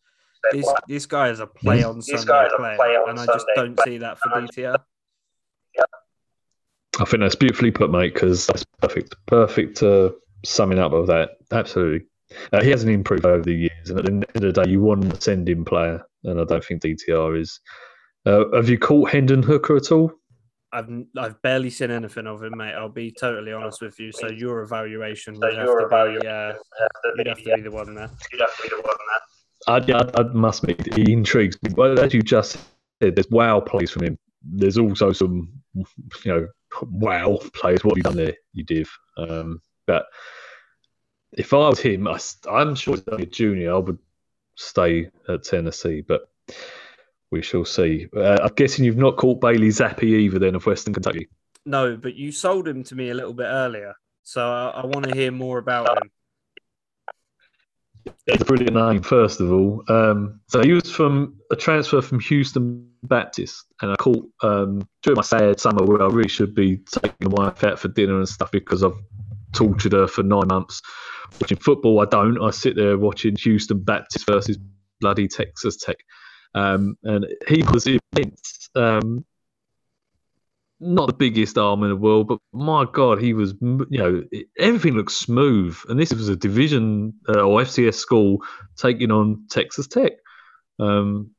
this 0.52 0.72
this 0.88 1.06
guy 1.06 1.28
is 1.30 1.40
a 1.40 1.46
play 1.46 1.82
on 1.82 1.96
This 1.96 2.06
Sunday 2.08 2.26
guy 2.26 2.46
is 2.46 2.52
a 2.52 2.56
player, 2.56 2.76
play 2.76 2.96
on 2.96 3.10
and 3.10 3.20
I 3.20 3.26
just 3.26 3.46
don't 3.56 3.74
player. 3.76 3.84
see 3.86 3.98
that 3.98 4.18
for 4.18 4.28
And 4.30 4.34
I 4.34 4.40
just- 4.46 4.52
DTR. 4.58 4.76
I 7.00 7.04
think 7.04 7.22
that's 7.22 7.34
beautifully 7.34 7.72
put, 7.72 7.90
mate, 7.90 8.14
because 8.14 8.46
that's 8.46 8.64
perfect. 8.80 9.16
Perfect 9.26 9.82
uh, 9.82 10.10
summing 10.44 10.78
up 10.78 10.92
of 10.92 11.08
that. 11.08 11.30
Absolutely. 11.50 12.06
Uh, 12.52 12.62
he 12.62 12.70
hasn't 12.70 12.90
improved 12.92 13.26
over 13.26 13.42
the 13.42 13.52
years, 13.52 13.90
and 13.90 13.98
at 13.98 14.04
the 14.04 14.12
end 14.12 14.24
of 14.36 14.54
the 14.54 14.62
day, 14.64 14.70
you 14.70 14.80
want 14.80 15.12
a 15.12 15.20
send-in 15.20 15.64
player, 15.64 16.00
and 16.22 16.40
I 16.40 16.44
don't 16.44 16.64
think 16.64 16.82
DTR 16.82 17.40
is. 17.40 17.60
Uh, 18.26 18.44
have 18.54 18.68
you 18.68 18.78
caught 18.78 19.10
Hendon 19.10 19.42
Hooker 19.42 19.76
at 19.76 19.90
all? 19.90 20.12
I've 20.72 20.88
I've 21.18 21.40
barely 21.42 21.70
seen 21.70 21.90
anything 21.90 22.26
of 22.28 22.42
him, 22.42 22.56
mate. 22.56 22.74
I'll 22.74 22.88
be 22.88 23.10
totally 23.12 23.52
honest 23.52 23.80
with 23.82 23.98
you. 24.00 24.10
So 24.12 24.28
your 24.28 24.62
evaluation 24.62 25.34
So 25.34 25.40
would 25.46 25.56
have 25.56 25.66
your 25.66 25.80
to 25.80 25.86
evaluation 25.86 26.20
be, 26.22 26.26
uh, 26.28 26.46
has 26.52 26.58
to 27.02 27.12
you'd 27.16 27.24
be- 27.24 27.28
have 27.28 27.38
to 27.38 27.54
be 27.56 27.60
the 27.62 27.70
one 27.70 27.94
there. 27.94 28.10
you'd 28.32 28.40
have 28.40 28.56
to 28.56 28.62
be 28.62 28.68
the 28.70 28.76
one 28.76 28.84
that 28.84 29.20
I, 29.66 29.76
I, 29.76 30.10
I 30.20 30.22
must 30.32 30.62
admit, 30.64 30.94
he 30.94 31.12
intrigues 31.12 31.56
me. 31.62 31.70
Well, 31.74 31.98
as 31.98 32.14
you 32.14 32.22
just 32.22 32.58
said, 33.02 33.16
there's 33.16 33.30
wow 33.30 33.60
plays 33.60 33.90
from 33.90 34.04
him. 34.04 34.18
There's 34.42 34.78
also 34.78 35.12
some, 35.12 35.48
you 35.74 35.86
know, 36.26 36.48
wow 36.82 37.38
plays. 37.54 37.84
What 37.84 37.92
have 37.92 37.98
you 37.98 38.02
done 38.02 38.16
there, 38.16 38.36
you 38.52 38.64
div? 38.64 38.90
Um, 39.16 39.60
but 39.86 40.06
if 41.32 41.52
I 41.52 41.68
was 41.68 41.80
him, 41.80 42.06
I, 42.06 42.18
am 42.48 42.74
sure 42.74 42.96
he's 42.96 43.04
a 43.08 43.26
junior. 43.26 43.74
I 43.74 43.78
would 43.78 43.98
stay 44.56 45.10
at 45.28 45.44
Tennessee, 45.44 46.02
but 46.06 46.28
we 47.30 47.42
shall 47.42 47.64
see. 47.64 48.06
Uh, 48.16 48.38
I'm 48.42 48.54
guessing 48.54 48.84
you've 48.84 48.96
not 48.96 49.16
caught 49.16 49.40
Bailey 49.40 49.68
Zappe 49.68 50.04
either, 50.04 50.38
then, 50.38 50.54
of 50.54 50.66
Western 50.66 50.94
Kentucky. 50.94 51.28
No, 51.66 51.96
but 51.96 52.14
you 52.14 52.30
sold 52.30 52.68
him 52.68 52.84
to 52.84 52.94
me 52.94 53.10
a 53.10 53.14
little 53.14 53.32
bit 53.32 53.46
earlier, 53.46 53.94
so 54.22 54.46
I, 54.46 54.82
I 54.82 54.86
want 54.86 55.06
to 55.06 55.14
hear 55.14 55.32
more 55.32 55.58
about 55.58 55.96
him. 55.96 56.10
It's 58.26 58.42
a 58.42 58.44
brilliant 58.44 58.74
name, 58.74 59.02
first 59.02 59.40
of 59.40 59.52
all. 59.52 59.82
Um, 59.88 60.40
so 60.48 60.62
he 60.62 60.72
was 60.72 60.90
from 60.90 61.36
a 61.50 61.56
transfer 61.56 62.02
from 62.02 62.20
Houston 62.20 62.90
Baptist, 63.02 63.64
and 63.80 63.92
I 63.92 63.96
caught 63.96 64.26
um, 64.42 64.86
during 65.02 65.16
my 65.16 65.22
sad 65.22 65.60
summer 65.60 65.84
where 65.84 66.02
I 66.02 66.06
really 66.06 66.28
should 66.28 66.54
be 66.54 66.78
taking 66.78 67.30
my 67.30 67.44
wife 67.44 67.64
out 67.64 67.78
for 67.78 67.88
dinner 67.88 68.18
and 68.18 68.28
stuff 68.28 68.50
because 68.50 68.82
I've 68.82 68.96
tortured 69.52 69.92
her 69.92 70.06
for 70.06 70.22
nine 70.22 70.48
months 70.48 70.82
watching 71.40 71.58
football. 71.58 72.00
I 72.00 72.06
don't. 72.06 72.40
I 72.42 72.50
sit 72.50 72.76
there 72.76 72.98
watching 72.98 73.36
Houston 73.36 73.82
Baptist 73.82 74.26
versus 74.26 74.58
bloody 75.00 75.28
Texas 75.28 75.76
Tech, 75.76 75.96
um, 76.54 76.96
and 77.04 77.26
he 77.48 77.62
was 77.72 77.86
immense. 77.86 78.68
Um, 78.74 79.24
not 80.80 81.06
the 81.06 81.14
biggest 81.14 81.56
arm 81.56 81.82
in 81.82 81.90
the 81.90 81.96
world, 81.96 82.28
but 82.28 82.38
my 82.52 82.84
God, 82.90 83.20
he 83.20 83.32
was, 83.32 83.54
you 83.60 83.86
know, 83.90 84.22
everything 84.58 84.94
looked 84.94 85.12
smooth. 85.12 85.76
And 85.88 85.98
this 85.98 86.12
was 86.12 86.28
a 86.28 86.36
division 86.36 87.14
uh, 87.28 87.40
or 87.40 87.62
FCS 87.62 87.94
school 87.94 88.38
taking 88.76 89.10
on 89.10 89.46
Texas 89.50 89.86
Tech. 89.86 90.12
Um, 90.78 91.30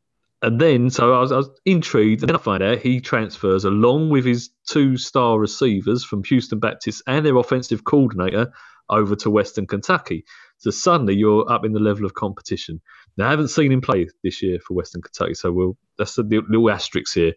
and 0.42 0.60
then, 0.60 0.90
so 0.90 1.14
I 1.14 1.20
was, 1.22 1.32
I 1.32 1.38
was 1.38 1.50
intrigued, 1.66 2.22
and 2.22 2.30
then 2.30 2.36
I 2.36 2.40
find 2.40 2.62
out 2.62 2.78
he 2.80 3.02
transfers 3.02 3.66
along 3.66 4.10
with 4.10 4.26
his 4.26 4.50
two 4.68 4.98
star 4.98 5.40
receivers 5.40 6.04
from 6.04 6.24
Houston 6.26 6.60
Baptist 6.60 7.02
and 7.08 7.26
their 7.26 7.38
offensive 7.38 7.84
coordinator 7.84 8.52
over 8.90 9.16
to 9.16 9.30
Western 9.30 9.66
Kentucky. 9.66 10.26
So 10.58 10.70
suddenly 10.72 11.16
you're 11.16 11.52
up 11.52 11.66
in 11.66 11.74
the 11.74 11.80
level 11.80 12.06
of 12.06 12.14
competition. 12.14 12.82
Now, 13.18 13.28
I 13.28 13.32
haven't 13.32 13.48
seen 13.48 13.72
him 13.72 13.82
play 13.82 14.08
this 14.24 14.42
year 14.42 14.60
for 14.60 14.74
Western 14.74 15.02
Kentucky, 15.02 15.34
so 15.34 15.52
we'll 15.52 15.78
that's 15.98 16.16
the 16.16 16.24
little 16.24 16.70
asterisk 16.70 17.14
here. 17.14 17.34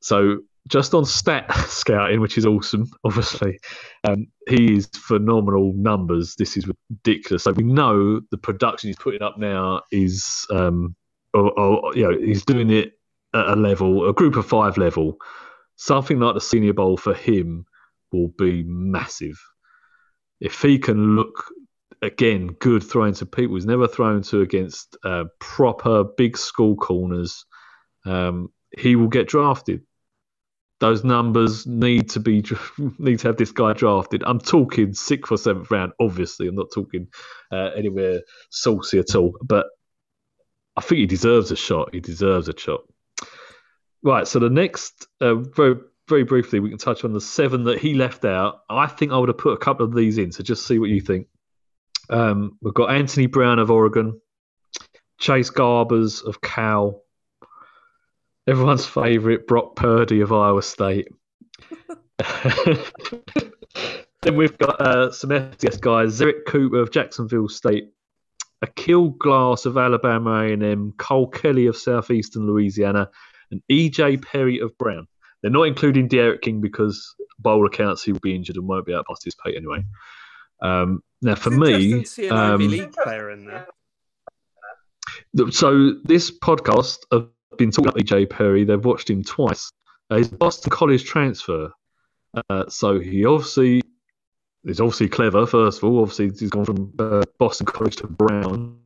So 0.00 0.38
just 0.68 0.94
on 0.94 1.04
stat 1.04 1.52
scouting, 1.68 2.20
which 2.20 2.38
is 2.38 2.46
awesome, 2.46 2.90
obviously, 3.04 3.58
um, 4.04 4.26
he 4.48 4.76
is 4.76 4.88
phenomenal 4.94 5.72
numbers. 5.74 6.34
This 6.36 6.56
is 6.56 6.66
ridiculous. 6.66 7.44
So 7.44 7.52
we 7.52 7.64
know 7.64 8.20
the 8.30 8.38
production 8.38 8.88
he's 8.88 8.98
putting 8.98 9.22
up 9.22 9.38
now 9.38 9.82
is, 9.90 10.46
um, 10.50 10.94
or, 11.32 11.58
or 11.58 11.96
you 11.96 12.10
know, 12.10 12.18
he's 12.18 12.44
doing 12.44 12.70
it 12.70 12.92
at 13.34 13.48
a 13.48 13.56
level, 13.56 14.08
a 14.08 14.12
group 14.12 14.36
of 14.36 14.46
five 14.46 14.78
level. 14.78 15.16
Something 15.76 16.20
like 16.20 16.34
the 16.34 16.40
Senior 16.40 16.72
Bowl 16.72 16.96
for 16.96 17.14
him 17.14 17.66
will 18.12 18.28
be 18.38 18.62
massive. 18.64 19.40
If 20.40 20.62
he 20.62 20.78
can 20.78 21.16
look 21.16 21.44
again 22.02 22.48
good 22.60 22.82
throwing 22.82 23.14
to 23.14 23.24
people 23.24 23.54
he's 23.54 23.64
never 23.64 23.88
thrown 23.88 24.20
to 24.20 24.42
against 24.42 24.94
uh, 25.04 25.24
proper 25.40 26.04
big 26.04 26.36
school 26.36 26.76
corners, 26.76 27.44
um, 28.04 28.48
he 28.78 28.94
will 28.94 29.08
get 29.08 29.26
drafted 29.26 29.80
those 30.84 31.02
numbers 31.02 31.66
need 31.66 32.10
to 32.10 32.20
be 32.20 32.44
need 32.98 33.18
to 33.20 33.28
have 33.28 33.38
this 33.38 33.52
guy 33.52 33.72
drafted. 33.72 34.22
I'm 34.26 34.38
talking 34.38 34.92
sixth 34.92 35.32
or 35.32 35.38
seventh 35.38 35.70
round. 35.70 35.92
Obviously, 35.98 36.46
I'm 36.46 36.54
not 36.54 36.66
talking 36.74 37.08
uh, 37.50 37.70
anywhere 37.74 38.20
saucy 38.50 38.98
at 38.98 39.14
all. 39.14 39.34
But 39.42 39.64
I 40.76 40.82
think 40.82 40.98
he 40.98 41.06
deserves 41.06 41.50
a 41.50 41.56
shot. 41.56 41.94
He 41.94 42.00
deserves 42.00 42.50
a 42.50 42.58
shot. 42.58 42.80
Right. 44.02 44.28
So 44.28 44.38
the 44.40 44.50
next, 44.50 45.06
uh, 45.22 45.36
very 45.36 45.76
very 46.06 46.24
briefly, 46.24 46.60
we 46.60 46.68
can 46.68 46.76
touch 46.76 47.02
on 47.02 47.14
the 47.14 47.20
seven 47.20 47.64
that 47.64 47.78
he 47.78 47.94
left 47.94 48.26
out. 48.26 48.60
I 48.68 48.86
think 48.86 49.10
I 49.10 49.16
would 49.16 49.30
have 49.30 49.38
put 49.38 49.54
a 49.54 49.64
couple 49.64 49.86
of 49.86 49.94
these 49.94 50.18
in. 50.18 50.32
So 50.32 50.42
just 50.42 50.66
see 50.66 50.78
what 50.78 50.90
you 50.90 51.00
think. 51.00 51.28
Um, 52.10 52.58
we've 52.60 52.74
got 52.74 52.94
Anthony 52.94 53.24
Brown 53.24 53.58
of 53.58 53.70
Oregon, 53.70 54.20
Chase 55.18 55.48
Garbers 55.48 56.22
of 56.22 56.42
Cal, 56.42 57.03
everyone's 58.48 58.86
favourite 58.86 59.46
Brock 59.46 59.76
Purdy 59.76 60.20
of 60.20 60.32
Iowa 60.32 60.62
State. 60.62 61.08
then 64.22 64.36
we've 64.36 64.56
got 64.58 64.80
uh, 64.80 65.10
some 65.10 65.30
FCS 65.30 65.80
guys: 65.80 66.18
Zerrick 66.18 66.44
Cooper 66.46 66.80
of 66.80 66.90
Jacksonville 66.90 67.48
State, 67.48 67.92
Aqeel 68.64 69.16
Glass 69.18 69.66
of 69.66 69.76
Alabama 69.76 70.42
A&M, 70.42 70.92
Cole 70.98 71.28
Kelly 71.28 71.66
of 71.66 71.76
Southeastern 71.76 72.46
Louisiana, 72.46 73.10
and 73.50 73.62
EJ 73.70 74.22
Perry 74.22 74.58
of 74.58 74.76
Brown. 74.78 75.06
They're 75.42 75.50
not 75.50 75.64
including 75.64 76.08
D'Eriq 76.08 76.40
King 76.40 76.60
because 76.60 77.14
bowl 77.38 77.66
accounts 77.66 78.02
he 78.02 78.12
will 78.12 78.20
be 78.20 78.34
injured 78.34 78.56
and 78.56 78.66
won't 78.66 78.86
be 78.86 78.92
able 78.92 79.02
to 79.02 79.08
participate 79.08 79.56
anyway. 79.56 79.84
Um, 80.62 81.02
now, 81.20 81.34
for 81.34 81.50
me, 81.50 82.00
to 82.00 82.06
see 82.06 82.28
an 82.28 82.32
um, 82.36 82.60
League 82.60 82.92
player 82.92 83.30
in 83.30 83.46
there. 83.46 83.66
so 85.50 85.94
this 86.04 86.30
podcast 86.30 86.98
have 87.12 87.28
been 87.56 87.70
talking 87.70 87.88
about 87.88 88.02
EJ 88.02 88.30
Perry. 88.30 88.64
They've 88.64 88.84
watched 88.84 89.10
him 89.10 89.22
twice. 89.22 89.70
Uh, 90.10 90.18
he's 90.18 90.28
Boston 90.28 90.70
College 90.70 91.04
transfer, 91.04 91.70
uh, 92.50 92.64
so 92.68 92.98
he 93.00 93.24
obviously 93.24 93.82
is 94.64 94.80
obviously 94.80 95.08
clever. 95.08 95.46
First 95.46 95.78
of 95.78 95.84
all, 95.84 96.00
obviously 96.00 96.30
he's 96.30 96.50
gone 96.50 96.64
from 96.64 96.92
uh, 96.98 97.22
Boston 97.38 97.66
College 97.66 97.96
to 97.96 98.06
Brown, 98.06 98.78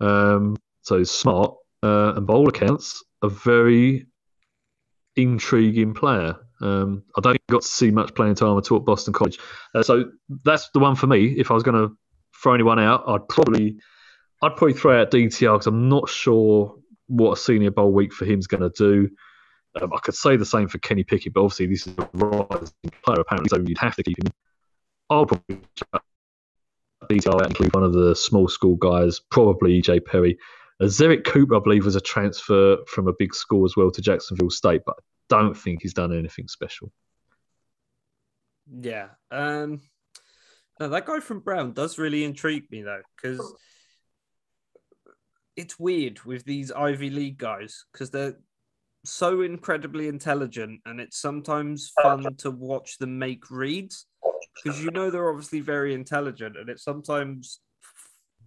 um, 0.00 0.56
so 0.82 0.98
he's 0.98 1.10
smart. 1.10 1.54
Uh, 1.82 2.14
and 2.16 2.26
by 2.26 2.34
all 2.34 2.48
accounts, 2.48 3.04
a 3.22 3.28
very 3.28 4.06
intriguing 5.14 5.94
player. 5.94 6.36
Um, 6.60 7.02
I 7.16 7.20
don't 7.20 7.38
got 7.48 7.62
to 7.62 7.68
see 7.68 7.90
much 7.90 8.14
playing 8.14 8.34
time 8.34 8.56
at 8.58 8.70
all 8.70 8.78
at 8.78 8.84
Boston 8.84 9.12
College. 9.12 9.38
Uh, 9.74 9.82
so 9.82 10.10
that's 10.44 10.70
the 10.70 10.78
one 10.78 10.96
for 10.96 11.06
me. 11.06 11.26
If 11.26 11.50
I 11.50 11.54
was 11.54 11.62
going 11.62 11.88
to 11.88 11.96
throw 12.42 12.54
anyone 12.54 12.78
out, 12.78 13.04
I'd 13.06 13.28
probably 13.28 13.76
I'd 14.42 14.56
probably 14.56 14.74
throw 14.74 15.00
out 15.00 15.10
DTR 15.10 15.54
because 15.54 15.66
I'm 15.66 15.88
not 15.88 16.08
sure 16.08 16.76
what 17.08 17.32
a 17.32 17.36
senior 17.36 17.70
bowl 17.70 17.92
week 17.92 18.12
for 18.12 18.24
him 18.24 18.38
is 18.38 18.46
going 18.46 18.62
to 18.62 18.70
do. 18.70 19.08
Um, 19.80 19.92
I 19.92 19.98
could 20.00 20.14
say 20.14 20.36
the 20.36 20.46
same 20.46 20.68
for 20.68 20.78
Kenny 20.78 21.04
Pickett, 21.04 21.34
but 21.34 21.42
obviously 21.42 21.66
this 21.66 21.86
is 21.86 21.94
a 21.98 22.08
rising 22.14 22.72
player 23.04 23.20
apparently, 23.20 23.48
so 23.48 23.62
you'd 23.66 23.78
have 23.78 23.96
to 23.96 24.02
keep 24.02 24.18
him. 24.18 24.32
I'll 25.10 25.26
probably 25.26 25.60
and 27.08 27.46
include 27.46 27.74
one 27.74 27.84
of 27.84 27.92
the 27.92 28.16
small 28.16 28.48
school 28.48 28.76
guys, 28.76 29.20
probably 29.30 29.80
EJ 29.80 30.04
Perry. 30.04 30.38
Uh, 30.80 30.86
Zerrick 30.86 31.24
Cooper, 31.24 31.56
I 31.56 31.60
believe, 31.60 31.84
was 31.84 31.96
a 31.96 32.00
transfer 32.00 32.78
from 32.88 33.08
a 33.08 33.12
big 33.18 33.34
school 33.34 33.64
as 33.64 33.74
well 33.76 33.90
to 33.90 34.02
Jacksonville 34.02 34.50
State, 34.50 34.82
but 34.84 34.96
I 34.98 35.02
don't 35.28 35.56
think 35.56 35.82
he's 35.82 35.94
done 35.94 36.16
anything 36.16 36.48
special. 36.48 36.90
Yeah. 38.80 39.08
Um, 39.30 39.80
no, 40.80 40.88
that 40.88 41.06
guy 41.06 41.20
from 41.20 41.40
Brown 41.40 41.72
does 41.72 41.98
really 41.98 42.24
intrigue 42.24 42.64
me 42.70 42.82
though, 42.82 43.02
because 43.14 43.54
it's 45.56 45.78
weird 45.78 46.22
with 46.24 46.44
these 46.44 46.70
Ivy 46.72 47.10
League 47.10 47.38
guys 47.38 47.84
because 47.92 48.10
they're 48.10 48.38
so 49.04 49.42
incredibly 49.42 50.08
intelligent, 50.08 50.80
and 50.84 51.00
it's 51.00 51.18
sometimes 51.18 51.92
fun 52.02 52.34
to 52.38 52.50
watch 52.50 52.98
them 52.98 53.18
make 53.18 53.50
reads 53.50 54.06
because 54.62 54.82
you 54.82 54.90
know 54.90 55.10
they're 55.10 55.30
obviously 55.30 55.60
very 55.60 55.94
intelligent, 55.94 56.56
and 56.56 56.68
it's 56.68 56.84
sometimes 56.84 57.60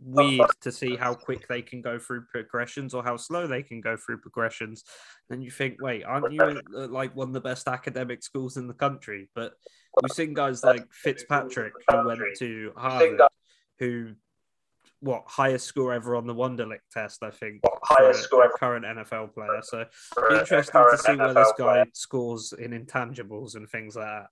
weird 0.02 0.50
to 0.62 0.72
see 0.72 0.96
how 0.96 1.14
quick 1.14 1.48
they 1.48 1.62
can 1.62 1.82
go 1.82 2.00
through 2.00 2.26
progressions 2.32 2.94
or 2.94 3.04
how 3.04 3.18
slow 3.18 3.48
they 3.48 3.62
can 3.62 3.82
go 3.82 3.98
through 3.98 4.18
progressions. 4.18 4.84
And 5.30 5.44
you 5.44 5.52
think, 5.52 5.82
wait, 5.82 6.04
aren't 6.04 6.32
you 6.32 6.42
uh, 6.42 6.88
like 6.88 7.16
one 7.16 7.30
of 7.30 7.34
the 7.34 7.42
best 7.42 7.68
academic 7.68 8.24
schools 8.24 8.58
in 8.58 8.68
the 8.68 8.74
country? 8.74 9.30
But 9.36 9.54
we've 10.02 10.12
seen 10.12 10.34
guys 10.34 10.64
like 10.64 10.86
Fitzpatrick 10.92 11.74
who 11.90 12.08
went 12.08 12.22
to 12.40 12.72
Harvard, 12.76 13.22
who 13.80 14.14
what 15.02 15.24
highest 15.28 15.66
score 15.66 15.94
ever 15.94 16.16
on 16.16 16.28
the 16.28 16.36
Wonderlic 16.36 16.80
test, 16.92 17.24
I 17.24 17.32
think, 17.32 17.62
highest 17.84 18.24
score 18.24 18.44
a 18.44 18.46
ever. 18.46 18.58
current 18.58 18.86
NFL 18.86 19.34
player. 19.34 19.62
So 19.64 19.86
for 20.14 20.30
be 20.30 20.36
a 20.36 20.40
interesting 20.40 20.72
to 20.72 20.72
current 20.72 21.00
see 21.00 21.16
where 21.16 21.34
this 21.34 21.54
guy 21.58 21.74
player. 21.74 21.86
scores 21.94 22.54
in 22.54 22.72
intangibles 22.72 23.56
and 23.56 23.70
things 23.70 23.96
like 23.96 24.06
that. 24.06 24.28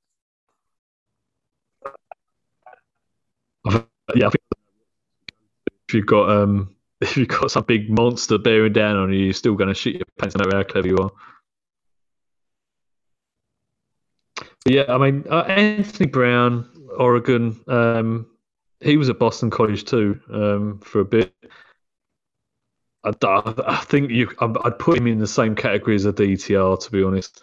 Yeah, 4.15 4.27
I 4.27 4.29
think 4.29 4.43
if 5.87 5.93
you've 5.93 6.05
got 6.05 6.29
um, 6.29 6.75
if 7.01 7.17
you've 7.17 7.27
got 7.27 7.51
some 7.51 7.63
big 7.63 7.89
monster 7.89 8.37
bearing 8.37 8.73
down 8.73 8.97
on 8.97 9.13
you, 9.13 9.25
you're 9.25 9.33
still 9.33 9.55
going 9.55 9.69
to 9.69 9.75
shoot 9.75 9.95
your 9.95 10.05
pants 10.19 10.35
no 10.35 10.45
matter 10.45 10.57
how 10.57 10.63
clever 10.63 10.87
you 10.87 10.97
are. 10.97 11.11
But 14.63 14.73
yeah, 14.73 14.85
I 14.89 14.97
mean 14.97 15.25
uh, 15.29 15.41
Anthony 15.43 16.07
Brown, 16.07 16.69
Oregon. 16.97 17.59
Um, 17.67 18.27
he 18.79 18.97
was 18.97 19.09
at 19.09 19.19
Boston 19.19 19.49
College 19.49 19.85
too 19.85 20.19
um, 20.31 20.79
for 20.79 20.99
a 20.99 21.05
bit. 21.05 21.33
I, 23.03 23.11
I 23.65 23.77
think 23.77 24.11
you, 24.11 24.29
I'd 24.39 24.79
put 24.79 24.97
him 24.97 25.07
in 25.07 25.19
the 25.19 25.27
same 25.27 25.55
category 25.55 25.95
as 25.95 26.05
a 26.05 26.13
DTR. 26.13 26.79
To 26.79 26.91
be 26.91 27.03
honest, 27.03 27.41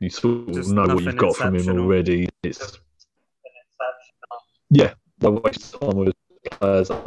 you 0.00 0.10
sort 0.10 0.48
of 0.48 0.54
Just 0.54 0.70
know 0.70 0.82
what 0.82 1.04
you've 1.04 1.16
got 1.16 1.36
from 1.36 1.54
him 1.54 1.68
already. 1.78 2.28
It's 2.42 2.78
yeah, 4.70 4.94
I 5.22 5.28
waste 5.28 5.80
time 5.80 5.96
with 5.96 6.14
players. 6.50 6.90
I, 6.90 7.02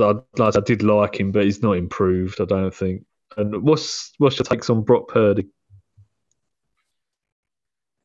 I, 0.00 0.14
I 0.40 0.60
did 0.60 0.82
like 0.82 1.20
him, 1.20 1.30
but 1.30 1.44
he's 1.44 1.62
not 1.62 1.76
improved. 1.76 2.40
I 2.40 2.44
don't 2.44 2.74
think. 2.74 3.04
And 3.36 3.62
what's 3.62 4.12
what's 4.18 4.38
your 4.38 4.44
takes 4.44 4.70
on 4.70 4.82
Brock 4.82 5.08
Purdy? 5.08 5.46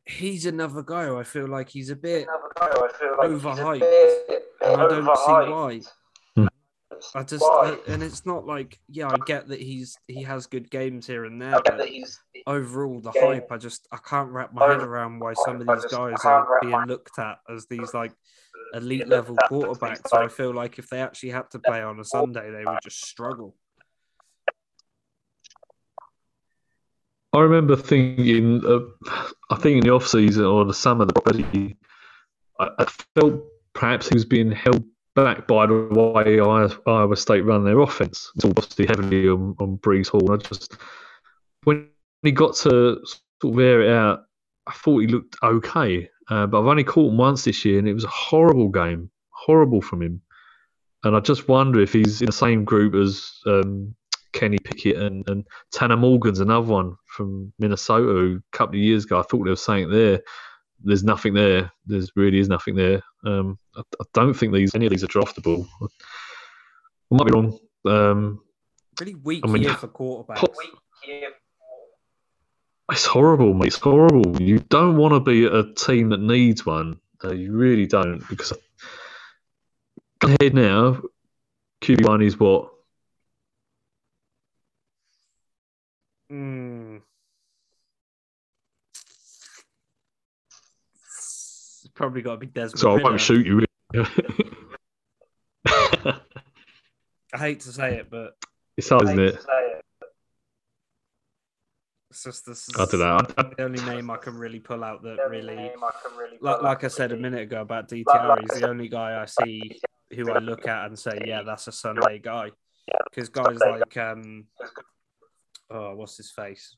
He's 0.10 0.46
another 0.46 0.82
guy 0.84 1.06
who 1.06 1.18
I 1.18 1.24
feel 1.24 1.48
like 1.48 1.70
he's 1.70 1.90
a 1.92 1.96
bit 1.96 2.28
Another 2.28 2.52
guy 2.60 2.68
who 2.68 2.86
I 2.86 2.92
feel 2.92 3.18
like 3.18 3.30
he's 3.32 3.44
a 3.44 3.48
Overhyped. 3.48 3.80
bit 4.28 4.44
and 4.62 4.82
I 4.82 4.88
don't 4.88 5.06
see 5.06 5.52
why. 5.52 5.82
Hmm. 6.36 6.48
I 7.16 7.24
just 7.24 7.44
I- 7.46 7.78
and 7.88 8.04
it's 8.04 8.26
not 8.26 8.46
like 8.46 8.78
yeah, 8.90 9.08
I 9.08 9.18
get 9.26 9.48
that 9.50 9.62
he's 9.62 9.96
he 10.08 10.24
has 10.24 10.48
good 10.48 10.70
games 10.72 11.06
here 11.08 11.26
and 11.26 11.42
there, 11.42 11.52
I 11.56 11.62
get 11.62 11.64
but 11.66 11.78
that 11.78 11.88
he's 11.90 12.20
overall 12.48 13.00
the 13.00 13.12
Yeah. 13.16 13.26
hype, 13.28 13.52
I 13.52 13.58
just 13.58 13.88
I 13.92 13.98
can't 13.98 14.32
wrap 14.32 14.54
my 14.54 14.68
head 14.68 14.82
around 14.82 15.20
why 15.20 15.34
some 15.46 15.62
of 15.62 15.68
these 15.68 15.84
just 15.84 15.94
guys 15.96 16.26
are 16.26 16.60
being 16.62 16.86
looked 16.88 17.18
at 17.20 17.38
as 17.50 17.68
these 17.68 17.94
like 17.94 18.12
elite 18.74 19.08
level 19.08 19.36
at 19.40 19.44
as 19.46 19.50
these, 19.50 19.60
quarterbacks. 19.68 20.08
So 20.10 20.18
I 20.18 20.28
feel 20.28 20.54
like 20.54 20.78
if 20.80 20.90
they 20.90 21.00
actually 21.02 21.30
had 21.30 21.50
to 21.52 21.60
play 21.60 21.82
on 21.82 22.00
a 22.00 22.04
Sunday, 22.04 22.52
they 22.52 22.66
would 22.66 22.80
just 22.84 23.06
struggle. 23.06 23.56
I 27.40 27.44
remember 27.44 27.78
thinking, 27.78 28.62
uh, 28.66 28.80
I 29.50 29.56
think 29.56 29.78
in 29.78 29.84
the 29.86 29.94
off 29.94 30.06
season 30.06 30.44
or 30.44 30.66
the 30.66 30.74
summer, 30.74 31.06
that 31.06 31.24
Purdy, 31.24 31.78
I, 32.60 32.68
I 32.80 32.86
felt 33.16 33.44
perhaps 33.74 34.10
he 34.10 34.16
was 34.16 34.26
being 34.26 34.52
held 34.52 34.84
back 35.16 35.48
by 35.48 35.66
the 35.66 35.88
way 35.90 36.42
Iowa, 36.42 36.70
Iowa 36.86 37.16
State 37.16 37.46
run 37.46 37.64
their 37.64 37.80
offense. 37.80 38.30
It's 38.36 38.44
obviously 38.44 38.88
heavily 38.88 39.30
on, 39.30 39.56
on 39.60 39.78
Breece 39.78 40.10
Hall. 40.10 40.34
And 40.34 40.44
I 40.44 40.48
just 40.50 40.76
when 41.64 41.88
he 42.24 42.32
got 42.34 42.56
to 42.58 43.00
sort 43.06 43.54
of 43.54 43.60
air 43.60 43.84
it 43.84 43.94
out, 43.94 44.26
I 44.68 44.74
thought 44.74 45.00
he 45.00 45.08
looked 45.08 45.38
okay, 45.42 46.10
uh, 46.30 46.46
but 46.46 46.60
I've 46.60 46.68
only 46.68 46.84
caught 46.84 47.10
him 47.10 47.18
once 47.18 47.46
this 47.46 47.64
year, 47.64 47.80
and 47.80 47.88
it 47.88 47.94
was 47.94 48.04
a 48.04 48.10
horrible 48.10 48.68
game, 48.68 49.10
horrible 49.30 49.82
from 49.82 50.02
him. 50.02 50.22
And 51.06 51.16
I 51.16 51.22
just 51.22 51.48
wonder 51.48 51.80
if 51.80 51.94
he's 51.94 52.22
in 52.22 52.26
the 52.26 52.34
same 52.34 52.66
group 52.66 52.96
as 52.96 53.32
um, 53.46 53.96
Kenny 54.34 54.58
Pickett 54.60 54.98
and, 54.98 55.28
and 55.30 55.46
Tanner 55.72 55.98
Morgan's 55.98 56.40
another 56.40 56.68
one 56.68 56.96
from 57.06 57.52
Minnesota 57.60 58.04
who 58.06 58.38
a 58.54 58.58
couple 58.58 58.76
of 58.76 58.82
years 58.82 59.06
ago 59.06 59.20
I 59.20 59.24
thought 59.24 59.44
there 59.44 59.52
was 59.52 59.64
something 59.64 59.90
there. 59.90 60.22
There's 60.84 61.04
nothing 61.04 61.34
there. 61.34 61.72
There's 61.86 62.12
really 62.16 62.40
is 62.40 62.48
nothing 62.48 62.76
there. 62.76 63.02
Um, 63.26 63.58
I, 63.76 63.82
I 64.00 64.06
don't 64.14 64.34
think 64.34 64.54
these 64.54 64.76
any 64.76 64.86
of 64.86 64.92
these 64.92 65.04
are 65.04 65.08
draftable. 65.08 65.68
I 65.82 65.88
might 67.12 67.28
be 67.28 67.34
wrong. 67.34 67.60
Um, 67.86 68.42
Pretty 68.96 69.16
weak 69.16 69.44
I 69.46 69.48
mean- 69.52 69.64
year 69.64 69.74
for 69.74 69.88
quarterbacks. 69.88 70.46
it's 72.92 73.06
horrible, 73.06 73.54
mate. 73.54 73.68
It's 73.68 73.78
horrible. 73.78 74.42
You 74.42 74.60
don't 74.60 74.98
want 74.98 75.14
to 75.14 75.20
be 75.20 75.46
a 75.46 75.74
team 75.74 76.10
that 76.10 76.22
needs 76.22 76.66
one. 76.66 77.00
Uh, 77.24 77.34
you 77.34 77.52
really 77.52 77.86
don't. 77.88 78.24
Because 78.30 78.54
ahead 80.22 80.54
now. 80.54 81.02
QB 81.82 82.08
one 82.08 82.22
is 82.22 82.40
what 82.40 82.72
Mm. 86.32 87.02
It's 90.96 91.88
probably 91.96 92.22
got 92.22 92.34
to 92.34 92.38
be 92.38 92.48
Desmond. 92.48 92.80
So 92.80 92.92
I 92.98 93.02
won't 93.02 93.20
shoot 93.20 93.46
you. 93.46 93.66
I 97.34 97.38
hate 97.38 97.62
to 97.62 97.72
say 97.72 97.96
it, 97.98 98.10
but 98.10 98.36
it's 98.78 98.90
hard, 98.90 99.04
isn't 99.04 99.20
it? 99.20 99.46
it's 102.10 102.24
just 102.24 102.46
this 102.46 102.68
is 102.68 102.76
I 102.76 102.86
don't 102.86 103.00
know. 103.00 103.18
I- 103.38 103.42
I- 103.42 103.54
the 103.56 103.64
only 103.64 103.84
name 103.86 104.10
I 104.10 104.18
can 104.18 104.36
really 104.36 104.60
pull 104.60 104.84
out 104.84 105.04
that 105.04 105.18
really, 105.30 105.56
Like, 105.56 105.76
like, 106.42 106.62
like 106.62 106.84
I 106.84 106.88
said 106.88 107.12
a 107.12 107.18
minute 107.18 107.42
ago 107.42 107.62
about 107.62 107.88
DTR, 107.88 108.40
he's 108.42 108.60
the 108.60 108.68
only 108.70 108.88
guy 108.90 109.22
I 109.22 109.26
see 109.26 109.80
who 110.16 110.32
I 110.32 110.40
look 110.40 110.68
at 110.68 110.88
and 110.88 110.98
say, 110.98 111.22
yeah, 111.26 111.44
that's 111.44 111.68
a 111.68 111.72
Sunday 111.72 112.20
guy. 112.20 112.52
Because 113.12 113.30
guys 113.30 113.60
like, 113.60 113.96
um, 113.98 114.46
oh, 115.72 115.96
what's 115.96 116.18
his 116.18 116.32
face? 116.32 116.76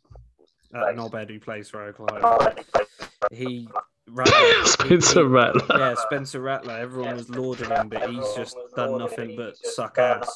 That 0.71 0.95
knobhead 0.95 1.29
who 1.29 1.39
plays 1.39 1.69
for 1.69 1.83
Oklahoma. 1.83 2.55
He, 3.31 3.67
Rattler, 4.09 4.65
Spencer 4.65 5.21
he- 5.21 5.27
Rattler. 5.27 5.77
Yeah, 5.77 5.95
Spencer 5.95 6.39
Rattler. 6.41 6.77
Everyone 6.77 7.15
was 7.15 7.29
lauding 7.29 7.69
him, 7.69 7.89
but 7.89 8.09
he's 8.09 8.33
just 8.35 8.55
done 8.75 8.97
nothing 8.97 9.35
but 9.35 9.57
suck 9.57 9.97
ass 9.97 10.33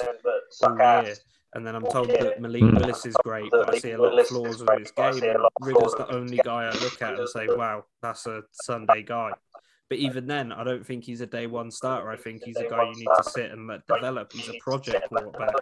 all 0.62 0.78
year. 1.03 1.16
And 1.53 1.66
then 1.66 1.74
I'm 1.74 1.86
told 1.86 2.10
that 2.10 2.41
Malik 2.41 2.64
Hmm. 2.64 2.76
Willis 2.76 3.06
is 3.06 3.16
great, 3.24 3.49
but 3.49 3.74
I 3.74 3.78
see 3.80 3.91
a 3.91 3.97
lot 4.01 4.20
of 4.20 4.28
flaws 4.28 4.60
with 4.62 4.78
his 4.78 4.91
game. 4.91 5.24
And 5.24 5.39
Ridder's 5.62 5.93
the 5.93 6.06
only 6.14 6.38
guy 6.43 6.66
I 6.66 6.72
look 6.72 7.01
at 7.01 7.18
and 7.18 7.30
say, 7.30 7.47
wow, 7.49 7.86
that's 8.01 8.26
a 8.28 8.41
Sunday 8.51 9.03
guy. 9.03 9.32
But 9.88 9.99
even 9.99 10.28
then, 10.28 10.51
I 10.51 10.66
don't 10.66 10.86
think 10.86 11.06
he's 11.06 11.22
a 11.22 11.28
day 11.28 11.47
one 11.47 11.72
starter. 11.72 12.10
I 12.10 12.18
think 12.18 12.43
he's 12.43 12.58
a 12.58 12.68
guy 12.68 12.84
you 12.84 12.95
need 12.95 13.08
to 13.18 13.24
sit 13.24 13.51
and 13.51 13.68
let 13.68 13.88
develop. 13.88 14.34
He's 14.34 14.49
a 14.49 14.58
project 14.60 15.08
quarterback. 15.08 15.56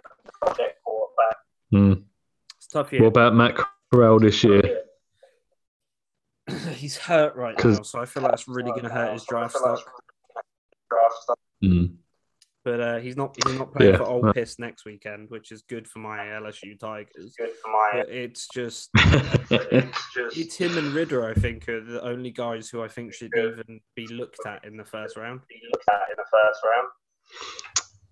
Hmm. 1.70 1.92
It's 2.74 2.90
tough 2.90 3.00
What 3.00 3.06
about 3.08 3.34
Matt 3.36 3.56
Corral 3.92 4.18
this 4.18 4.42
year? 4.42 4.80
he's 6.74 6.96
hurt 6.96 7.36
right 7.36 7.54
now, 7.64 7.82
so 7.82 8.00
I 8.00 8.04
feel 8.04 8.24
like 8.24 8.32
it's 8.32 8.48
really 8.48 8.70
going 8.72 8.82
to 8.82 8.88
hurt 8.88 9.12
his 9.12 9.24
draft 9.24 9.54
stock. 9.54 9.80
Hmm. 11.62 11.84
But 12.64 12.80
uh, 12.80 12.98
he's 12.98 13.16
not 13.16 13.36
he's 13.44 13.56
not 13.58 13.72
playing 13.72 13.92
Yeah, 13.92 13.98
for 13.98 14.04
Old 14.04 14.22
well- 14.24 14.32
Piss 14.32 14.58
next 14.58 14.84
weekend, 14.86 15.30
which 15.30 15.52
is 15.52 15.62
good 15.62 15.86
for 15.86 16.00
my 16.00 16.18
LSU 16.18 16.76
Tigers. 16.80 17.34
Good 17.38 17.50
for 17.62 17.70
my. 17.70 17.90
But 17.92 18.08
it's 18.08 18.48
just 18.52 18.90
It's 18.96 20.12
just. 20.14 20.36
it's 20.36 20.56
him 20.56 20.76
and 20.76 20.92
Ridder. 20.94 21.28
I 21.28 21.34
think 21.34 21.68
are 21.68 21.80
the 21.84 22.02
only 22.02 22.30
guys 22.32 22.68
who 22.70 22.82
I 22.82 22.88
think 22.88 23.12
should 23.14 23.30
even 23.36 23.80
be 23.94 24.08
looked 24.08 24.40
at 24.46 24.64
in 24.64 24.76
the 24.76 24.84
first 24.84 25.16
round. 25.16 25.42
be 25.48 25.60
looked 25.70 25.84
at 25.90 26.08
in 26.10 26.16
the 26.16 26.24
first 26.32 26.60
round. 26.64 26.88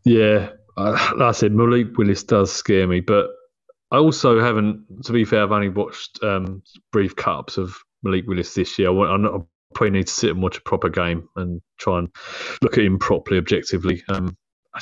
Yeah, 0.05 0.51
uh, 0.77 1.15
like 1.17 1.29
I 1.29 1.33
said, 1.33 1.53
Malik 1.53 1.97
Willis 1.99 2.23
does 2.23 2.53
scare 2.53 2.87
me, 2.87 3.01
but 3.01 3.29
I 3.93 3.99
also 3.99 4.41
haven't. 4.41 5.05
To 5.05 5.13
be 5.13 5.25
fair, 5.25 5.43
I've 5.43 5.53
only 5.53 5.69
watched 5.69 6.19
um, 6.23 6.63
brief 6.91 7.15
cut-ups 7.15 7.59
of 7.59 7.77
Malik 8.03 8.27
Willis 8.27 8.55
this 8.55 8.79
year. 8.79 8.91
I, 8.91 9.15
I 9.15 9.39
probably 9.75 9.91
need 9.91 10.07
to 10.07 10.13
sit 10.13 10.31
and 10.31 10.43
watch 10.43 10.57
a 10.57 10.63
proper 10.63 10.89
game 10.89 11.29
and 11.37 11.61
try 11.79 11.99
and 11.99 12.09
look 12.63 12.79
at 12.79 12.85
him 12.85 12.99
properly, 12.99 13.39
objectively. 13.39 14.03
Um, 14.09 14.37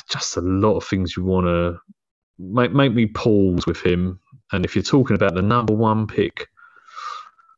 just 0.09 0.37
a 0.37 0.41
lot 0.41 0.77
of 0.77 0.85
things 0.85 1.17
you 1.17 1.23
want 1.23 1.45
to 1.47 1.77
make 2.39 2.71
make 2.71 2.93
me 2.93 3.07
pause 3.07 3.67
with 3.67 3.81
him. 3.81 4.19
And 4.53 4.63
if 4.63 4.75
you're 4.75 4.83
talking 4.83 5.15
about 5.15 5.35
the 5.35 5.41
number 5.41 5.73
one 5.73 6.07
pick, 6.07 6.47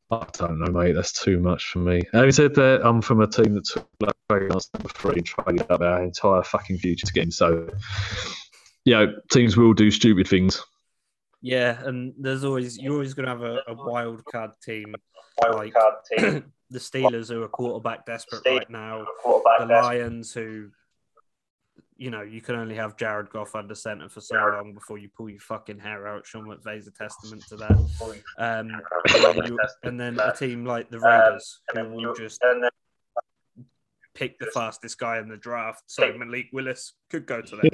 I 0.10 0.26
don't 0.34 0.60
know, 0.60 0.72
mate. 0.72 0.94
That's 0.94 1.14
too 1.14 1.40
much 1.40 1.66
for 1.70 1.80
me. 1.80 2.02
Having 2.14 2.32
said 2.32 2.56
that, 2.56 2.82
I'm 2.84 3.02
from 3.02 3.22
a 3.22 3.28
team 3.28 3.54
that 3.54 3.66
took 3.66 3.88
like 4.00 4.16
number 4.30 4.90
three 4.90 5.18
and 5.18 5.26
traded 5.26 5.70
up 5.70 5.82
our 5.82 6.04
entire 6.04 6.44
fucking 6.44 6.80
future 6.80 7.06
to 7.06 7.14
get 7.14 7.26
him. 7.26 7.32
So, 7.32 7.70
you 8.86 8.94
know, 8.96 9.14
teams 9.32 9.56
will 9.56 9.74
do 9.74 9.92
stupid 9.92 10.28
things. 10.28 10.64
Yeah, 11.44 11.78
and 11.86 12.14
there's 12.18 12.46
always 12.46 12.78
you're 12.78 12.94
always 12.94 13.14
going 13.14 13.26
to 13.26 13.32
have 13.32 13.44
a, 13.44 13.60
a 13.68 13.74
wild 13.74 14.24
card 14.24 14.52
team. 14.64 14.96
Wild 15.42 15.56
Like- 15.58 15.74
card 15.74 15.96
team. 16.10 16.54
the 16.70 16.80
Steelers 16.80 17.28
who 17.28 17.44
are 17.44 17.48
quarterback 17.50 18.06
desperate 18.06 18.42
right 18.48 18.70
now. 18.70 19.06
The 19.24 19.66
best. 19.68 19.84
Lions 19.84 20.34
who, 20.34 20.70
you 21.98 22.10
know, 22.10 22.22
you 22.22 22.42
can 22.42 22.56
only 22.56 22.76
have 22.76 22.96
Jared 22.98 23.30
Goff 23.30 23.56
under 23.56 23.76
center 23.76 24.10
for 24.10 24.22
so 24.22 24.36
long 24.38 24.74
before 24.74 24.98
you 24.98 25.10
pull 25.16 25.30
your 25.30 25.42
fucking 25.42 25.80
hair 25.80 26.08
out. 26.08 26.26
Sean 26.26 26.46
McVay's 26.46 26.88
a 26.88 26.92
testament 26.92 27.44
to 27.50 27.58
that. 27.58 27.72
Um, 28.40 28.72
and, 29.10 29.38
then 29.38 29.46
you, 29.46 29.60
and 29.84 30.00
then 30.00 30.20
a 30.20 30.34
team 30.34 30.66
like 30.66 30.90
the 30.90 31.00
Raiders 31.00 31.60
who 31.76 31.90
will 31.90 32.16
just 32.16 32.42
pick 34.16 34.40
the 34.40 34.48
fastest 34.48 34.98
guy 34.98 35.20
in 35.20 35.28
the 35.28 35.38
draft. 35.38 35.84
So 35.88 36.12
Malik 36.18 36.48
Willis 36.54 36.94
could 37.10 37.26
go 37.28 37.42
to 37.42 37.56
them. 37.58 37.70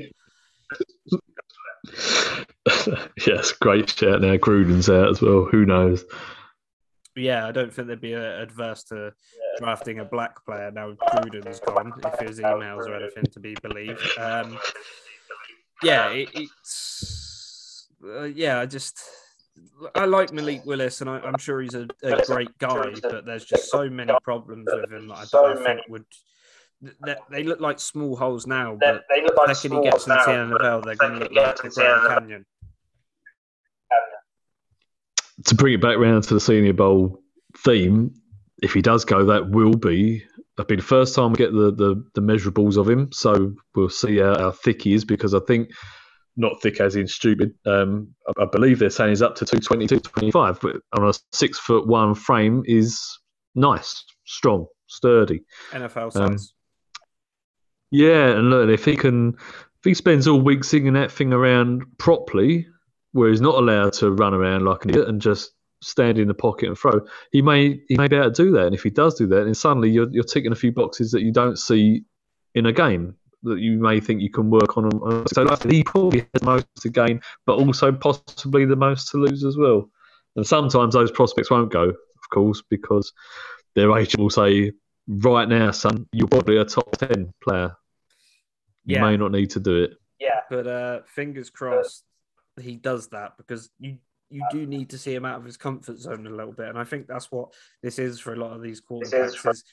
yes, 3.28 3.52
great 3.52 3.90
shout 3.90 4.22
now. 4.22 4.36
Gruden's 4.38 4.90
out 4.90 5.10
as 5.10 5.22
well. 5.22 5.46
Who 5.46 5.66
knows? 5.66 6.06
yeah, 7.20 7.48
I 7.48 7.52
don't 7.52 7.74
think 7.74 7.88
they'd 7.88 8.02
be 8.02 8.16
uh, 8.16 8.42
adverse 8.42 8.84
to 8.86 9.14
drafting 9.58 10.00
a 10.00 10.06
black 10.06 10.44
player 10.46 10.72
now 10.72 10.94
Gruden's 10.94 11.60
gone, 11.60 11.94
if 12.04 12.20
his 12.28 12.40
emails 12.40 12.88
are 12.88 12.96
anything 12.96 13.26
to 13.26 13.40
be 13.40 13.56
believed. 13.62 14.02
Um, 14.18 14.58
yeah, 15.84 16.10
it, 16.10 16.30
it's 16.34 17.88
uh, 18.04 18.24
yeah. 18.24 18.60
I 18.60 18.66
just 18.66 19.02
I 19.96 20.06
like 20.06 20.32
Malik 20.34 20.66
Willis, 20.66 21.02
and 21.02 21.10
I, 21.10 21.20
I'm 21.20 21.38
sure 21.38 21.62
he's 21.62 21.76
a, 21.76 21.88
a 22.04 22.24
great 22.26 22.58
guy, 22.58 22.92
but 23.02 23.26
there's 23.26 23.46
just 23.46 23.70
so 23.70 23.90
many 23.90 24.14
problems 24.24 24.68
with 24.72 24.92
him 24.92 25.08
that 25.08 25.18
I 25.18 25.26
don't 25.32 25.64
think 25.64 25.82
would. 25.90 26.06
They, 26.82 27.16
they 27.30 27.44
look 27.44 27.60
like 27.60 27.78
small 27.78 28.16
holes 28.16 28.48
now, 28.48 28.78
but 28.80 29.04
they 29.10 29.22
look 29.22 29.36
the 29.36 29.42
like 29.42 29.56
second 29.58 29.78
he 29.78 29.84
gets 29.84 30.08
into 30.08 30.18
the 30.26 30.32
NFL, 30.32 30.86
they're 30.86 30.96
going 30.96 31.14
to 31.14 31.20
look 31.20 31.32
like 31.34 31.58
the 31.58 31.70
Grand 31.70 32.08
Canyon. 32.08 32.46
To 35.50 35.56
bring 35.56 35.74
it 35.74 35.82
back 35.82 35.98
round 35.98 36.24
to 36.26 36.36
the 36.36 36.40
Senior 36.40 36.74
Bowl 36.74 37.24
theme, 37.58 38.14
if 38.62 38.72
he 38.72 38.84
does 38.84 39.04
go, 39.04 39.26
that 39.26 39.50
will 39.50 39.74
be. 39.74 40.24
That'll 40.56 40.68
be 40.68 40.76
the 40.76 40.84
first 40.84 41.16
time 41.16 41.32
we 41.32 41.38
get 41.38 41.52
the, 41.52 41.72
the, 41.72 42.06
the 42.14 42.22
measurables 42.22 42.78
of 42.78 42.88
him. 42.88 43.12
So 43.12 43.56
we'll 43.74 43.90
see 43.90 44.20
how, 44.20 44.38
how 44.38 44.52
thick 44.52 44.84
he 44.84 44.94
is 44.94 45.06
because 45.06 45.34
I 45.34 45.40
think, 45.40 45.72
not 46.38 46.62
thick 46.62 46.80
as 46.80 46.96
in 46.96 47.08
stupid, 47.08 47.56
um, 47.66 48.14
I, 48.28 48.44
I 48.44 48.46
believe 48.46 48.78
they're 48.78 48.92
saying 48.92 49.10
he's 49.10 49.24
up 49.24 49.34
to 49.38 49.46
220, 49.46 49.88
225, 49.88 50.60
but 50.62 50.76
on 50.94 51.10
a 51.10 51.14
six 51.32 51.58
foot 51.58 51.88
one 51.88 52.14
frame 52.14 52.62
is 52.68 53.02
nice, 53.56 54.06
strong, 54.26 54.68
sturdy. 54.86 55.46
NFL 55.72 56.16
Um, 56.16 56.38
size. 56.38 56.54
Yeah, 57.90 58.38
and 58.38 58.52
look, 58.52 58.70
if 58.70 58.86
he 58.86 58.96
can, 58.96 59.30
if 59.30 59.84
he 59.84 59.96
spends 59.96 60.28
all 60.28 60.42
week 60.42 60.64
singing 60.64 60.94
that 60.94 61.12
thing 61.12 61.34
around 61.34 61.86
properly, 61.98 62.68
where 63.12 63.30
he's 63.30 63.42
not 63.42 63.56
allowed 63.56 63.94
to 63.94 64.12
run 64.12 64.34
around 64.34 64.66
like 64.66 64.84
an 64.86 64.92
idiot 64.92 65.08
and 65.08 65.22
just 65.22 65.52
stand 65.82 66.20
in 66.20 66.28
the 66.28 66.34
pocket 66.34 66.68
and 66.68 66.78
throw, 66.78 67.02
he 67.32 67.42
may 67.42 67.82
he 67.88 67.98
may 67.98 68.08
be 68.08 68.16
able 68.16 68.32
to 68.32 68.44
do 68.44 68.52
that. 68.52 68.66
And 68.66 68.76
if 68.76 68.84
he 68.84 68.90
does 68.90 69.16
do 69.16 69.28
that, 69.28 69.46
then 69.46 69.54
suddenly 69.54 69.90
you're 69.90 70.10
you're 70.12 70.24
ticking 70.24 70.52
a 70.52 70.56
few 70.56 70.72
boxes 70.72 71.12
that 71.12 71.22
you 71.22 71.32
don't 71.32 71.58
see 71.58 72.04
in 72.56 72.66
a 72.66 72.74
game 72.74 73.16
that 73.44 73.60
you 73.60 73.78
may 73.78 74.02
think 74.02 74.22
you 74.22 74.30
can 74.30 74.50
work 74.50 74.78
on. 74.78 74.90
So 75.34 75.44
like, 75.44 75.64
he 75.64 75.82
probably 75.84 76.20
has 76.20 76.42
the 76.42 76.46
most 76.46 76.68
to 76.82 76.90
gain, 76.90 77.22
but 77.46 77.58
also 77.58 77.92
possibly 77.92 78.66
the 78.66 78.76
most 78.76 79.10
to 79.12 79.18
lose 79.18 79.46
as 79.46 79.56
well. 79.56 79.90
And 80.36 80.46
sometimes 80.46 80.94
those 80.94 81.10
prospects 81.10 81.50
won't 81.50 81.72
go, 81.72 81.84
of 81.84 82.30
course, 82.34 82.62
because 82.70 83.14
their 83.76 83.98
agent 83.98 84.22
will 84.22 84.30
say, 84.30 84.74
"Right 85.08 85.48
now, 85.48 85.72
son, 85.72 86.06
you're 86.12 86.28
probably 86.28 86.58
a 86.58 86.66
top 86.66 86.92
ten 86.98 87.34
player. 87.42 87.76
You 88.86 88.96
Yeah. 88.96 89.02
may 89.02 89.18
not 89.18 89.32
need 89.32 89.52
to 89.52 89.60
do 89.60 89.84
it." 89.84 89.92
Yeah, 90.20 90.42
But 90.50 90.68
uh, 90.68 91.02
fingers 91.06 91.50
crossed 91.50 92.04
he 92.60 92.76
does 92.76 93.08
that 93.10 93.38
because 93.38 93.70
you 93.80 93.98
you 94.32 94.44
do 94.52 94.68
need 94.68 94.90
to 94.92 94.98
see 94.98 95.14
him 95.14 95.26
out 95.26 95.38
of 95.38 95.46
his 95.46 95.58
comfort 95.58 95.98
zone 95.98 96.28
a 96.28 96.30
little 96.30 96.54
bit, 96.54 96.68
and 96.70 96.78
I 96.78 96.84
think 96.84 97.08
that's 97.08 97.32
what 97.32 97.54
this 97.82 97.98
is 97.98 98.20
for 98.20 98.34
a 98.34 98.38
lot 98.38 98.54
of 98.54 98.62
these 98.62 98.82
quarterbacks. 98.82 99.50
Is 99.50 99.64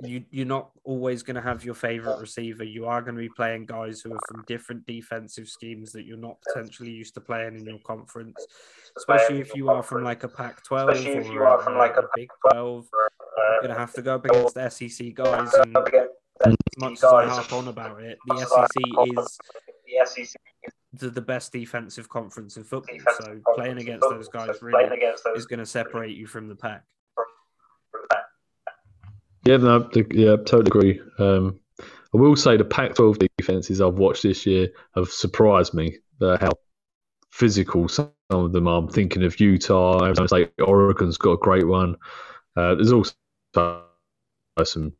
you 0.00 0.24
you're 0.30 0.46
not 0.46 0.70
always 0.84 1.22
going 1.22 1.36
to 1.36 1.42
have 1.42 1.64
your 1.64 1.74
favorite 1.74 2.20
receiver. 2.20 2.64
You 2.64 2.86
are 2.86 3.02
going 3.02 3.16
to 3.16 3.20
be 3.20 3.28
playing 3.28 3.66
guys 3.66 4.00
who 4.00 4.12
are 4.12 4.20
from 4.28 4.44
different 4.46 4.86
defensive 4.86 5.48
schemes 5.48 5.92
that 5.92 6.04
you're 6.04 6.16
not 6.16 6.36
potentially 6.46 6.90
used 6.90 7.14
to 7.14 7.20
playing 7.20 7.56
in 7.56 7.64
your 7.64 7.78
conference, 7.80 8.46
especially 8.96 9.40
if 9.40 9.54
you 9.54 9.70
are 9.70 9.82
from 9.82 10.04
like 10.04 10.24
a 10.24 10.28
Pac-12 10.28 10.92
Especially 10.92 11.18
if 11.18 11.26
you 11.26 11.40
or 11.40 11.58
a, 11.58 11.62
from 11.62 11.76
like 11.76 11.96
a 11.96 12.00
a 12.00 12.08
Big 12.14 12.28
12. 12.50 12.86
You're 12.92 13.62
going 13.62 13.74
to 13.74 13.78
have 13.78 13.92
to 13.94 14.02
go 14.02 14.16
up 14.16 14.24
against 14.24 14.54
the 14.54 14.68
SEC 14.68 15.14
guys. 15.14 15.52
And 15.54 15.76
as 15.76 16.54
much 16.76 16.92
as 16.92 17.04
I 17.04 17.26
harp 17.26 17.52
on 17.52 17.68
about 17.68 18.02
it, 18.02 18.18
the 18.26 18.38
SEC 18.38 19.16
is 19.16 19.38
the 19.86 20.06
SEC 20.06 20.40
the, 20.98 21.10
the 21.10 21.20
best 21.20 21.52
defensive 21.52 22.08
conference 22.08 22.56
in 22.56 22.64
football. 22.64 22.96
defensive 22.96 23.16
So 23.20 23.40
conference 23.44 23.44
playing 23.54 23.78
against 23.78 24.02
football, 24.02 24.18
those 24.18 24.28
guys 24.28 24.58
playing 24.58 24.62
really 24.62 24.84
those 24.84 25.22
is 25.36 25.46
going 25.46 25.60
to 25.60 25.66
separate 25.66 26.16
you 26.16 26.26
from 26.26 26.48
the 26.48 26.56
pack. 26.56 26.84
Yeah, 29.44 29.56
no, 29.58 29.78
the, 29.78 30.06
yeah, 30.10 30.36
totally 30.36 30.66
agree. 30.66 31.00
Um, 31.18 31.60
I 31.80 32.16
will 32.16 32.36
say 32.36 32.56
the 32.56 32.64
Pac-12 32.64 33.28
defenses 33.38 33.80
I've 33.80 33.94
watched 33.94 34.22
this 34.22 34.46
year 34.46 34.68
have 34.94 35.08
surprised 35.08 35.74
me. 35.74 35.98
Uh, 36.20 36.36
how 36.38 36.50
physical 37.30 37.88
some 37.88 38.10
of 38.30 38.52
them 38.52 38.66
are. 38.66 38.78
I'm 38.78 38.88
thinking 38.88 39.22
of 39.24 39.38
Utah, 39.38 40.04
I 40.04 40.08
was 40.08 40.28
State, 40.28 40.52
Oregon's 40.58 41.16
got 41.16 41.32
a 41.32 41.38
great 41.38 41.66
one. 41.66 41.96
Uh, 42.56 42.74
there's 42.74 42.92
also 42.92 43.14
some 44.64 44.92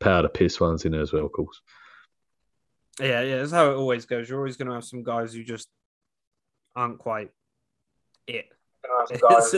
powder 0.00 0.28
piss 0.28 0.58
ones 0.60 0.84
in 0.84 0.92
there 0.92 1.02
as 1.02 1.12
well, 1.12 1.26
of 1.26 1.32
course. 1.32 1.60
Yeah, 3.00 3.22
yeah, 3.22 3.36
that's 3.38 3.52
how 3.52 3.70
it 3.70 3.74
always 3.74 4.04
goes. 4.04 4.28
You're 4.28 4.38
always 4.38 4.56
going 4.56 4.68
to 4.68 4.74
have 4.74 4.84
some 4.84 5.02
guys 5.02 5.32
who 5.32 5.42
just 5.44 5.68
aren't 6.76 6.98
quite 6.98 7.30
it. 8.26 8.46
guys. 9.28 9.50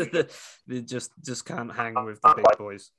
they 0.66 0.80
just 0.82 1.10
just 1.22 1.44
can't 1.46 1.72
hang 1.72 1.94
with 2.04 2.20
the 2.20 2.34
big 2.36 2.58
boys. 2.58 2.90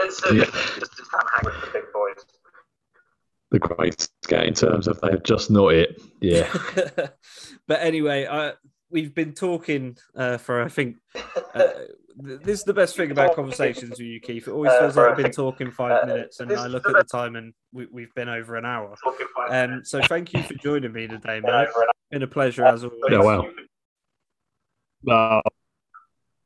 It's 0.00 0.20
Yeah. 0.32 0.44
just, 0.44 0.80
just 0.80 1.10
can't 1.10 1.28
hang 1.34 1.44
with 1.44 1.60
the 1.60 1.70
big 1.72 1.92
boys. 1.92 2.24
The 3.50 3.58
great 3.60 4.08
skate 4.24 4.48
in 4.48 4.54
terms 4.54 4.88
of 4.88 5.00
they're 5.00 5.18
just 5.18 5.50
not 5.50 5.74
it. 5.74 6.02
Yeah. 6.20 6.52
but 7.68 7.80
anyway, 7.80 8.26
I, 8.26 8.54
we've 8.90 9.14
been 9.14 9.32
talking 9.32 9.96
uh, 10.16 10.38
for 10.38 10.62
I 10.62 10.68
think 10.68 10.96
uh, 11.14 11.62
th- 11.72 11.90
this 12.16 12.60
is 12.60 12.64
the 12.64 12.74
best 12.74 12.96
thing 12.96 13.10
about 13.10 13.34
conversations 13.34 13.90
with 13.90 14.00
you, 14.00 14.20
Keith. 14.20 14.46
It 14.46 14.52
always 14.52 14.72
Uh, 14.72 14.80
feels 14.80 14.94
for 14.94 15.00
like 15.00 15.08
I 15.08 15.10
I've 15.12 15.16
been 15.16 15.32
talking 15.32 15.70
five 15.70 16.04
uh, 16.04 16.06
minutes, 16.06 16.40
and 16.40 16.52
I 16.52 16.66
look 16.66 16.84
the 16.84 16.90
at 16.90 16.96
the 16.96 17.04
time 17.04 17.36
and 17.36 17.52
we, 17.72 17.86
we've 17.90 18.14
been 18.14 18.28
over 18.28 18.56
an 18.56 18.64
hour. 18.64 18.94
Talking 19.02 19.26
Um, 19.50 19.84
so 19.84 20.00
thank 20.02 20.32
you 20.32 20.42
for 20.42 20.54
joining 20.54 20.92
me 20.92 21.06
today, 21.06 21.40
mate. 21.40 21.50
over 21.50 21.82
an 21.82 21.88
Been 22.10 22.22
a 22.22 22.26
pleasure 22.26 22.64
as 22.64 22.84
always. 22.84 23.00
Yeah, 23.10 23.20
wow. 23.20 23.46
Uh, 25.08 25.40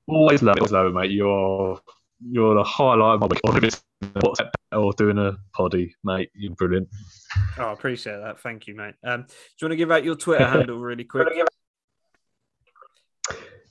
always 0.07 0.43
love 0.43 0.57
it, 0.57 0.61
always 0.61 0.73
love 0.73 0.87
it, 0.87 0.95
mate. 0.95 1.11
You're 1.11 1.81
you're 2.29 2.55
the 2.55 2.65
highlight 2.65 3.15
of 3.15 3.21
my 3.21 3.27
week. 3.27 3.41
Whether 3.45 3.67
it's 3.67 3.85
WhatsApp 4.03 4.51
or 4.73 4.93
doing 4.95 5.19
a 5.19 5.37
poddy, 5.53 5.95
mate. 6.05 6.31
You're 6.35 6.55
brilliant. 6.55 6.89
Oh, 7.59 7.65
I 7.65 7.73
appreciate 7.73 8.19
that. 8.19 8.41
Thank 8.41 8.67
you, 8.67 8.75
mate. 8.75 8.95
Um, 9.05 9.23
do 9.23 9.35
you 9.61 9.67
want 9.67 9.73
to 9.73 9.77
give 9.77 9.91
out 9.91 10.05
your 10.05 10.17
Twitter 10.17 10.47
handle 10.49 10.79
really 10.79 11.05
quick? 11.05 11.29
Gonna 11.29 11.37
give 11.37 11.47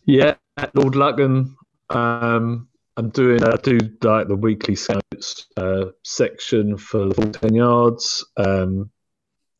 Yeah, 0.05 0.35
at 0.57 0.75
Lord 0.75 0.93
Lucken. 0.93 1.55
Um, 1.89 2.67
I'm 2.97 3.09
doing 3.09 3.43
I 3.43 3.55
do 3.57 3.77
like 4.01 4.27
the 4.27 4.35
weekly 4.35 4.75
scouts 4.75 5.47
uh, 5.55 5.85
section 6.03 6.77
for 6.77 7.07
the 7.07 7.15
full 7.15 7.31
ten 7.31 7.53
yards. 7.53 8.25
Um, 8.38 8.89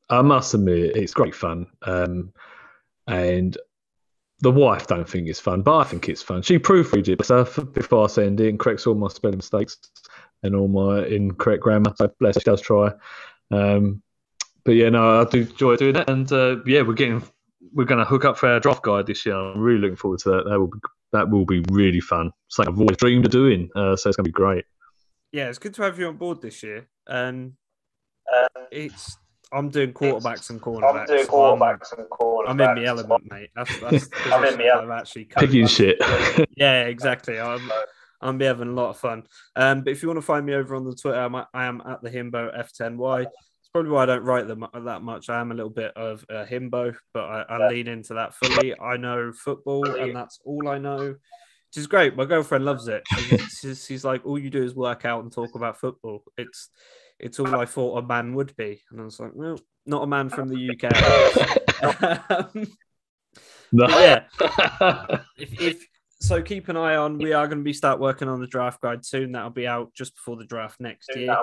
I 0.10 0.22
must 0.22 0.54
admit 0.54 0.96
it's 0.96 1.14
great 1.14 1.36
fun. 1.36 1.68
Um, 1.84 2.34
and 3.08 3.58
the 4.40 4.52
wife 4.52 4.88
don't 4.88 5.08
think 5.08 5.28
it's 5.28 5.40
fun, 5.40 5.62
but 5.62 5.78
I 5.78 5.84
think 5.84 6.10
it's 6.10 6.22
fun. 6.22 6.42
She 6.42 6.60
proofreads 6.60 7.08
it 7.08 7.24
stuff 7.24 7.60
before 7.74 8.06
I 8.06 8.08
send 8.08 8.40
it 8.40 8.50
and 8.50 8.60
corrects 8.60 8.86
all 8.88 8.96
my 8.96 9.08
spelling 9.08 9.38
mistakes 9.38 9.78
and 10.44 10.56
all 10.56 10.68
my 10.68 11.06
incorrect 11.06 11.64
grammar. 11.64 11.94
So 11.98 12.12
bless 12.20 12.38
she 12.38 12.44
does 12.44 12.62
try. 12.62 12.92
Um, 13.52 14.02
but 14.64 14.76
yeah, 14.76 14.90
no, 14.90 15.22
I 15.22 15.24
do 15.26 15.42
enjoy 15.42 15.78
doing 15.78 15.94
that. 15.94 16.10
And 16.10 16.32
uh, 16.32 16.58
yeah, 16.66 16.82
we're 16.82 16.94
getting 16.94 17.24
we're 17.74 17.86
going 17.86 18.00
to 18.00 18.06
hook 18.06 18.26
up 18.26 18.38
for 18.38 18.50
our 18.50 18.60
draft 18.60 18.84
guide 18.84 19.08
this 19.08 19.26
year. 19.26 19.36
I'm 19.36 19.60
really 19.60 19.80
looking 19.80 19.96
forward 19.96 20.20
to 20.22 20.30
that. 20.30 20.44
That 20.50 20.60
will 20.60 20.68
be 20.68 20.80
that 21.14 21.30
will 21.30 21.46
be 21.46 21.64
really 21.72 22.02
fun. 22.02 22.32
Something 22.50 22.74
I've 22.74 22.80
always 22.80 22.98
dreamed 22.98 23.26
of 23.26 23.32
doing. 23.32 23.70
Uh, 23.76 23.96
so 23.96 24.10
it's 24.10 24.18
going 24.18 24.26
to 24.26 24.30
be 24.30 24.32
great. 24.32 24.66
Yeah, 25.32 25.50
it's 25.50 25.60
good 25.60 25.74
to 25.76 25.84
have 25.84 25.98
you 26.00 26.08
on 26.08 26.18
board 26.18 26.42
this 26.42 26.64
year. 26.64 26.88
And 27.08 27.54
Um, 28.34 28.64
it's 28.72 29.18
I'm 29.54 29.70
doing 29.70 29.94
quarterbacks 29.94 30.50
and 30.50 30.62
cornerbacks. 30.62 31.00
I'm 31.02 31.06
doing 31.08 31.28
quarterbacks 31.28 31.98
and 31.98 32.10
cornerbacks. 32.10 32.50
I'm 32.50 32.60
in 32.60 32.84
the 32.84 32.86
element, 32.86 33.32
mate. 33.32 33.50
That's, 33.56 33.80
that's 33.80 34.08
the 34.10 34.18
I'm 34.34 34.44
in 34.44 34.56
position 34.56 34.58
the 34.58 34.74
I've 34.74 34.90
actually. 34.90 35.26
Picking 35.26 35.68
shit. 35.68 35.98
Yeah, 36.58 36.84
exactly. 36.84 37.40
I'm 37.40 37.72
I'm 38.20 38.38
be 38.38 38.46
having 38.46 38.70
a 38.70 38.74
lot 38.74 38.90
of 38.90 38.98
fun. 38.98 39.24
Um, 39.56 39.82
but 39.84 39.92
if 39.92 40.02
you 40.02 40.10
want 40.10 40.18
to 40.18 40.26
find 40.26 40.46
me 40.46 40.54
over 40.54 40.76
on 40.76 40.86
the 40.86 40.96
Twitter, 40.96 41.20
I'm, 41.20 41.36
I 41.36 41.46
am 41.54 41.82
at 41.88 42.02
the 42.02 42.10
himbo 42.10 42.58
f10y. 42.58 43.28
Probably 43.78 43.92
why 43.92 44.02
I 44.02 44.06
don't 44.08 44.24
write 44.24 44.48
them 44.48 44.64
uh, 44.64 44.80
that 44.86 45.04
much. 45.04 45.30
I 45.30 45.40
am 45.40 45.52
a 45.52 45.54
little 45.54 45.70
bit 45.70 45.96
of 45.96 46.26
a 46.30 46.44
himbo, 46.44 46.96
but 47.14 47.26
I, 47.26 47.42
I 47.44 47.60
Yeah. 47.60 47.68
lean 47.68 47.88
into 47.88 48.16
that 48.16 48.34
fully. 48.34 48.74
I 48.80 48.98
know 48.98 49.32
football, 49.32 49.86
and 49.86 50.16
that's 50.16 50.40
all 50.44 50.68
I 50.68 50.80
know. 50.80 51.10
Which 51.10 51.78
is 51.78 51.86
great. 51.86 52.16
My 52.16 52.26
girlfriend 52.26 52.66
loves 52.66 52.88
it. 52.88 53.04
She's, 53.52 53.86
she's, 53.86 54.04
like, 54.04 54.26
all 54.26 54.40
you 54.40 54.50
do 54.50 54.64
is 54.64 54.74
work 54.74 55.06
out 55.06 55.22
and 55.22 55.32
talk 55.32 55.54
about 55.54 55.78
football. 55.78 56.24
It's 56.40 56.72
it's 57.20 57.40
all 57.40 57.54
I 57.54 57.66
thought 57.66 58.04
a 58.04 58.08
man 58.08 58.34
would 58.34 58.56
be, 58.56 58.82
and 58.90 59.00
I 59.00 59.04
was 59.04 59.20
like, 59.20 59.34
well, 59.36 59.60
not 59.86 60.02
a 60.02 60.08
man 60.08 60.30
from 60.30 60.48
the 60.48 60.72
UK. 60.72 60.92
No. 63.72 63.88
yeah, 64.00 64.24
if, 65.38 65.62
if 65.62 65.88
so, 66.20 66.42
keep 66.42 66.68
an 66.70 66.78
eye 66.78 66.96
on. 66.96 67.20
We 67.20 67.34
are 67.34 67.46
going 67.46 67.60
to 67.60 67.64
be 67.64 67.74
start 67.74 68.00
working 68.00 68.28
on 68.28 68.40
the 68.40 68.48
draft 68.48 68.82
guide 68.82 69.06
soon. 69.06 69.34
That'll 69.34 69.52
be 69.52 69.68
out 69.68 69.94
just 69.94 70.16
before 70.16 70.36
the 70.36 70.46
draft 70.46 70.80
next 70.80 71.16
year. 71.16 71.38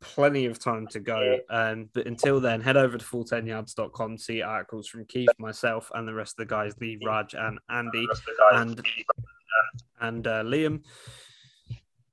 Now. 0.00 0.06
Plenty 0.14 0.46
of 0.46 0.58
time 0.58 0.86
to 0.88 1.00
go. 1.00 1.38
Um, 1.50 1.88
but 1.92 2.06
until 2.06 2.40
then, 2.40 2.60
head 2.60 2.76
over 2.76 2.98
to 2.98 3.04
full10yards.com 3.04 4.16
to 4.16 4.22
see 4.22 4.42
articles 4.42 4.86
from 4.88 5.04
Keith, 5.06 5.28
myself, 5.38 5.90
and 5.94 6.06
the 6.06 6.14
rest 6.14 6.38
of 6.38 6.46
the 6.48 6.54
guys, 6.54 6.74
Lee, 6.80 6.98
Raj, 7.04 7.34
and 7.34 7.58
Andy, 7.70 8.06
Rest 8.06 8.20
of 8.22 8.26
the 8.26 8.34
guys. 8.50 8.62
and 8.62 8.82
and 10.00 10.26
uh, 10.26 10.42
Liam. 10.44 10.82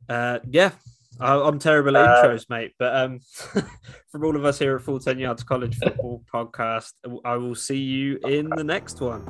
Uh, 0.10 0.40
yeah, 0.50 0.72
I, 1.20 1.36
I'm 1.40 1.60
terrible 1.60 1.96
at 1.98 2.08
Uh, 2.08 2.24
intros, 2.24 2.50
mate. 2.50 2.74
But 2.80 2.96
um, 2.96 3.20
from 4.12 4.24
all 4.24 4.36
of 4.36 4.46
us 4.46 4.58
here 4.60 4.76
at 4.76 4.82
Full 4.82 5.00
Ten 5.00 5.20
Yards 5.20 5.44
College 5.44 5.78
Football 5.78 6.24
Podcast, 6.34 6.94
I 7.24 7.38
will 7.38 7.56
see 7.56 7.78
you 7.80 8.18
in 8.28 8.50
the 8.50 8.64
next 8.64 9.00
one. 9.02 9.26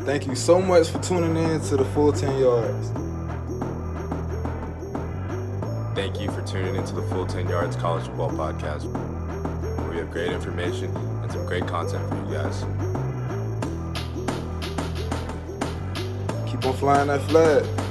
Thank 0.00 0.26
you 0.26 0.36
so 0.36 0.60
much 0.62 0.88
for 0.90 1.00
tuning 1.02 1.36
in 1.36 1.60
to 1.62 1.76
the 1.76 1.84
full 1.86 2.12
10 2.12 2.38
yards. 2.38 3.15
Thank 5.96 6.20
you 6.20 6.30
for 6.30 6.42
tuning 6.42 6.76
into 6.76 6.94
the 6.94 7.00
Full 7.04 7.24
10 7.24 7.48
Yards 7.48 7.74
College 7.74 8.04
Football 8.04 8.28
Podcast, 8.32 8.84
where 9.78 9.88
we 9.92 9.96
have 9.96 10.10
great 10.10 10.30
information 10.30 10.94
and 10.94 11.32
some 11.32 11.46
great 11.46 11.66
content 11.66 12.06
for 12.10 12.16
you 12.16 12.34
guys. 12.34 12.60
Keep 16.46 16.66
on 16.66 16.74
flying 16.74 17.08
that 17.08 17.22
flag. 17.22 17.85